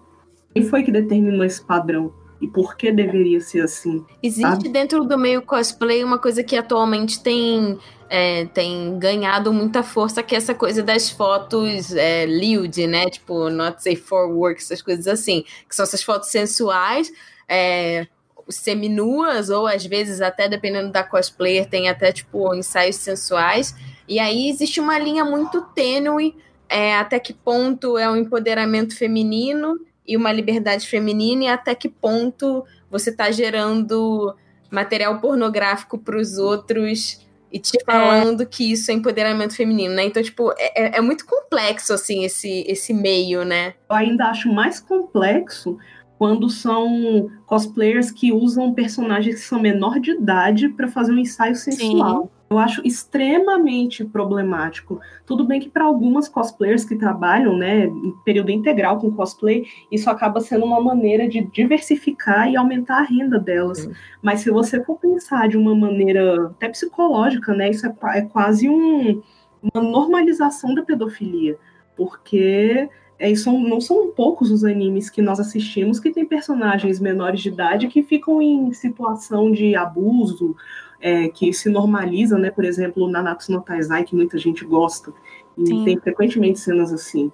[0.55, 2.13] Quem foi que determinou esse padrão?
[2.41, 4.05] E por que deveria ser assim?
[4.23, 4.69] Existe sabe?
[4.69, 7.79] dentro do meio cosplay uma coisa que atualmente tem,
[8.11, 13.09] é, tem ganhado muita força, que é essa coisa das fotos é, lewd, né?
[13.09, 15.45] Tipo, not safe for work, essas coisas assim.
[15.67, 17.11] Que são essas fotos sensuais,
[17.49, 18.07] é,
[18.49, 23.75] seminuas, ou às vezes até, dependendo da cosplayer, tem até, tipo, ensaios sensuais.
[24.09, 26.35] E aí existe uma linha muito tênue
[26.69, 31.89] é, até que ponto é um empoderamento feminino e uma liberdade feminina e até que
[31.89, 34.35] ponto você está gerando
[34.71, 38.47] material pornográfico para os outros e te falando é.
[38.47, 40.05] que isso é empoderamento feminino, né?
[40.05, 43.75] Então, tipo, é, é, muito complexo, assim, esse, esse meio, né?
[43.89, 45.79] Eu ainda acho mais complexo
[46.19, 51.55] quando são cosplayers que usam personagens que são menor de idade para fazer um ensaio
[51.55, 52.23] sensual.
[52.25, 52.36] Sim.
[52.49, 55.01] Eu acho extremamente problemático.
[55.27, 60.09] Tudo bem que para algumas cosplayers que trabalham, né, em período integral com cosplay, isso
[60.09, 63.89] acaba sendo uma maneira de diversificar e aumentar a renda delas.
[64.23, 68.69] Mas se você for pensar de uma maneira até psicológica, né, isso é, é quase
[68.69, 69.21] um,
[69.61, 71.59] uma normalização da pedofilia,
[71.97, 77.41] porque é, são, não são poucos os animes que nós assistimos que tem personagens menores
[77.41, 80.55] de idade que ficam em situação de abuso,
[81.01, 82.51] é, que se normaliza, né?
[82.51, 85.13] Por exemplo, Nanatsu no Taizai, que muita gente gosta,
[85.57, 85.85] e Sim.
[85.85, 87.31] tem frequentemente cenas assim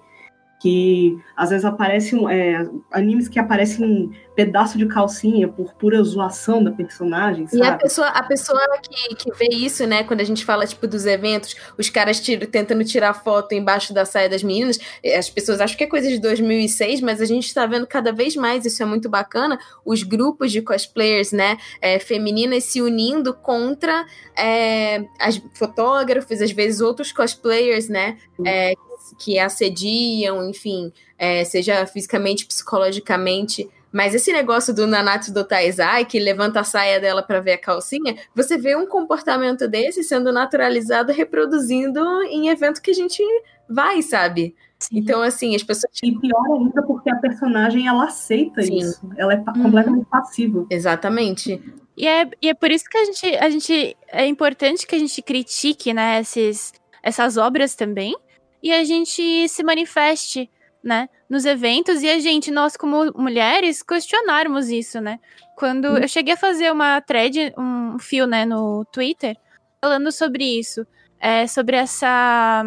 [0.63, 6.71] que às vezes aparecem é, animes que aparecem pedaço de calcinha por pura zoação da
[6.71, 7.61] personagem, sabe?
[7.61, 10.87] E a pessoa, a pessoa que, que vê isso, né, quando a gente fala, tipo,
[10.87, 14.79] dos eventos, os caras tira, tentando tirar foto embaixo da saia das meninas,
[15.17, 18.33] as pessoas acham que é coisa de 2006, mas a gente está vendo cada vez
[18.37, 24.05] mais, isso é muito bacana, os grupos de cosplayers, né, é, femininas se unindo contra
[24.33, 28.73] é, as fotógrafos, às vezes outros cosplayers, né, é,
[29.17, 33.69] que assediam, enfim, é, seja fisicamente, psicologicamente.
[33.91, 37.57] Mas esse negócio do Nanatsu do Taizai, que levanta a saia dela para ver a
[37.59, 43.21] calcinha, você vê um comportamento desse sendo naturalizado, reproduzindo em evento que a gente
[43.69, 44.55] vai, sabe?
[44.79, 44.97] Sim.
[44.97, 45.91] Então, assim, as pessoas.
[46.03, 48.79] E pior ainda porque a personagem ela aceita Sim.
[48.79, 49.09] isso.
[49.15, 49.63] Ela é uhum.
[49.63, 50.65] completamente passiva.
[50.69, 51.61] Exatamente.
[51.95, 53.95] E é, e é por isso que a gente, a gente.
[54.07, 58.15] É importante que a gente critique, né, esses, essas obras também
[58.63, 60.49] e a gente se manifeste,
[60.81, 65.19] né, nos eventos e a gente, nós como mulheres, questionarmos isso, né?
[65.55, 65.97] Quando uhum.
[65.97, 69.37] eu cheguei a fazer uma thread, um fio, né, no Twitter,
[69.81, 70.85] falando sobre isso,
[71.19, 72.63] é, sobre essa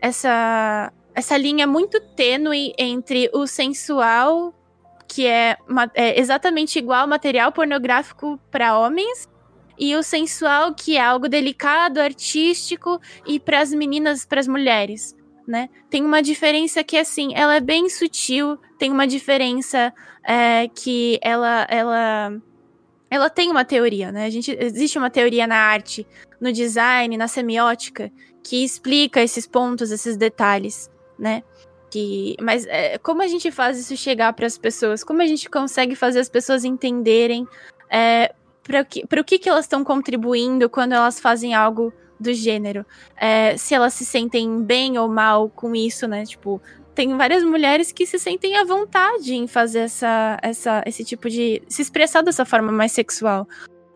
[0.00, 4.54] essa essa linha muito tênue entre o sensual
[5.06, 5.58] que é,
[5.94, 9.28] é exatamente igual ao material pornográfico para homens
[9.78, 15.16] e o sensual, que é algo delicado, artístico, e para as meninas, para as mulheres,
[15.46, 15.68] né?
[15.90, 19.92] Tem uma diferença que, assim, ela é bem sutil, tem uma diferença
[20.24, 22.32] é, que ela, ela,
[23.10, 24.26] ela tem uma teoria, né?
[24.26, 26.06] A gente, existe uma teoria na arte,
[26.40, 28.10] no design, na semiótica,
[28.42, 31.42] que explica esses pontos, esses detalhes, né?
[31.90, 35.04] Que, mas é, como a gente faz isso chegar para as pessoas?
[35.04, 37.46] Como a gente consegue fazer as pessoas entenderem
[37.90, 42.86] é, para o que, que elas estão contribuindo quando elas fazem algo do gênero.
[43.16, 46.24] É, se elas se sentem bem ou mal com isso, né?
[46.24, 46.62] Tipo,
[46.94, 51.62] tem várias mulheres que se sentem à vontade em fazer essa, essa, esse tipo de.
[51.68, 53.46] se expressar dessa forma mais sexual.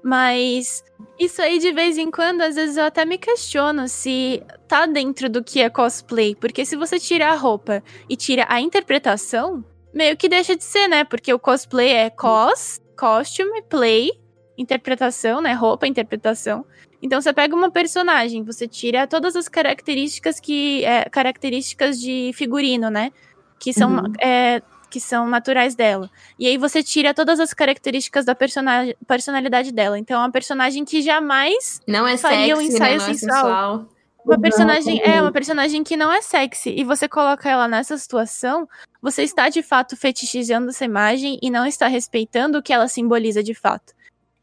[0.02, 0.84] Mas
[1.18, 5.28] isso aí, de vez em quando, às vezes eu até me questiono se tá dentro
[5.28, 6.34] do que é cosplay.
[6.34, 10.88] Porque se você tira a roupa e tira a interpretação, meio que deixa de ser,
[10.88, 11.04] né?
[11.04, 14.10] Porque o cosplay é cos, costume, play,
[14.56, 15.52] interpretação, né?
[15.52, 16.64] Roupa, interpretação.
[17.02, 20.84] Então você pega uma personagem, você tira todas as características que.
[20.84, 23.12] É, características de figurino, né?
[23.58, 23.96] Que são.
[23.96, 24.12] Uhum.
[24.20, 26.08] É, que são naturais dela.
[26.38, 29.98] E aí você tira todas as características da personagem, personalidade dela.
[29.98, 33.10] Então é uma personagem que jamais não é faria sexy, um ensaio né?
[33.10, 33.88] É sensual.
[34.24, 38.68] Uma personagem é uma personagem que não é sexy e você coloca ela nessa situação,
[39.00, 43.40] você está de fato fetichizando essa imagem e não está respeitando o que ela simboliza
[43.40, 43.94] de fato.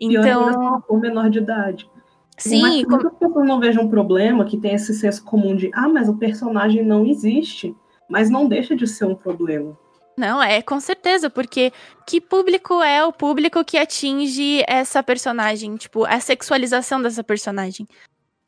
[0.06, 1.90] Então, o menor de idade.
[2.38, 5.70] Sim, Mas que muitas pessoas não vejam um problema que tem esse senso comum de
[5.74, 7.76] ah, mas o personagem não existe,
[8.10, 9.78] mas não deixa de ser um problema.
[10.18, 11.72] Não, é com certeza, porque
[12.06, 15.76] que público é o público que atinge essa personagem?
[15.76, 17.88] Tipo, a sexualização dessa personagem.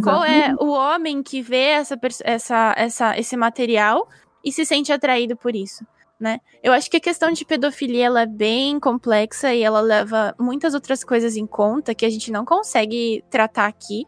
[0.02, 4.10] Qual é o homem que vê essa, essa, essa, esse material
[4.44, 5.86] e se sente atraído por isso?
[6.20, 6.40] Né?
[6.64, 10.74] Eu acho que a questão de pedofilia ela é bem complexa e ela leva muitas
[10.74, 14.06] outras coisas em conta que a gente não consegue tratar aqui,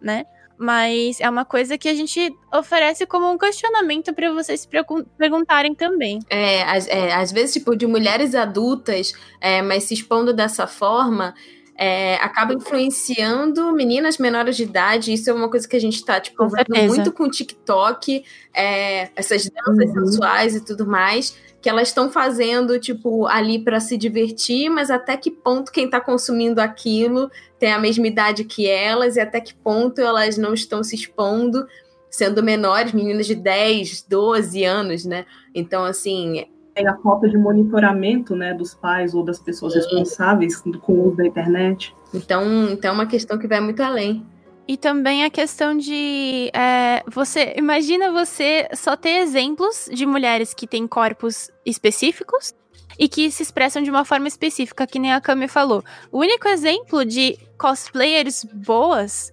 [0.00, 0.24] né?
[0.56, 4.68] Mas é uma coisa que a gente oferece como um questionamento para vocês
[5.16, 6.18] perguntarem também.
[6.28, 11.34] É, às, é, às vezes, tipo, de mulheres adultas, é, mas se expondo dessa forma,
[11.78, 15.14] é, acaba influenciando meninas menores de idade.
[15.14, 18.22] Isso é uma coisa que a gente está tipo, vendo muito com o TikTok,
[18.52, 20.06] é, essas danças uhum.
[20.06, 25.16] sensuais e tudo mais que elas estão fazendo, tipo, ali para se divertir, mas até
[25.16, 29.54] que ponto quem está consumindo aquilo tem a mesma idade que elas e até que
[29.54, 31.66] ponto elas não estão se expondo,
[32.10, 35.26] sendo menores, meninas de 10, 12 anos, né?
[35.54, 36.46] Então, assim.
[36.74, 41.16] Tem a falta de monitoramento, né, dos pais ou das pessoas responsáveis com o uso
[41.16, 41.94] da internet.
[42.14, 44.24] Então, então é uma questão que vai muito além.
[44.70, 46.48] E também a questão de.
[46.54, 52.54] É, você Imagina você só ter exemplos de mulheres que têm corpos específicos
[52.96, 55.82] e que se expressam de uma forma específica, que nem a Kami falou.
[56.12, 59.32] O único exemplo de cosplayers boas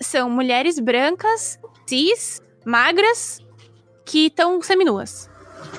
[0.00, 3.40] são mulheres brancas, cis, magras,
[4.04, 5.28] que estão seminuas.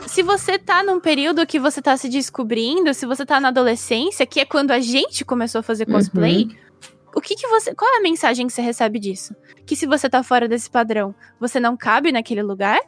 [0.06, 4.26] Se você tá num período que você tá se descobrindo, se você tá na adolescência,
[4.26, 6.67] que é quando a gente começou a fazer cosplay, uhum
[7.16, 7.74] o que, que você.
[7.74, 9.36] Qual é a mensagem que você recebe disso?
[9.66, 12.80] Que se você tá fora desse padrão, você não cabe naquele lugar?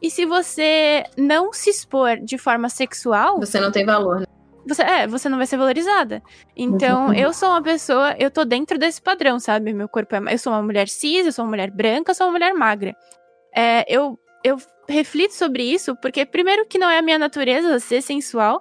[0.00, 3.38] E se você não se expor de forma sexual.
[3.38, 4.26] Você não tem valor, né?
[4.66, 6.20] Você, é, você não vai ser valorizada.
[6.56, 7.14] Então, uhum.
[7.14, 9.72] eu sou uma pessoa, eu tô dentro desse padrão, sabe?
[9.72, 10.34] Meu corpo é.
[10.34, 12.94] Eu sou uma mulher cis, eu sou uma mulher branca, eu sou uma mulher magra.
[13.54, 14.56] É, eu, eu
[14.88, 18.60] reflito sobre isso, porque, primeiro, que não é a minha natureza ser sensual.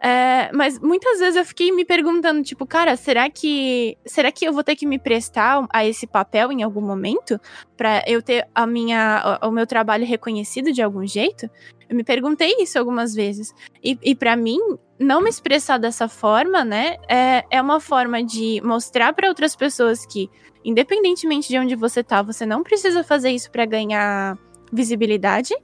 [0.00, 4.52] É, mas muitas vezes eu fiquei me perguntando, tipo, cara, será que será que eu
[4.52, 7.40] vou ter que me prestar a esse papel em algum momento
[7.76, 11.50] para eu ter a minha o meu trabalho reconhecido de algum jeito?
[11.88, 13.52] Eu me perguntei isso algumas vezes.
[13.82, 14.58] E, e para mim,
[14.98, 20.04] não me expressar dessa forma, né, é, é uma forma de mostrar para outras pessoas
[20.04, 20.28] que,
[20.64, 24.38] independentemente de onde você tá, você não precisa fazer isso para ganhar
[24.72, 25.54] visibilidade,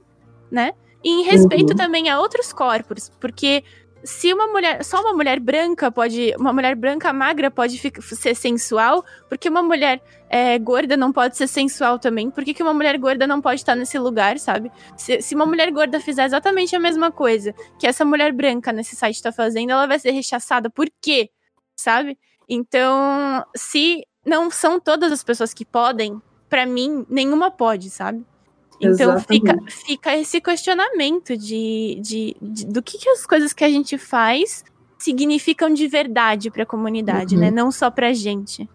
[0.51, 0.73] né?
[1.03, 1.75] E em respeito uhum.
[1.75, 3.63] também a outros corpos, porque
[4.05, 8.35] se uma mulher, só uma mulher branca pode, uma mulher branca magra pode ficar, ser
[8.35, 12.29] sensual, porque uma mulher é, gorda não pode ser sensual também?
[12.29, 14.71] Por que, que uma mulher gorda não pode estar nesse lugar, sabe?
[14.95, 18.95] Se, se uma mulher gorda fizer exatamente a mesma coisa que essa mulher branca nesse
[18.95, 20.69] site está fazendo, ela vai ser rechaçada.
[20.69, 21.31] Por quê?
[21.75, 22.17] Sabe?
[22.47, 28.23] Então, se não são todas as pessoas que podem, para mim, nenhuma pode, sabe?
[28.79, 33.69] Então fica, fica esse questionamento de, de, de, do que, que as coisas que a
[33.69, 34.63] gente faz
[34.97, 37.49] significam de verdade para a comunidade, né?
[37.49, 37.55] uhum.
[37.55, 37.61] né?
[37.63, 38.67] Não só para a gente.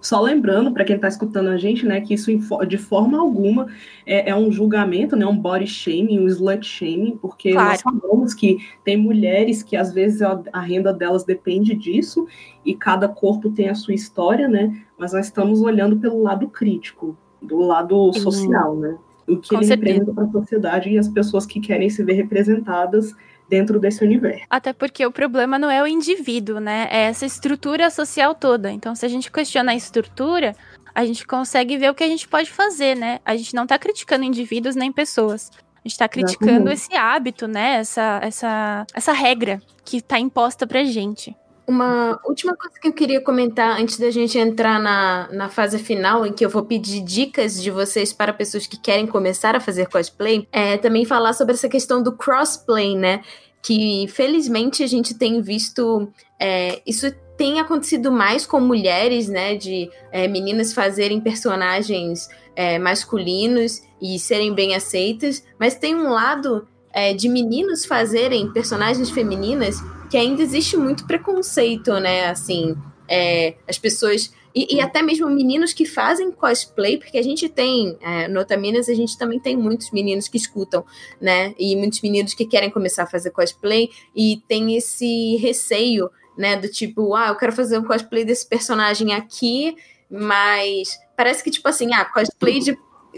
[0.00, 2.30] Só lembrando para quem está escutando a gente, né, que isso
[2.66, 3.66] de forma alguma
[4.04, 7.70] é, é, um julgamento, né, um body shaming, um slut shaming, porque claro.
[7.70, 12.26] nós sabemos que tem mulheres que às vezes a, a, renda delas depende disso
[12.62, 14.84] e cada corpo tem a sua história, né?
[14.98, 18.98] Mas nós estamos olhando pelo lado crítico, do lado social, né?
[19.26, 19.92] O que Com ele certeza.
[19.92, 23.14] representa para a sociedade e as pessoas que querem se ver representadas
[23.48, 24.44] dentro desse universo.
[24.48, 26.88] Até porque o problema não é o indivíduo, né?
[26.90, 28.70] É essa estrutura social toda.
[28.70, 30.54] Então, se a gente questiona a estrutura,
[30.94, 33.18] a gente consegue ver o que a gente pode fazer, né?
[33.24, 35.50] A gente não está criticando indivíduos nem pessoas.
[35.52, 36.74] A gente está criticando Exatamente.
[36.74, 37.76] esse hábito, né?
[37.76, 41.34] Essa, essa, essa regra que está imposta pra gente.
[41.70, 46.26] Uma última coisa que eu queria comentar antes da gente entrar na, na fase final,
[46.26, 49.88] em que eu vou pedir dicas de vocês para pessoas que querem começar a fazer
[49.88, 53.22] cosplay, é também falar sobre essa questão do crossplay, né?
[53.62, 57.06] Que felizmente a gente tem visto é, isso
[57.36, 59.54] tem acontecido mais com mulheres, né?
[59.54, 66.66] De é, meninas fazerem personagens é, masculinos e serem bem aceitas, mas tem um lado
[66.92, 69.80] é, de meninos fazerem personagens femininas
[70.10, 72.26] que ainda existe muito preconceito, né?
[72.26, 72.76] Assim,
[73.08, 74.32] é, as pessoas.
[74.52, 78.88] E, e, até mesmo meninos que fazem cosplay, porque a gente tem, é, no Otaminas,
[78.88, 80.84] a gente também tem muitos meninos que escutam,
[81.20, 81.54] né?
[81.56, 86.56] E muitos meninos que querem começar a fazer cosplay e tem esse receio, né?
[86.56, 89.76] Do tipo, ah, eu quero fazer um cosplay desse personagem aqui,
[90.10, 92.76] mas parece que, tipo assim, ah, cosplay de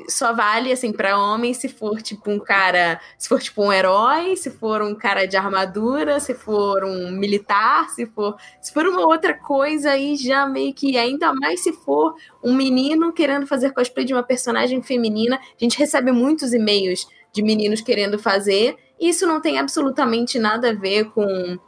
[0.09, 4.37] só vale assim para homem se for tipo um cara, se for tipo um herói,
[4.37, 9.07] se for um cara de armadura, se for um militar, se for, se for uma
[9.07, 14.05] outra coisa aí já meio que ainda mais se for um menino querendo fazer cosplay
[14.05, 15.37] de uma personagem feminina.
[15.37, 20.75] A gente recebe muitos e-mails de meninos querendo fazer Isso não tem absolutamente nada a
[20.75, 21.59] ver com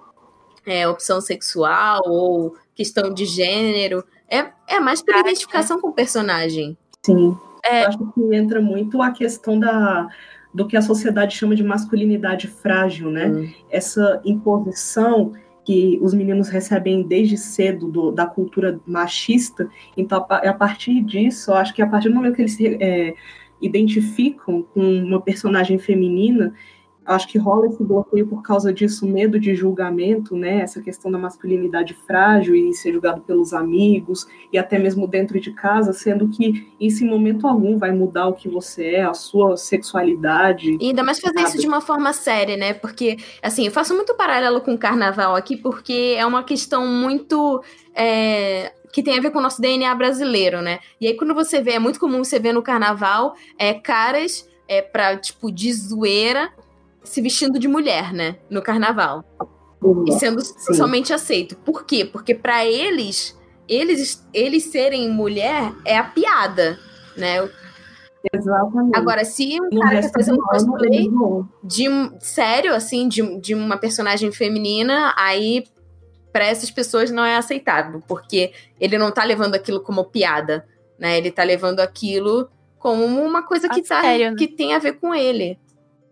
[0.67, 4.05] é, opção sexual ou questão de gênero.
[4.29, 6.77] É, é mais por identificação com o personagem.
[7.05, 7.37] Sim.
[7.65, 7.85] É...
[7.85, 10.09] Acho que entra muito a questão da,
[10.53, 13.28] do que a sociedade chama de masculinidade frágil, né?
[13.28, 13.53] Hum.
[13.70, 15.32] Essa imposição
[15.65, 19.69] que os meninos recebem desde cedo do, da cultura machista.
[19.97, 23.15] Então, a, a, partir disso, acho que a partir do momento que eles se é,
[23.61, 26.55] identificam com uma personagem feminina,
[27.05, 30.61] acho que rola esse bloqueio por causa disso, medo de julgamento, né?
[30.61, 35.53] Essa questão da masculinidade frágil e ser julgado pelos amigos e até mesmo dentro de
[35.53, 39.57] casa, sendo que isso em momento algum vai mudar o que você é, a sua
[39.57, 40.77] sexualidade.
[40.81, 42.73] E ainda mais fazer isso de uma forma séria, né?
[42.73, 47.63] Porque, assim, eu faço muito paralelo com o carnaval aqui, porque é uma questão muito.
[47.95, 50.79] É que tem a ver com o nosso DNA brasileiro, né?
[51.01, 54.81] E aí, quando você vê, é muito comum você ver no carnaval é, caras é,
[54.81, 56.53] pra, tipo, de zoeira,
[57.05, 58.37] se vestindo de mulher, né?
[58.51, 59.25] No carnaval.
[59.83, 60.05] Uhum.
[60.09, 60.59] E sendo Sim.
[60.59, 61.57] socialmente aceito.
[61.57, 62.05] Por quê?
[62.05, 66.79] Porque para eles, eles, eles serem mulher é a piada,
[67.17, 67.49] né?
[68.33, 68.97] Exatamente.
[68.97, 71.11] Aga,ra se um cara quer fazer um cosplay
[71.63, 71.87] de
[72.21, 75.65] sério, assim, de, de uma personagem feminina, aí
[76.33, 80.67] para essas pessoas não é aceitável, porque ele não tá levando aquilo como piada,
[80.99, 81.19] né?
[81.19, 82.49] Ele tá levando aquilo
[82.79, 84.37] como uma coisa que, tá, sério, né?
[84.37, 85.59] que tem a ver com ele.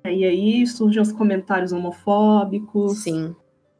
[0.04, 3.02] E aí surgem os comentários homofóbicos.
[3.02, 3.34] Sim.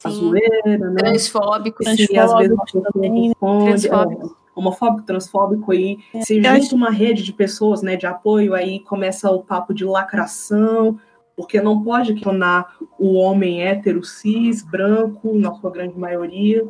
[0.04, 0.16] A Sim.
[0.16, 0.96] zoeira, né?
[0.96, 1.86] Transfóbicos.
[1.86, 2.56] E às vezes
[2.92, 3.34] também, né?
[3.40, 4.26] transfóbico.
[4.26, 6.20] É, homofóbico, transfóbico, aí é.
[6.22, 6.76] se junta acho...
[6.76, 10.98] uma rede de pessoas, né, de apoio, aí começa o papo de lacração,
[11.36, 16.66] porque não pode questionar o homem hétero, cis, branco, na sua grande maioria.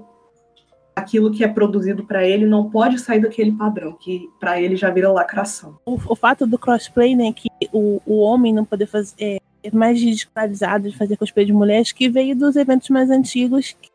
[0.95, 4.91] Aquilo que é produzido para ele não pode sair daquele padrão, que para ele já
[4.91, 5.79] vira lacração.
[5.87, 9.41] O, o, fato do crossplay, né, que o, o homem não poder fazer, é,
[9.73, 13.91] mais ridicularizado de fazer cosplay de mulheres que veio dos eventos mais antigos que,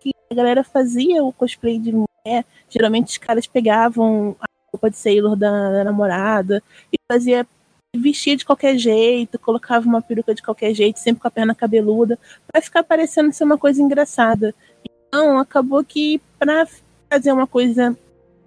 [0.00, 2.44] que a galera fazia o cosplay de mulher.
[2.68, 6.62] Geralmente os caras pegavam a roupa de Sailor da, da namorada
[6.92, 7.46] e fazia
[7.96, 12.18] vestia de qualquer jeito, colocava uma peruca de qualquer jeito, sempre com a perna cabeluda,
[12.46, 14.54] para ficar parecendo ser uma coisa engraçada.
[15.08, 16.66] Então, acabou que para
[17.10, 17.96] fazer uma coisa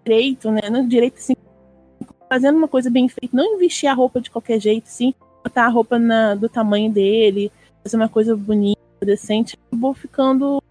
[0.04, 1.36] direito, né, no direito assim,
[2.30, 5.14] fazendo uma coisa bem feita, não investir a roupa de qualquer jeito, sim,
[5.44, 7.52] botar a roupa na, do tamanho dele,
[7.84, 10.62] fazer uma coisa bonita, decente, acabou ficando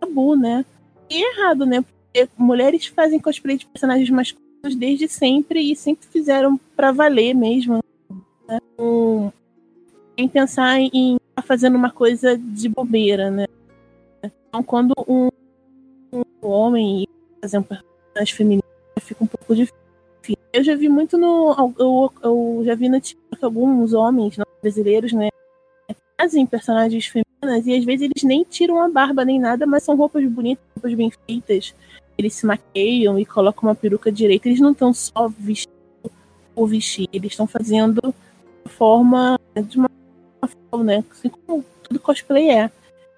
[0.00, 0.64] tabu, né?
[1.10, 1.82] E errado, né?
[1.82, 7.82] Porque mulheres fazem cosplay de personagens masculinos desde sempre e sempre fizeram para valer mesmo.
[8.48, 8.58] Né?
[8.78, 9.30] Um,
[10.16, 13.46] em pensar em estar fazendo uma coisa de bobeira, né?
[14.48, 15.28] Então, quando um,
[16.12, 17.06] um homem
[17.40, 18.62] fazer um personagem feminino
[19.00, 19.86] fica um pouco difícil
[20.56, 21.74] eu já vi muito no.
[21.78, 25.28] Eu, eu já vi no TikTok alguns homens não, brasileiros, né?
[26.18, 29.94] Fazem personagens femininas e às vezes eles nem tiram a barba nem nada, mas são
[29.96, 31.74] roupas bonitas, roupas bem feitas.
[32.16, 34.48] Eles se maqueiam e colocam uma peruca direita.
[34.48, 35.76] Eles não estão só vestindo
[36.54, 38.14] por vestir, eles estão fazendo
[38.64, 39.38] forma.
[39.54, 39.90] de uma
[40.82, 41.04] né?
[41.10, 42.70] Assim como tudo cosplay é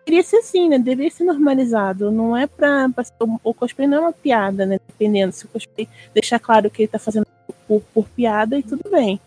[0.09, 0.79] deveria ser assim, né?
[0.79, 2.11] Deveria ser normalizado.
[2.11, 2.89] Não é pra.
[2.89, 3.05] pra
[3.45, 4.81] o cosplay não é uma piada, né?
[4.89, 5.33] Dependendo.
[5.33, 7.27] Se o cosplay deixar claro que ele tá fazendo
[7.67, 9.21] por, por piada, e tudo bem.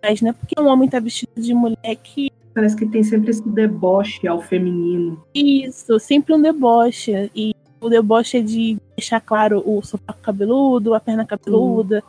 [0.00, 2.30] Mas não é porque um homem tá vestido de mulher que.
[2.54, 5.22] Parece que tem sempre esse deboche ao feminino.
[5.34, 7.30] Isso, sempre um deboche.
[7.34, 12.02] E o deboche é de deixar claro o sovaco cabeludo, a perna cabeluda,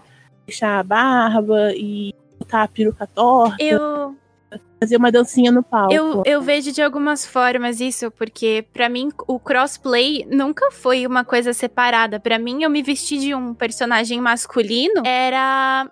[0.45, 3.55] deixar a barba e botar a peruca torta.
[3.59, 4.15] Eu
[4.79, 5.93] fazer uma dancinha no palco.
[5.93, 11.23] Eu, eu vejo de algumas formas isso, porque para mim o crossplay nunca foi uma
[11.23, 12.19] coisa separada.
[12.19, 15.89] Para mim, eu me vestir de um personagem masculino era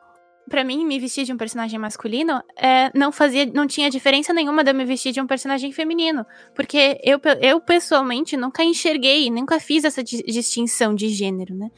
[0.50, 4.64] para mim, me vestir de um personagem masculino é, não fazia, não tinha diferença nenhuma
[4.64, 6.26] de eu me vestir de um personagem feminino.
[6.56, 11.70] Porque eu, eu pessoalmente nunca enxerguei, nunca fiz essa distinção de gênero, né?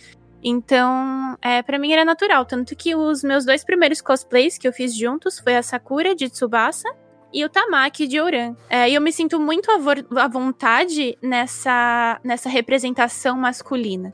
[0.43, 2.45] Então, é, para mim era natural.
[2.45, 6.29] Tanto que os meus dois primeiros cosplays que eu fiz juntos foi a Sakura de
[6.29, 6.89] Tsubasa
[7.33, 8.55] e o Tamaki de Ouran.
[8.69, 14.13] É, e eu me sinto muito à vontade nessa, nessa representação masculina,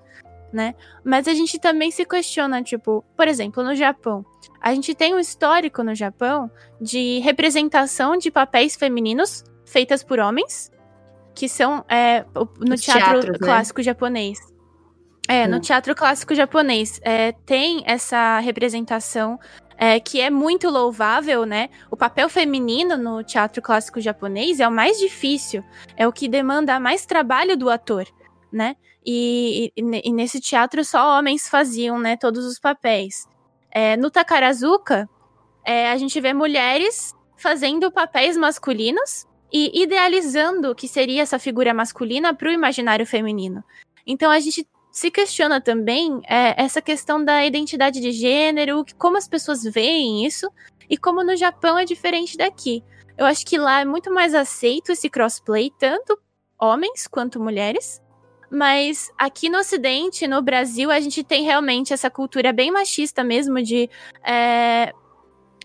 [0.52, 0.76] né?
[1.04, 4.26] Mas a gente também se questiona, tipo, por exemplo, no Japão.
[4.60, 6.50] A gente tem um histórico no Japão
[6.82, 10.72] de representação de papéis femininos feitas por homens,
[11.34, 12.26] que são é,
[12.60, 13.48] no teatro teatros, né?
[13.48, 13.84] clássico né?
[13.84, 14.55] japonês.
[15.28, 15.62] É, no hum.
[15.62, 19.40] teatro clássico japonês é, tem essa representação
[19.78, 21.70] é, que é muito louvável, né?
[21.92, 25.64] O papel feminino no teatro clássico japonês é o mais difícil,
[25.98, 28.06] é o que demanda mais trabalho do ator,
[28.52, 28.76] né?
[29.06, 33.28] E, e, e nesse teatro só homens faziam, né, todos os papéis.
[33.70, 35.10] É, no Takarazuka,
[35.64, 41.74] é, a gente vê mulheres fazendo papéis masculinos e idealizando o que seria essa figura
[41.74, 43.64] masculina para o imaginário feminino.
[44.08, 49.28] Então a gente se questiona também é, essa questão da identidade de gênero, como as
[49.28, 50.50] pessoas veem isso
[50.90, 52.82] e como no Japão é diferente daqui.
[53.18, 56.18] Eu acho que lá é muito mais aceito esse crossplay, tanto
[56.58, 58.02] homens quanto mulheres.
[58.50, 63.62] Mas aqui no Ocidente, no Brasil, a gente tem realmente essa cultura bem machista mesmo
[63.62, 63.90] de.
[64.26, 64.94] É...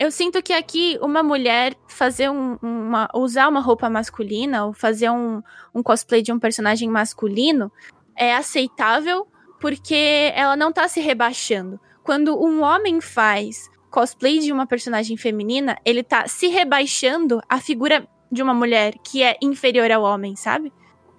[0.01, 3.09] Eu sinto que aqui uma mulher fazer um, uma.
[3.15, 5.41] usar uma roupa masculina ou fazer um,
[5.73, 7.71] um cosplay de um personagem masculino
[8.17, 9.27] é aceitável
[9.61, 11.79] porque ela não tá se rebaixando.
[12.03, 18.09] Quando um homem faz cosplay de uma personagem feminina, ele tá se rebaixando a figura
[18.31, 20.73] de uma mulher que é inferior ao homem, sabe?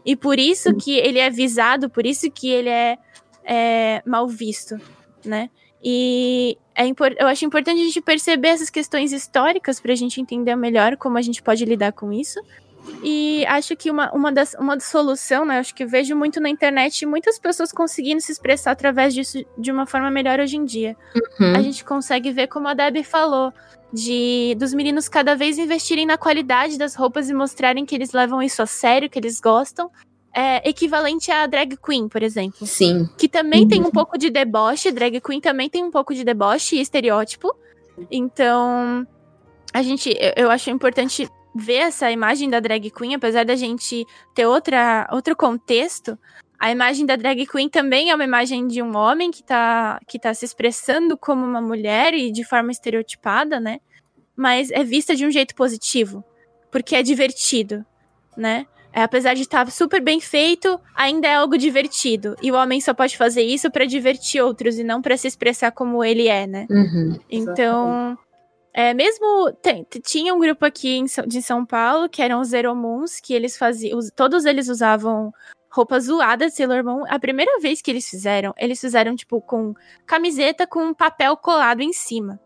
[0.06, 2.98] E por isso que ele é visado, por isso que ele é,
[3.44, 4.80] é mal visto,
[5.24, 5.50] né?
[5.84, 10.56] E é eu acho importante a gente perceber essas questões históricas para a gente entender
[10.56, 12.40] melhor como a gente pode lidar com isso.
[13.04, 15.60] E acho que uma, uma, das, uma solução, né?
[15.60, 19.86] Acho que vejo muito na internet muitas pessoas conseguindo se expressar através disso de uma
[19.86, 20.96] forma melhor hoje em dia.
[21.40, 21.56] Uhum.
[21.56, 23.54] A gente consegue ver, como a Debbie falou,
[23.94, 28.42] de dos meninos cada vez investirem na qualidade das roupas e mostrarem que eles levam
[28.42, 29.90] isso a sério, que eles gostam.
[30.34, 32.66] É equivalente a drag queen, por exemplo.
[32.66, 33.10] Sim.
[33.18, 33.68] Que também uhum.
[33.68, 37.54] tem um pouco de deboche, drag queen também tem um pouco de deboche e estereótipo.
[38.10, 39.06] Então,
[39.74, 44.06] a gente, eu, eu acho importante ver essa imagem da drag queen, apesar da gente
[44.34, 46.18] ter outra, outro contexto,
[46.62, 50.20] a imagem da drag queen também é uma imagem de um homem que tá, que
[50.20, 53.80] tá se expressando como uma mulher e de forma estereotipada, né?
[54.36, 56.24] Mas é vista de um jeito positivo,
[56.72, 57.84] porque é divertido,
[58.38, 58.68] né?
[58.94, 62.36] É, apesar de estar super bem feito, ainda é algo divertido.
[62.42, 65.72] E o homem só pode fazer isso para divertir outros e não para se expressar
[65.72, 66.68] como ele é, né?
[66.70, 68.18] Uhum, então,
[68.74, 72.74] é, mesmo tem, tinha um grupo aqui em, de São Paulo que eram os Zero
[72.76, 75.34] Moons, que eles faziam, todos eles usavam
[75.70, 77.04] roupas zoadas de Sailor Moon.
[77.08, 79.74] A primeira vez que eles fizeram, eles fizeram tipo com
[80.06, 82.40] camiseta com papel colado em cima.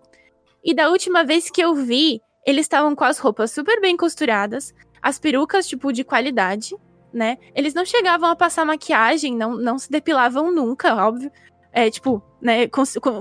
[0.63, 4.73] E da última vez que eu vi, eles estavam com as roupas super bem costuradas,
[5.01, 6.75] as perucas tipo de qualidade,
[7.13, 7.37] né?
[7.53, 11.31] Eles não chegavam a passar maquiagem, não, não se depilavam nunca, óbvio
[11.75, 12.69] é, tipo, né,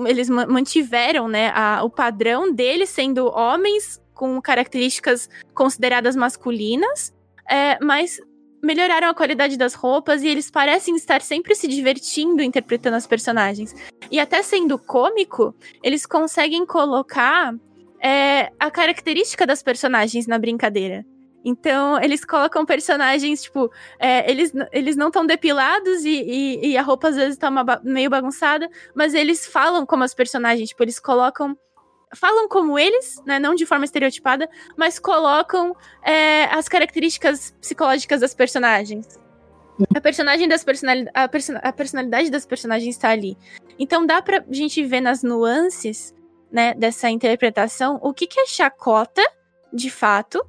[0.07, 7.13] eles mantiveram, né, a, o padrão deles sendo homens com características consideradas masculinas,
[7.51, 8.21] é, mas
[8.63, 13.75] melhoraram a qualidade das roupas e eles parecem estar sempre se divertindo interpretando as personagens.
[14.09, 15.53] E até sendo cômico,
[15.83, 17.53] eles conseguem colocar
[18.01, 21.05] é, a característica das personagens na brincadeira.
[21.45, 26.83] Então, eles colocam personagens, tipo, é, eles, eles não estão depilados e, e, e, a
[26.83, 27.51] roupa às vezes tá
[27.83, 31.57] meio bagunçada, mas eles falam como as personagens, tipo, eles colocam.
[32.17, 33.39] Falam como eles, né?
[33.41, 39.19] Não de forma estereotipada, mas colocam é, as características psicológicas das personagens.
[39.95, 41.13] A personagem das personalidades.
[41.15, 43.37] A, person a personalidade das personagens está ali.
[43.79, 46.15] Então dá pra gente ver nas nuances,
[46.53, 49.23] né, dessa interpretação o que, que é chacota,
[49.73, 50.41] de fato,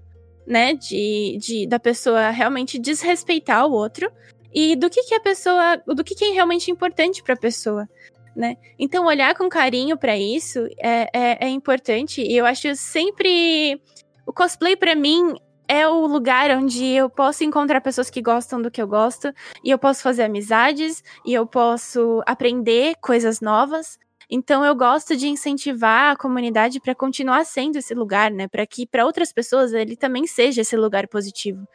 [0.45, 4.11] né, de, de da pessoa realmente desrespeitar o outro
[4.53, 7.89] e do que que a pessoa, do que que é realmente importante para a pessoa,
[8.35, 8.57] né?
[8.79, 13.81] Então olhar com carinho para isso é, é, é, importante e eu acho sempre
[14.25, 15.35] o cosplay para mim
[15.67, 19.71] é o lugar onde eu posso encontrar pessoas que gostam do que eu gosto e
[19.71, 23.97] eu posso fazer amizades e eu posso aprender coisas novas
[24.29, 28.47] então eu gosto de incentivar a comunidade para continuar sendo esse lugar, né?
[28.47, 31.67] Para que para outras pessoas ele também seja esse lugar positivo.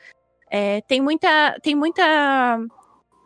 [0.51, 2.59] É, tem muita, tem muita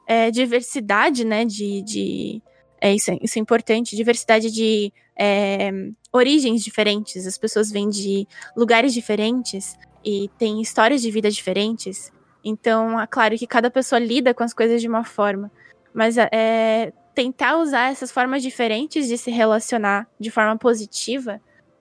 [0.06, 1.44] é, diversidade, né?
[1.44, 2.42] De, de
[2.80, 5.70] é, isso, é, isso é importante, diversidade de é,
[6.12, 7.26] origens diferentes.
[7.26, 12.12] As pessoas vêm de lugares diferentes e têm histórias de vida diferentes.
[12.44, 15.51] Então, é claro que cada pessoa lida com as coisas de uma forma.
[15.94, 21.41] Mas é, tentar usar essas formas diferentes de se relacionar de forma positiva,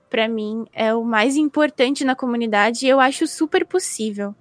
[0.09, 4.35] para mim é o mais importante na comunidade e eu acho super possível.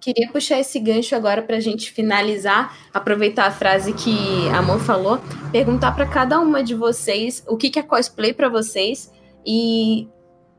[0.00, 4.80] Queria puxar esse gancho agora para a gente finalizar, aproveitar a frase que a Amor
[4.80, 5.20] falou,
[5.52, 9.12] perguntar para cada uma de vocês o que, que é cosplay para vocês
[9.46, 10.08] e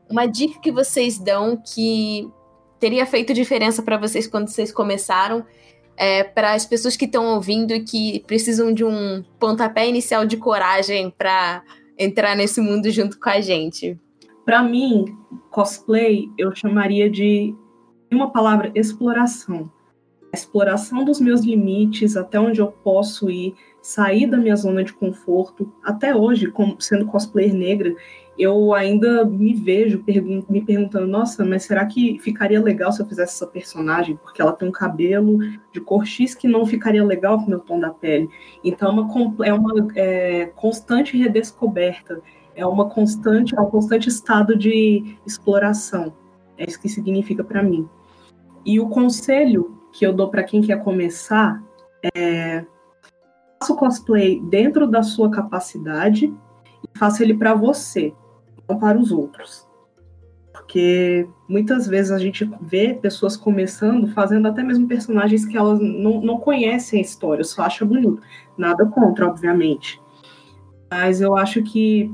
[0.08, 2.30] uma dica que vocês dão que
[2.78, 5.44] teria feito diferença para vocês quando vocês começaram
[5.96, 10.36] é, para as pessoas que estão ouvindo e que precisam de um pontapé inicial de
[10.36, 11.62] coragem para
[11.98, 13.98] entrar nesse mundo junto com a gente?
[14.44, 15.16] Para mim,
[15.50, 17.54] cosplay eu chamaria de
[18.10, 19.70] uma palavra exploração.
[20.34, 25.72] Exploração dos meus limites, até onde eu posso ir, sair da minha zona de conforto.
[25.84, 27.94] Até hoje, como sendo cosplayer negra,
[28.38, 33.06] eu ainda me vejo pergun me perguntando, nossa, mas será que ficaria legal se eu
[33.06, 34.16] fizesse essa personagem?
[34.16, 35.38] Porque ela tem um cabelo
[35.70, 38.28] de cor X que não ficaria legal com o meu tom da pele.
[38.64, 42.22] Então é uma, é uma é, constante redescoberta,
[42.54, 46.14] é uma constante, é um constante estado de exploração.
[46.56, 47.88] É isso que significa para mim.
[48.64, 51.62] E o conselho que eu dou para quem quer começar
[52.14, 52.64] é
[53.60, 58.12] faça o cosplay dentro da sua capacidade e faça ele para você
[58.68, 59.66] não para os outros.
[60.52, 66.20] Porque muitas vezes a gente vê pessoas começando fazendo até mesmo personagens que elas não,
[66.20, 68.20] não conhecem a história, só acham bonito.
[68.56, 70.00] Nada contra, obviamente.
[70.90, 72.10] Mas eu acho que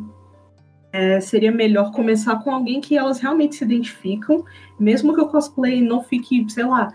[0.92, 4.44] é, seria melhor começar com alguém que elas realmente se identificam,
[4.78, 6.92] mesmo que o cosplay não fique, sei lá,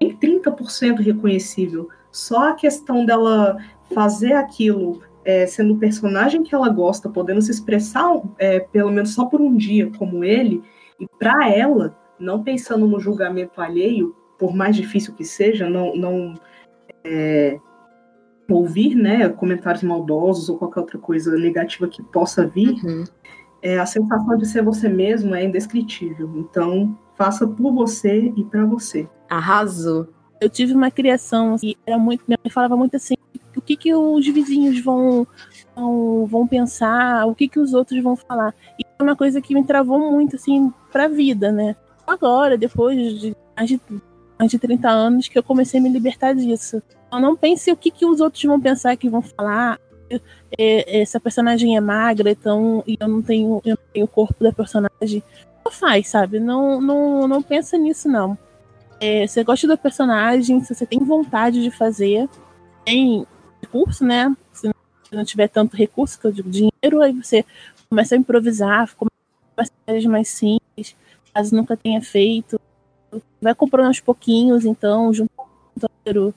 [0.00, 1.88] em 30% reconhecível.
[2.10, 3.58] Só a questão dela
[3.92, 9.14] fazer aquilo é, sendo o personagem que ela gosta, podendo se expressar é, pelo menos
[9.14, 10.62] só por um dia como ele,
[10.98, 16.34] e para ela, não pensando no julgamento alheio, por mais difícil que seja, não, não
[17.04, 17.58] é,
[18.48, 23.04] ouvir né, comentários maldosos ou qualquer outra coisa negativa que possa vir, uhum.
[23.62, 26.30] é, a sensação de ser você mesmo é indescritível.
[26.36, 29.08] Então, faça por você e para você.
[29.28, 30.08] Arrasou.
[30.40, 32.24] Eu tive uma criação que era muito.
[32.26, 33.14] Minha mãe falava muito assim:
[33.70, 35.26] que, que os vizinhos vão,
[35.74, 38.54] vão, vão pensar, o que, que os outros vão falar.
[38.78, 41.76] E é uma coisa que me travou muito, assim, pra vida, né?
[42.06, 43.80] Agora, depois de mais de,
[44.38, 46.82] mais de 30 anos, que eu comecei a me libertar disso.
[47.12, 49.78] Eu não pense o que, que os outros vão pensar, que vão falar.
[50.58, 54.42] É, essa personagem é magra, então, e eu não tenho, eu não tenho o corpo
[54.42, 55.22] da personagem.
[55.64, 56.40] Não faz, sabe?
[56.40, 58.36] Não, não, não pensa nisso, não.
[59.00, 62.28] É, você gosta do personagem, se você tem vontade de fazer,
[62.84, 63.26] tem
[63.60, 64.34] recurso, né?
[64.52, 64.70] Se
[65.12, 67.44] não tiver tanto recurso, que eu digo dinheiro, aí você
[67.88, 70.94] começa a improvisar, começa a fazer mais simples,
[71.34, 72.60] caso nunca tenha feito.
[73.40, 76.34] Vai comprando aos pouquinhos, então, juntando,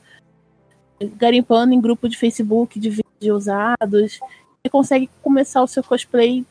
[1.16, 4.20] garimpando em grupo de Facebook de vídeos usados.
[4.20, 6.46] Você consegue começar o seu cosplay.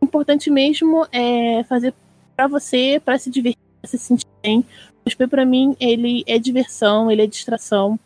[0.00, 1.92] O importante mesmo é fazer
[2.36, 4.60] para você, para se divertir, para se sentir bem.
[5.00, 7.98] O cosplay, para mim, ele é diversão, ele é distração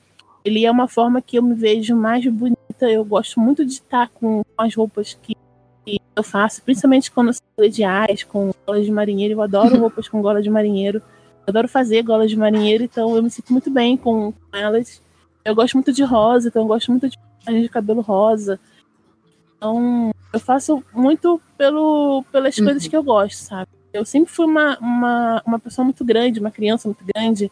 [0.49, 2.59] ele é uma forma que eu me vejo mais bonita.
[2.83, 5.37] Eu gosto muito de estar com as roupas que
[6.15, 9.35] eu faço, principalmente quando são colegiais, com golas de marinheiro.
[9.35, 10.99] Eu adoro roupas com gola de marinheiro.
[11.47, 15.01] Eu adoro fazer golas de marinheiro, então eu me sinto muito bem com elas.
[15.45, 17.19] Eu gosto muito de rosa, então eu gosto muito de
[17.53, 18.61] de cabelo rosa.
[19.57, 22.65] Então, eu faço muito pelo, pelas uhum.
[22.65, 23.71] coisas que eu gosto, sabe?
[23.93, 27.51] Eu sempre fui uma, uma, uma pessoa muito grande, uma criança muito grande,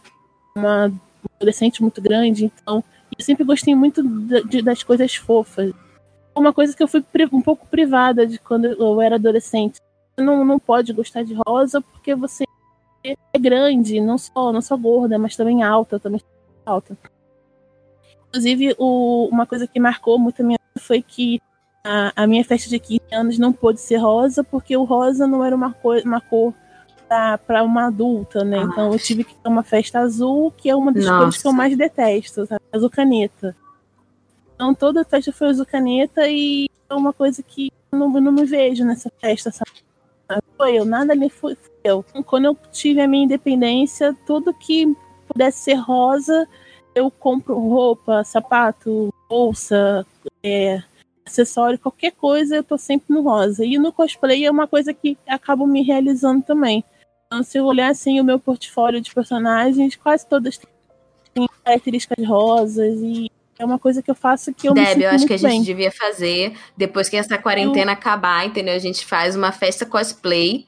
[0.55, 0.93] uma
[1.37, 2.83] adolescente muito grande, então
[3.17, 5.73] eu sempre gostei muito de, de, das coisas fofas.
[6.35, 9.81] Uma coisa que eu fui um pouco privada de quando eu era adolescente.
[10.15, 12.45] Você não, não pode gostar de rosa porque você
[13.05, 16.21] é grande, não só, não só gorda, mas também alta, também
[16.65, 16.97] alta.
[18.29, 21.41] Inclusive, o, uma coisa que marcou muito a minha foi que
[21.85, 25.45] a, a minha festa de 15 anos não pôde ser rosa, porque o rosa não
[25.45, 26.53] era uma cor, uma cor
[27.09, 28.59] para uma adulta, né?
[28.59, 28.63] Ah.
[28.63, 31.19] Então eu tive que ter uma festa azul, que é uma das Nossa.
[31.19, 32.63] coisas que eu mais detesto, sabe?
[32.73, 33.57] Azul caneta.
[34.55, 38.21] Então toda a festa foi azul caneta e é uma coisa que eu não, eu
[38.21, 39.87] não me vejo nessa festa, sabe?
[40.57, 42.05] Foi eu, nada ali foi, eu.
[42.11, 44.93] Então, quando eu tive a minha independência, tudo que
[45.29, 46.49] pudesse ser rosa,
[46.95, 50.05] eu compro roupa, sapato, bolsa,
[50.43, 50.83] é,
[51.25, 53.65] acessório, qualquer coisa, eu tô sempre no rosa.
[53.65, 56.85] E no cosplay é uma coisa que acabo me realizando também.
[57.27, 60.59] Então, se eu olhar assim o meu portfólio de personagens, quase todas
[61.35, 65.03] têm características rosas e é uma coisa que eu faço que eu Deb, me sinto
[65.03, 65.51] eu acho que a bem.
[65.51, 67.95] gente devia fazer, depois que essa quarentena eu...
[67.95, 68.75] acabar, entendeu?
[68.75, 70.67] A gente faz uma festa cosplay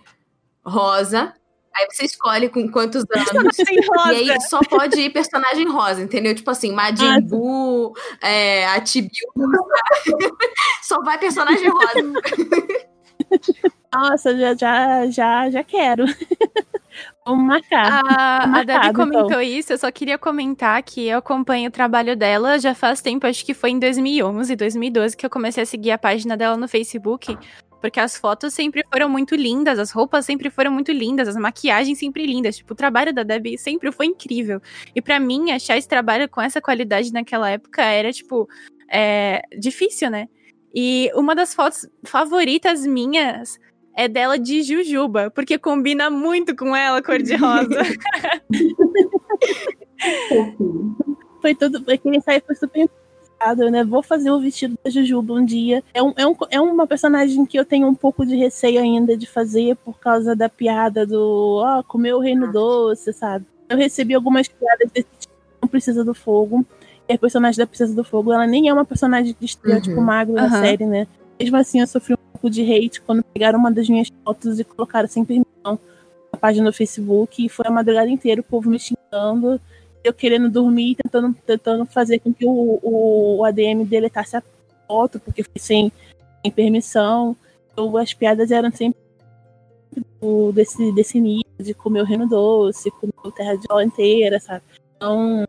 [0.65, 1.33] rosa.
[1.75, 3.59] Aí você escolhe com quantos anos.
[3.59, 6.35] e aí só pode ir personagem rosa, entendeu?
[6.35, 9.29] Tipo assim, Majin ah, Buu, é, a Tibiu.
[10.83, 12.89] só vai personagem rosa.
[13.93, 16.05] Nossa, já, já, já, já quero.
[17.25, 18.03] Vamos marcar.
[18.05, 19.43] A, a Debbie comentou então.
[19.43, 23.45] isso, eu só queria comentar que eu acompanho o trabalho dela já faz tempo, acho
[23.45, 27.37] que foi em 2011, 2012 que eu comecei a seguir a página dela no Facebook,
[27.81, 31.99] porque as fotos sempre foram muito lindas, as roupas sempre foram muito lindas, as maquiagens
[31.99, 32.57] sempre lindas.
[32.57, 34.61] Tipo, o trabalho da Debbie sempre foi incrível.
[34.95, 38.49] E para mim, achar esse trabalho com essa qualidade naquela época era, tipo,
[38.91, 40.29] é, difícil, né?
[40.75, 43.59] E uma das fotos favoritas minhas
[43.97, 47.69] é dela de Jujuba, porque combina muito com ela, cor-de-rosa.
[51.41, 51.79] foi tudo.
[51.91, 52.89] Aquele ensaio foi super
[53.59, 55.83] eu né, vou fazer o vestido da Jujuba um dia.
[55.95, 59.17] É, um, é, um, é uma personagem que eu tenho um pouco de receio ainda
[59.17, 63.47] de fazer por causa da piada do ó, oh, comer o reino doce, sabe?
[63.69, 66.67] Eu recebi algumas piadas desse tipo, não precisa do fogo.
[67.09, 70.05] E a personagem da Princesa do Fogo, ela nem é uma personagem de estereótipo uhum.
[70.05, 70.43] magro uhum.
[70.43, 71.07] na série, né?
[71.41, 74.65] Mesmo assim, eu sofri um pouco de hate quando pegaram uma das minhas fotos e
[74.65, 75.79] colocaram sem permissão
[76.33, 77.45] na página do Facebook.
[77.45, 79.61] E foi a madrugada inteira o povo me xingando
[80.05, 84.43] eu querendo dormir, tentando, tentando fazer com que o, o, o ADM deletasse a
[84.87, 85.93] foto, porque foi sem,
[86.43, 87.37] sem permissão.
[87.73, 88.99] Então, as piadas eram sempre
[90.21, 94.41] do, desse, desse nível, de comer o reino doce, comer o terra de ó inteira,
[94.41, 94.63] sabe?
[94.97, 95.47] Então,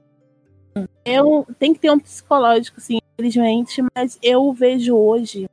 [1.06, 5.50] eu, tem que ter um psicológico, sim, infelizmente, mas eu vejo hoje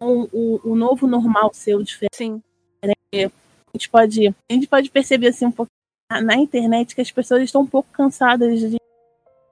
[0.00, 2.16] um, o, o novo normal seu diferente.
[2.16, 2.42] Sim.
[2.84, 2.94] Né?
[3.14, 5.70] A gente pode, a gente pode perceber assim um pouco
[6.10, 8.76] na internet que as pessoas estão um pouco cansadas de,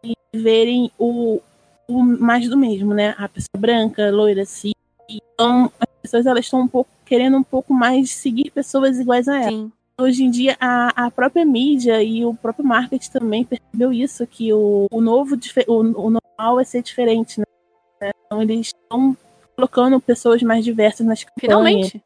[0.02, 1.40] de verem o,
[1.88, 3.14] o, mais do mesmo, né?
[3.16, 4.72] A pessoa branca, loira, assim.
[5.08, 9.36] Então, as pessoas elas estão um pouco querendo um pouco mais seguir pessoas iguais a
[9.36, 9.50] ela.
[9.50, 9.72] Sim.
[10.00, 14.52] Hoje em dia, a, a própria mídia e o próprio marketing também percebeu isso, que
[14.52, 15.36] o, o novo,
[15.66, 18.10] o, o normal é ser diferente, né?
[18.26, 19.16] Então, eles estão
[19.54, 21.90] colocando pessoas mais diversas nas campanhas.
[21.90, 22.02] Finalmente.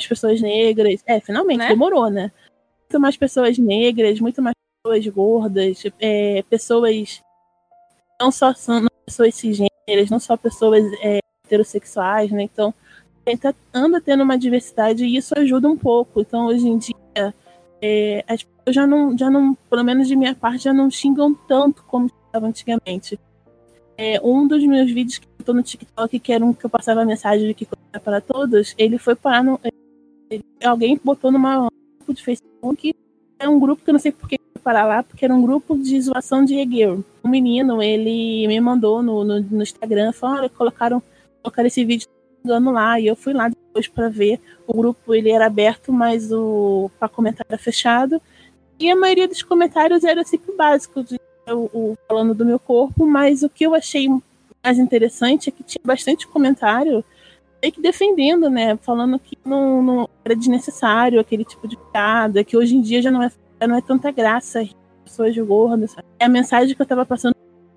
[0.00, 1.00] As pessoas negras.
[1.06, 1.68] É, finalmente, né?
[1.68, 2.32] demorou, né?
[2.92, 7.22] muito mais pessoas negras, muito mais pessoas gordas, é, pessoas
[8.20, 12.42] não só são pessoas cisgêneras, não só pessoas é, heterossexuais, né?
[12.42, 12.74] Então,
[13.40, 16.20] tá, anda tendo uma diversidade e isso ajuda um pouco.
[16.20, 16.94] Então, hoje em dia,
[17.80, 21.34] é, as pessoas já não, já não, pelo menos de minha parte, já não xingam
[21.48, 23.18] tanto como estavam antigamente.
[23.96, 26.70] É, um dos meus vídeos que eu tô no TikTok, que era um que eu
[26.70, 29.60] passava a mensagem de que é para todos, ele foi parar no.
[30.30, 31.68] Ele, alguém botou numa
[31.98, 32.94] grupo de Facebook.
[33.38, 35.76] É um grupo que eu não sei por que parar lá, porque era um grupo
[35.76, 40.48] de zoação de e Um menino, ele me mandou no, no, no Instagram, falou, olha,
[40.48, 41.02] colocaram,
[41.42, 42.06] colocaram esse vídeo
[42.44, 44.38] lá, e eu fui lá depois para ver.
[44.66, 48.20] O grupo ele era aberto, mas o para comentário era fechado.
[48.78, 51.18] E a maioria dos comentários era sempre básico, de,
[51.48, 54.08] o, falando do meu corpo, mas o que eu achei
[54.62, 57.04] mais interessante é que tinha bastante comentário
[57.60, 58.76] meio que defendendo, né?
[58.78, 63.10] Falando que não, não era desnecessário aquele tipo de piada, que hoje em dia já
[63.10, 63.30] não é,
[63.60, 64.68] já não é tanta graça
[65.04, 65.94] pessoas gordas.
[66.18, 67.36] A mensagem que eu tava passando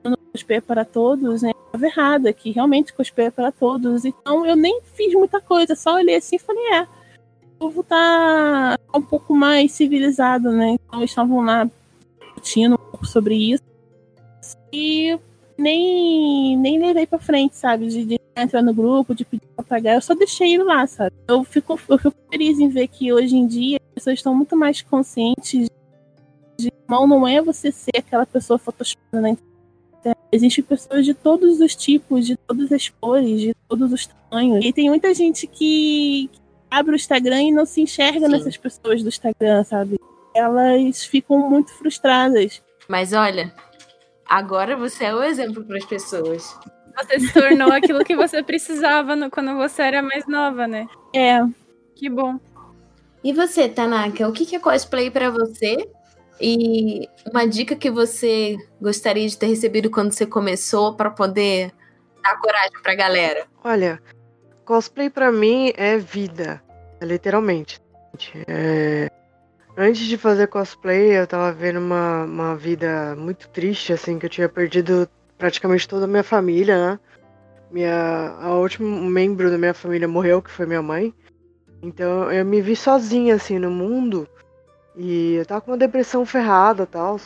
[0.10, 1.52] no cosplay para todos, né?
[1.66, 4.06] Estava errada, que realmente cosplay para todos.
[4.06, 8.78] Então eu nem fiz muita coisa, só olhei assim e falei, é, o povo tá
[8.94, 10.72] um pouco mais civilizado, né?
[10.72, 11.70] Então eles estavam lá
[12.22, 13.64] discutindo um pouco sobre isso.
[14.72, 15.18] E
[15.58, 17.88] nem, nem levei pra frente, sabe?
[17.88, 19.96] De, de entrar no grupo, de pedir pra pagar.
[19.96, 21.16] Eu só deixei ele lá, sabe?
[21.28, 24.56] Eu fico, eu fico feliz em ver que hoje em dia as pessoas estão muito
[24.56, 25.70] mais conscientes
[26.58, 29.55] de mal não é você ser aquela pessoa photoshopada na internet.
[30.36, 34.64] Existem pessoas de todos os tipos, de todas as cores, de todos os tamanhos.
[34.64, 36.40] E tem muita gente que, que
[36.70, 38.32] abre o Instagram e não se enxerga Sim.
[38.32, 40.00] nessas pessoas do Instagram, sabe?
[40.34, 42.62] Elas ficam muito frustradas.
[42.88, 43.52] Mas olha,
[44.28, 46.58] Agora você é o exemplo para as pessoas.
[46.98, 50.88] Você se tornou aquilo que você precisava no, quando você era mais nova, né?
[51.14, 51.40] É.
[51.96, 52.40] Que bom.
[53.24, 55.88] E você, Tanaka, o que é cosplay para você?
[56.40, 61.72] E uma dica que você gostaria de ter recebido quando você começou para poder
[62.22, 63.46] dar coragem pra galera?
[63.64, 64.02] Olha,
[64.66, 66.62] cosplay para mim é vida,
[67.02, 67.80] literalmente.
[68.48, 69.10] É,
[69.78, 74.30] Antes de fazer cosplay, eu tava vendo uma, uma vida muito triste, assim, que eu
[74.30, 77.00] tinha perdido praticamente toda a minha família, né?
[77.70, 81.14] Minha, a último membro da minha família morreu, que foi minha mãe.
[81.82, 84.26] Então eu me vi sozinha, assim, no mundo.
[84.98, 87.20] E eu tava com uma depressão ferrada e tal.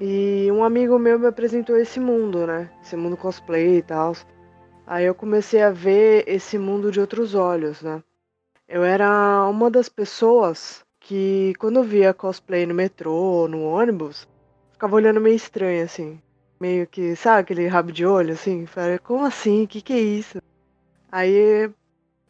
[0.00, 2.70] E um amigo meu me apresentou esse mundo, né?
[2.82, 4.14] Esse mundo cosplay e tal.
[4.86, 8.02] Aí eu comecei a ver esse mundo de outros olhos, né?
[8.68, 14.28] Eu era uma das pessoas que quando via cosplay no metrô, no ônibus,
[14.72, 16.20] ficava olhando meio estranho, assim.
[16.60, 18.66] Meio que, sabe, aquele rabo de olho, assim?
[18.66, 19.64] Falei, como assim?
[19.64, 20.38] O que, que é isso?
[21.10, 21.70] Aí,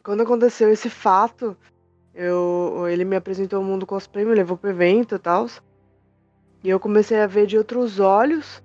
[0.03, 1.57] quando aconteceu esse fato,
[2.17, 5.45] eu, ele me apresentou o mundo cosplay, me levou pro evento e tal.
[6.63, 8.63] E eu comecei a ver de outros olhos.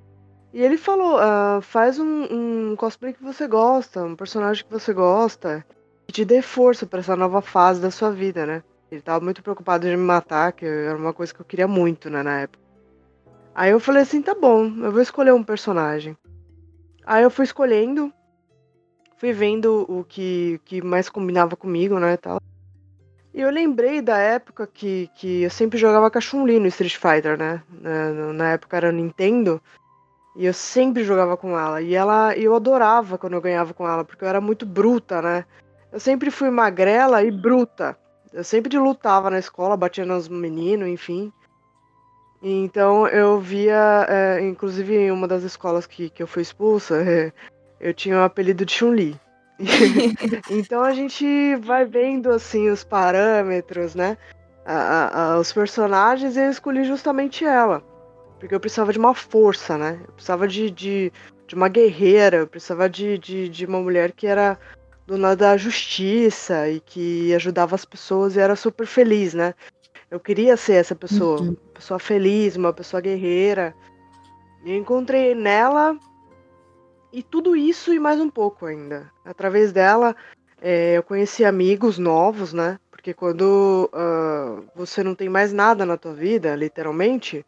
[0.55, 4.95] E ele falou: ah, faz um, um, cosplay que você gosta, um personagem que você
[4.95, 5.65] gosta,
[6.07, 8.63] que te dê força para essa nova fase da sua vida, né?
[8.91, 12.09] Ele tava muito preocupado de me matar, que era uma coisa que eu queria muito,
[12.09, 12.63] né, na época.
[13.55, 16.17] Aí eu falei assim, tá bom, eu vou escolher um personagem.
[17.05, 18.13] Aí eu fui escolhendo,
[19.17, 22.39] fui vendo o que, que mais combinava comigo, né, tal.
[23.35, 26.97] E eu lembrei da época que, que eu sempre jogava com a Chun-Li no Street
[26.97, 27.63] Fighter, né?
[27.71, 29.61] Na, na época era Nintendo.
[30.37, 31.81] E eu sempre jogava com ela.
[31.81, 35.45] E ela eu adorava quando eu ganhava com ela, porque eu era muito bruta, né?
[35.91, 37.97] Eu sempre fui magrela e bruta.
[38.33, 41.33] Eu sempre lutava na escola, batia nos meninos, enfim.
[42.43, 46.97] Então eu via, é, inclusive em uma das escolas que, que eu fui expulsa,
[47.81, 49.19] eu tinha o apelido de Chun-Li.
[50.51, 54.17] então a gente vai vendo assim os parâmetros, né?
[54.65, 57.83] A, a, os personagens e eu escolhi justamente ela.
[58.39, 60.01] Porque eu precisava de uma força, né?
[60.07, 61.13] Eu precisava de, de,
[61.47, 64.59] de uma guerreira, eu precisava de, de, de uma mulher que era
[65.07, 69.55] dona da justiça e que ajudava as pessoas e era super feliz, né?
[70.11, 71.49] Eu queria ser essa pessoa, uhum.
[71.49, 73.75] uma pessoa feliz, uma pessoa guerreira.
[74.65, 75.99] E encontrei nela
[77.13, 79.11] e tudo isso e mais um pouco ainda.
[79.25, 80.17] Através dela,
[80.61, 82.79] é, eu conheci amigos novos, né?
[82.91, 87.45] Porque quando uh, você não tem mais nada na tua vida, literalmente,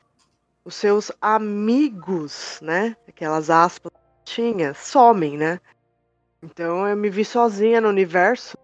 [0.65, 2.97] os seus amigos, né?
[3.09, 3.93] Aquelas aspas
[4.24, 5.61] tinha, somem, né?
[6.43, 8.59] Então eu me vi sozinha no universo.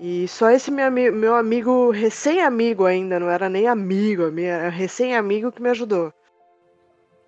[0.00, 5.62] E só esse meu, meu amigo, recém-amigo ainda, não era nem amigo, era recém-amigo que
[5.62, 6.12] me ajudou.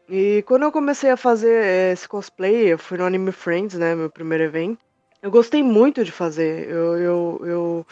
[0.09, 3.95] E quando eu comecei a fazer esse cosplay, eu fui no Anime Friends, né?
[3.95, 4.79] Meu primeiro evento.
[5.21, 6.69] Eu gostei muito de fazer.
[6.69, 7.87] Eu, eu, eu,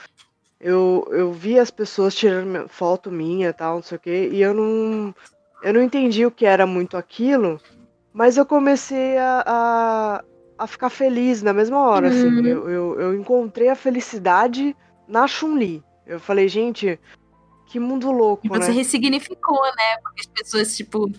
[0.61, 4.41] eu, eu vi as pessoas tirando foto minha e tal, não sei o quê, e
[4.41, 5.15] eu não
[5.65, 7.59] eu não entendi o que era muito aquilo,
[8.13, 10.25] mas eu comecei a, a,
[10.59, 12.27] a ficar feliz na mesma hora, assim.
[12.27, 12.39] uhum.
[12.39, 12.49] assim.
[12.49, 14.77] Eu, eu, eu, encontrei a felicidade
[15.09, 15.83] na Chun-Li.
[16.07, 17.01] Eu falei, gente,
[17.67, 18.75] que mundo louco, e você né?
[18.75, 19.97] ressignificou, né?
[20.03, 21.11] Porque as pessoas, tipo,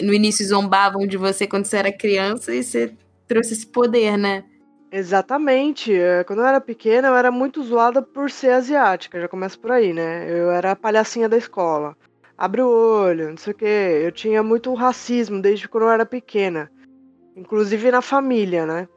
[0.00, 2.92] no início zombavam de você quando você era criança e você
[3.26, 4.44] trouxe esse poder, né?
[4.90, 5.92] Exatamente.
[5.92, 9.72] É, quando eu era pequena, eu era muito zoada por ser asiática, já começa por
[9.72, 10.26] aí, né?
[10.30, 11.96] Eu era a palhacinha da escola
[12.36, 14.02] abre o olho, não sei o quê.
[14.04, 16.70] Eu tinha muito racismo desde quando eu era pequena,
[17.36, 18.88] inclusive na família, né?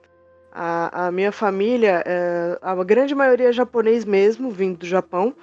[0.52, 5.36] A, a minha família, é, a grande maioria é japonês mesmo, vindo do Japão,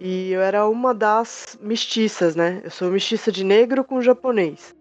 [0.00, 2.60] e eu era uma das mestiças, né?
[2.64, 4.74] Eu sou mestiça de negro com japonês.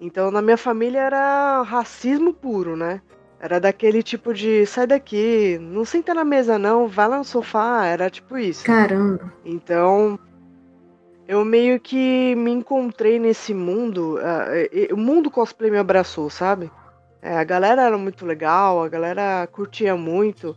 [0.00, 3.00] Então na minha família era racismo puro, né?
[3.38, 7.84] Era daquele tipo de sai daqui, não senta na mesa não, vai lá no sofá,
[7.84, 8.64] era tipo isso.
[8.64, 9.32] Caramba.
[9.44, 10.18] Então,
[11.28, 14.16] eu meio que me encontrei nesse mundo.
[14.16, 16.70] Uh, o mundo cosplay me abraçou, sabe?
[17.20, 20.56] É, a galera era muito legal, a galera curtia muito.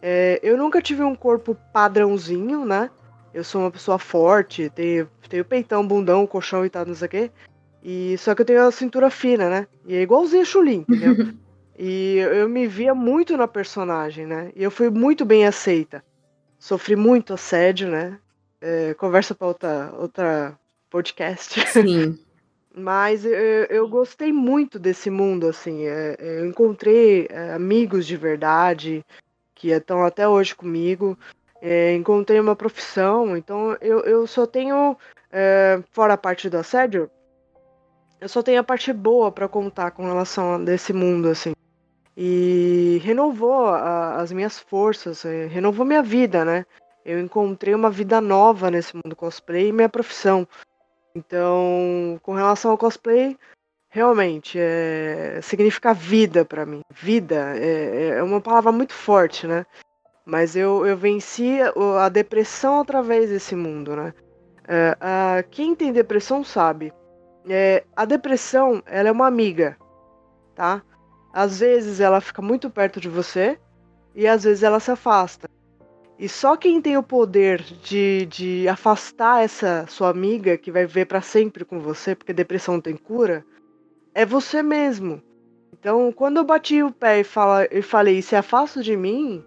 [0.00, 2.90] É, eu nunca tive um corpo padrãozinho, né?
[3.34, 7.10] Eu sou uma pessoa forte, tenho, tenho peitão, bundão, colchão e tal, não sei o
[7.10, 7.30] quê.
[7.82, 9.66] E, só que eu tenho a cintura fina, né?
[9.86, 11.34] E é igualzinho a Chulin, entendeu?
[11.78, 14.52] e eu me via muito na personagem, né?
[14.54, 16.02] E eu fui muito bem aceita.
[16.58, 18.18] Sofri muito assédio, né?
[18.64, 20.58] é, conversa para outra, outra
[20.88, 21.60] podcast.
[21.68, 22.18] Sim.
[22.76, 25.84] Mas eu, eu, gostei muito desse mundo, assim.
[25.84, 29.04] É, é eu encontrei é, amigos de verdade
[29.54, 31.16] que estão até hoje comigo.
[31.66, 34.96] É, encontrei uma profissão, então eu, eu só tenho,
[35.32, 37.10] é, fora a parte do assédio,
[38.20, 41.54] eu só tenho a parte boa para contar com relação a desse mundo, assim.
[42.14, 46.66] E renovou a, as minhas forças, renovou minha vida, né?
[47.04, 50.48] eu encontrei uma vida nova nesse mundo cosplay e minha profissão.
[51.14, 53.36] Então, com relação ao cosplay,
[53.88, 56.80] realmente é, significa vida para mim.
[56.90, 59.66] Vida é, é, uma palavra muito forte, né?
[60.24, 61.58] Mas eu, eu venci
[62.00, 64.14] a depressão através desse mundo, né?
[64.66, 66.92] É, a, quem tem depressão sabe.
[67.46, 69.76] É, a depressão, ela é uma amiga,
[70.54, 70.82] tá?
[71.32, 73.58] Às vezes ela fica muito perto de você
[74.14, 75.48] e às vezes ela se afasta.
[76.18, 81.06] E só quem tem o poder de, de afastar essa sua amiga que vai viver
[81.06, 83.44] para sempre com você, porque depressão tem cura,
[84.14, 85.20] é você mesmo.
[85.72, 89.44] Então, quando eu bati o pé e, fala, e falei, se afasta de mim,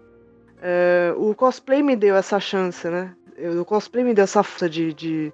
[0.60, 3.14] é, o cosplay me deu essa chance, né?
[3.60, 5.32] O cosplay me deu essa força de, de,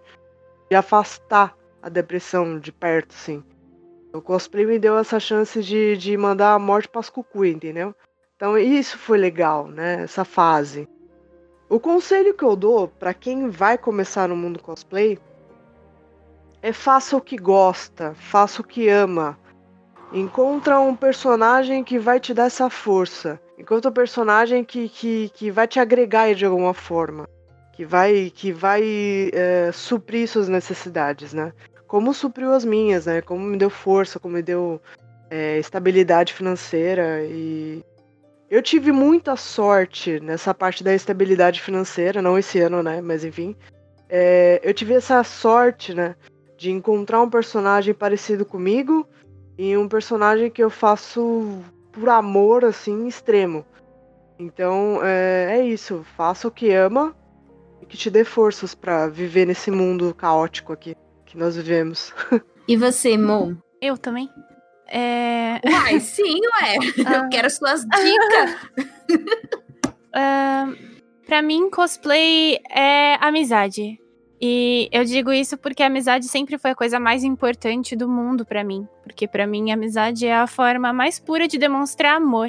[0.70, 3.42] de afastar a depressão de perto, assim.
[4.12, 7.94] O cosplay me deu essa chance de, de mandar a morte para as cucu, entendeu?
[8.36, 10.02] Então isso foi legal, né?
[10.02, 10.88] Essa fase.
[11.68, 15.18] O conselho que eu dou para quem vai começar no mundo cosplay
[16.62, 19.38] é faça o que gosta, faça o que ama.
[20.14, 23.40] Encontra um personagem que vai te dar essa força.
[23.58, 27.28] Encontra um personagem que, que, que vai te agregar de alguma forma.
[27.72, 31.52] Que vai, que vai é, suprir suas necessidades, né?
[31.88, 33.22] Como supriu as minhas, né?
[33.22, 34.80] Como me deu força, como me deu
[35.28, 37.84] é, estabilidade financeira e
[38.48, 43.00] eu tive muita sorte nessa parte da estabilidade financeira, não esse ano, né?
[43.00, 43.56] Mas enfim.
[44.08, 46.14] É, eu tive essa sorte, né?
[46.56, 49.04] De encontrar um personagem parecido comigo
[49.56, 51.62] e um personagem que eu faço
[51.92, 53.64] por amor, assim, extremo.
[54.38, 56.04] Então, é, é isso.
[56.16, 57.14] Faça o que ama
[57.80, 62.12] e que te dê forças para viver nesse mundo caótico aqui que nós vivemos.
[62.66, 63.58] E você, Mo?
[63.78, 64.26] Eu também.
[64.88, 65.60] É...
[65.68, 66.78] Uai, sim, ué.
[67.18, 68.56] Eu quero suas dicas.
[70.08, 70.74] Uh,
[71.26, 74.00] pra mim, cosplay é amizade.
[74.40, 78.44] E eu digo isso porque a amizade sempre foi a coisa mais importante do mundo
[78.44, 78.86] para mim.
[79.02, 82.48] Porque para mim, a amizade é a forma mais pura de demonstrar amor.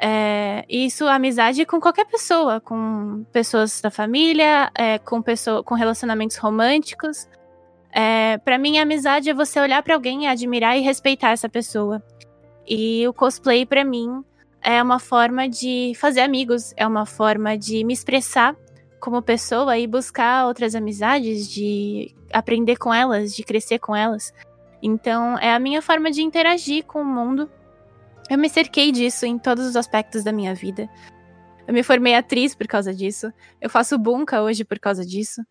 [0.00, 6.36] É, isso, amizade com qualquer pessoa, com pessoas da família, é, com, pessoa, com relacionamentos
[6.36, 7.28] românticos.
[7.92, 12.02] É, para mim, a amizade é você olhar para alguém, admirar e respeitar essa pessoa.
[12.66, 14.24] E o cosplay, para mim,
[14.62, 18.56] é uma forma de fazer amigos, é uma forma de me expressar
[19.02, 24.32] como pessoa e buscar outras amizades, de aprender com elas, de crescer com elas.
[24.82, 27.50] Então, é a minha forma de interagir com o mundo
[28.32, 30.88] eu me cerquei disso em todos os aspectos da minha vida.
[31.66, 33.32] Eu me formei atriz por causa disso.
[33.60, 35.42] Eu faço bunka hoje por causa disso.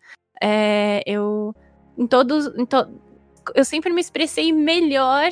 [0.42, 1.54] É, eu
[1.96, 2.88] em todos, em to,
[3.54, 5.30] eu sempre me expressei melhor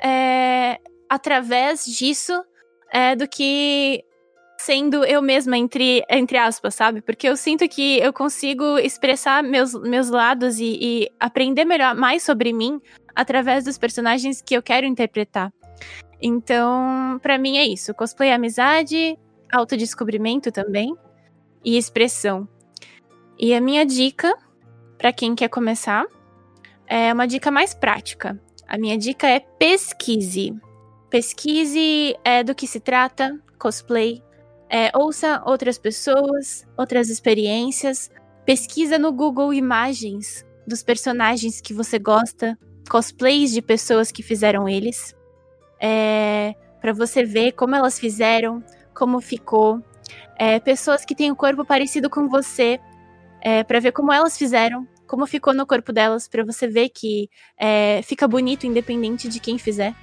[0.00, 0.78] é,
[1.08, 2.32] através disso
[2.92, 4.04] é, do que
[4.64, 7.02] sendo eu mesma entre entre aspas, sabe?
[7.02, 12.22] Porque eu sinto que eu consigo expressar meus, meus lados e, e aprender melhor mais
[12.22, 12.80] sobre mim
[13.14, 15.52] através dos personagens que eu quero interpretar.
[16.20, 17.92] Então, para mim é isso.
[17.92, 19.18] Cosplay é amizade,
[19.52, 20.96] autodescobrimento também
[21.62, 22.48] e expressão.
[23.38, 24.34] E a minha dica
[24.96, 26.06] para quem quer começar
[26.86, 28.40] é uma dica mais prática.
[28.66, 30.54] A minha dica é pesquise.
[31.10, 34.23] Pesquise é, do que se trata, cosplay.
[34.76, 38.10] É, ouça outras pessoas, outras experiências.
[38.44, 42.58] Pesquisa no Google imagens dos personagens que você gosta,
[42.90, 45.14] cosplays de pessoas que fizeram eles
[45.80, 49.80] é, para você ver como elas fizeram, como ficou.
[50.36, 52.80] É, pessoas que têm o um corpo parecido com você,
[53.40, 57.30] é, para ver como elas fizeram, como ficou no corpo delas, para você ver que
[57.56, 59.94] é, fica bonito independente de quem fizer.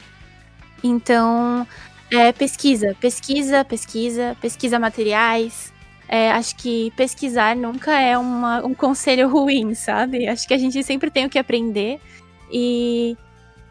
[0.82, 1.68] Então,
[2.12, 5.72] é, pesquisa, pesquisa, pesquisa, pesquisa materiais.
[6.08, 10.28] É, acho que pesquisar nunca é uma, um conselho ruim, sabe?
[10.28, 12.02] Acho que a gente sempre tem o que aprender
[12.52, 13.16] e,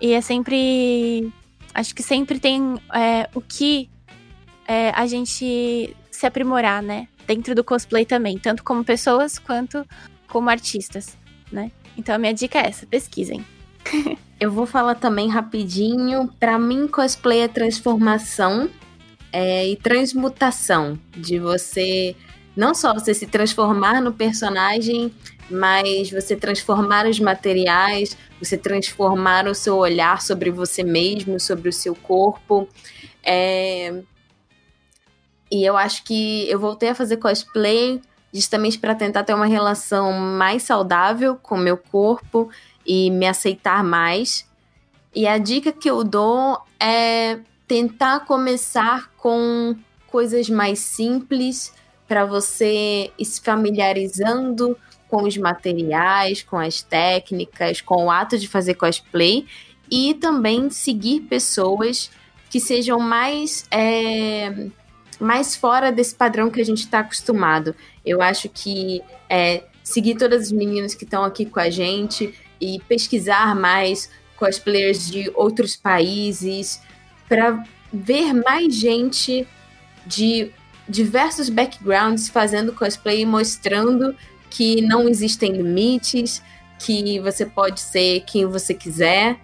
[0.00, 1.30] e é sempre
[1.74, 3.90] acho que sempre tem é, o que
[4.66, 7.08] é, a gente se aprimorar, né?
[7.26, 9.86] Dentro do cosplay também, tanto como pessoas quanto
[10.26, 11.18] como artistas,
[11.52, 11.70] né?
[11.96, 13.44] Então a minha dica é essa, pesquisem.
[14.40, 16.28] Eu vou falar também rapidinho.
[16.40, 18.70] Para mim, cosplay é transformação
[19.30, 20.98] é, e transmutação.
[21.14, 22.16] De você
[22.56, 25.12] não só você se transformar no personagem,
[25.50, 31.72] mas você transformar os materiais, você transformar o seu olhar sobre você mesmo, sobre o
[31.72, 32.68] seu corpo.
[33.22, 34.02] É...
[35.50, 38.00] E eu acho que eu voltei a fazer cosplay
[38.32, 42.48] justamente para tentar ter uma relação mais saudável com o meu corpo
[42.92, 44.44] e me aceitar mais.
[45.14, 47.38] E a dica que eu dou é
[47.68, 49.76] tentar começar com
[50.08, 51.72] coisas mais simples
[52.08, 54.76] para você ir se familiarizando
[55.08, 59.46] com os materiais, com as técnicas, com o ato de fazer cosplay
[59.88, 62.10] e também seguir pessoas
[62.50, 64.66] que sejam mais é,
[65.20, 67.72] mais fora desse padrão que a gente está acostumado.
[68.04, 72.80] Eu acho que é, seguir todas as meninas que estão aqui com a gente e
[72.88, 76.80] pesquisar mais cosplayers de outros países
[77.28, 77.62] para
[77.92, 79.46] ver mais gente
[80.06, 80.50] de
[80.88, 84.16] diversos backgrounds fazendo cosplay e mostrando
[84.48, 86.42] que não existem limites,
[86.78, 89.38] que você pode ser quem você quiser.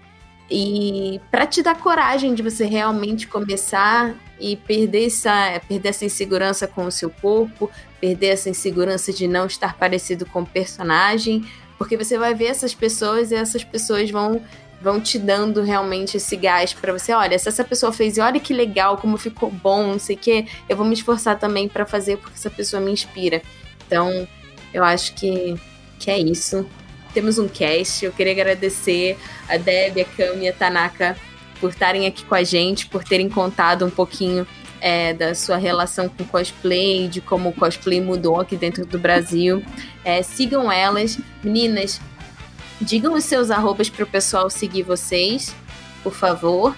[0.51, 6.67] E para te dar coragem de você realmente começar e perder essa, perder essa insegurança
[6.67, 7.71] com o seu corpo,
[8.01, 11.45] perder essa insegurança de não estar parecido com o personagem,
[11.79, 14.43] porque você vai ver essas pessoas e essas pessoas vão
[14.81, 18.53] vão te dando realmente esse gás para você, olha, se essa pessoa fez, olha que
[18.53, 22.19] legal, como ficou bom, não sei o quê, eu vou me esforçar também para fazer
[22.19, 23.43] porque essa pessoa me inspira.
[23.87, 24.29] Então,
[24.73, 25.55] eu acho que,
[25.99, 26.69] que é isso.
[27.15, 28.05] Temos um cast.
[28.05, 29.17] Eu queria agradecer
[29.49, 31.17] a Deb, a Cami e a Tanaka
[31.61, 34.47] por estarem aqui com a gente, por terem contado um pouquinho
[34.87, 39.61] é, da sua relação com cosplay, de como o cosplay mudou aqui dentro do Brasil.
[40.05, 41.19] É, sigam elas.
[41.43, 42.01] Meninas,
[42.81, 45.53] digam os seus arrobas para o pessoal seguir vocês,
[46.05, 46.77] por favor.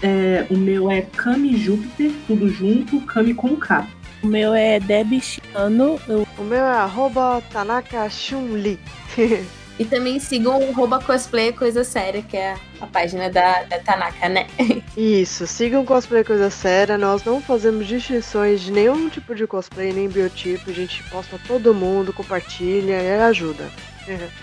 [0.00, 3.86] É, o meu é Kami Júpiter, tudo junto, Kami com K.
[4.22, 6.00] O meu é Deb Chiano.
[6.08, 6.26] Eu...
[6.38, 8.80] O meu é arroba Tanaka Chun-Li.
[9.80, 14.28] E também sigam o Rouba Cosplay Coisa Séria, que é a página da, da Tanaka,
[14.28, 14.46] né?
[14.94, 16.98] Isso, sigam Cosplay Coisa Séria.
[16.98, 20.68] Nós não fazemos distinções de nenhum tipo de cosplay, nem biotipo.
[20.68, 23.70] A gente posta todo mundo, compartilha e ajuda.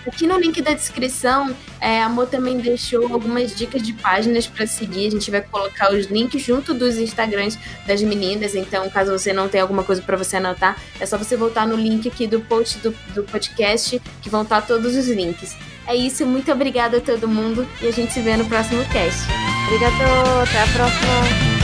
[0.06, 4.66] Aqui no link da descrição, é, a Amor também deixou algumas dicas de páginas para
[4.66, 5.06] seguir.
[5.06, 8.54] A gente vai colocar os links junto dos Instagrams das meninas.
[8.54, 11.76] Então, caso você não tenha alguma coisa para você anotar, é só você voltar no
[11.76, 15.56] link aqui do post do, do podcast, que vão estar todos os links.
[15.86, 19.22] É isso, muito obrigada a todo mundo e a gente se vê no próximo cast.
[19.66, 19.94] Obrigado,
[20.42, 21.57] até a próxima.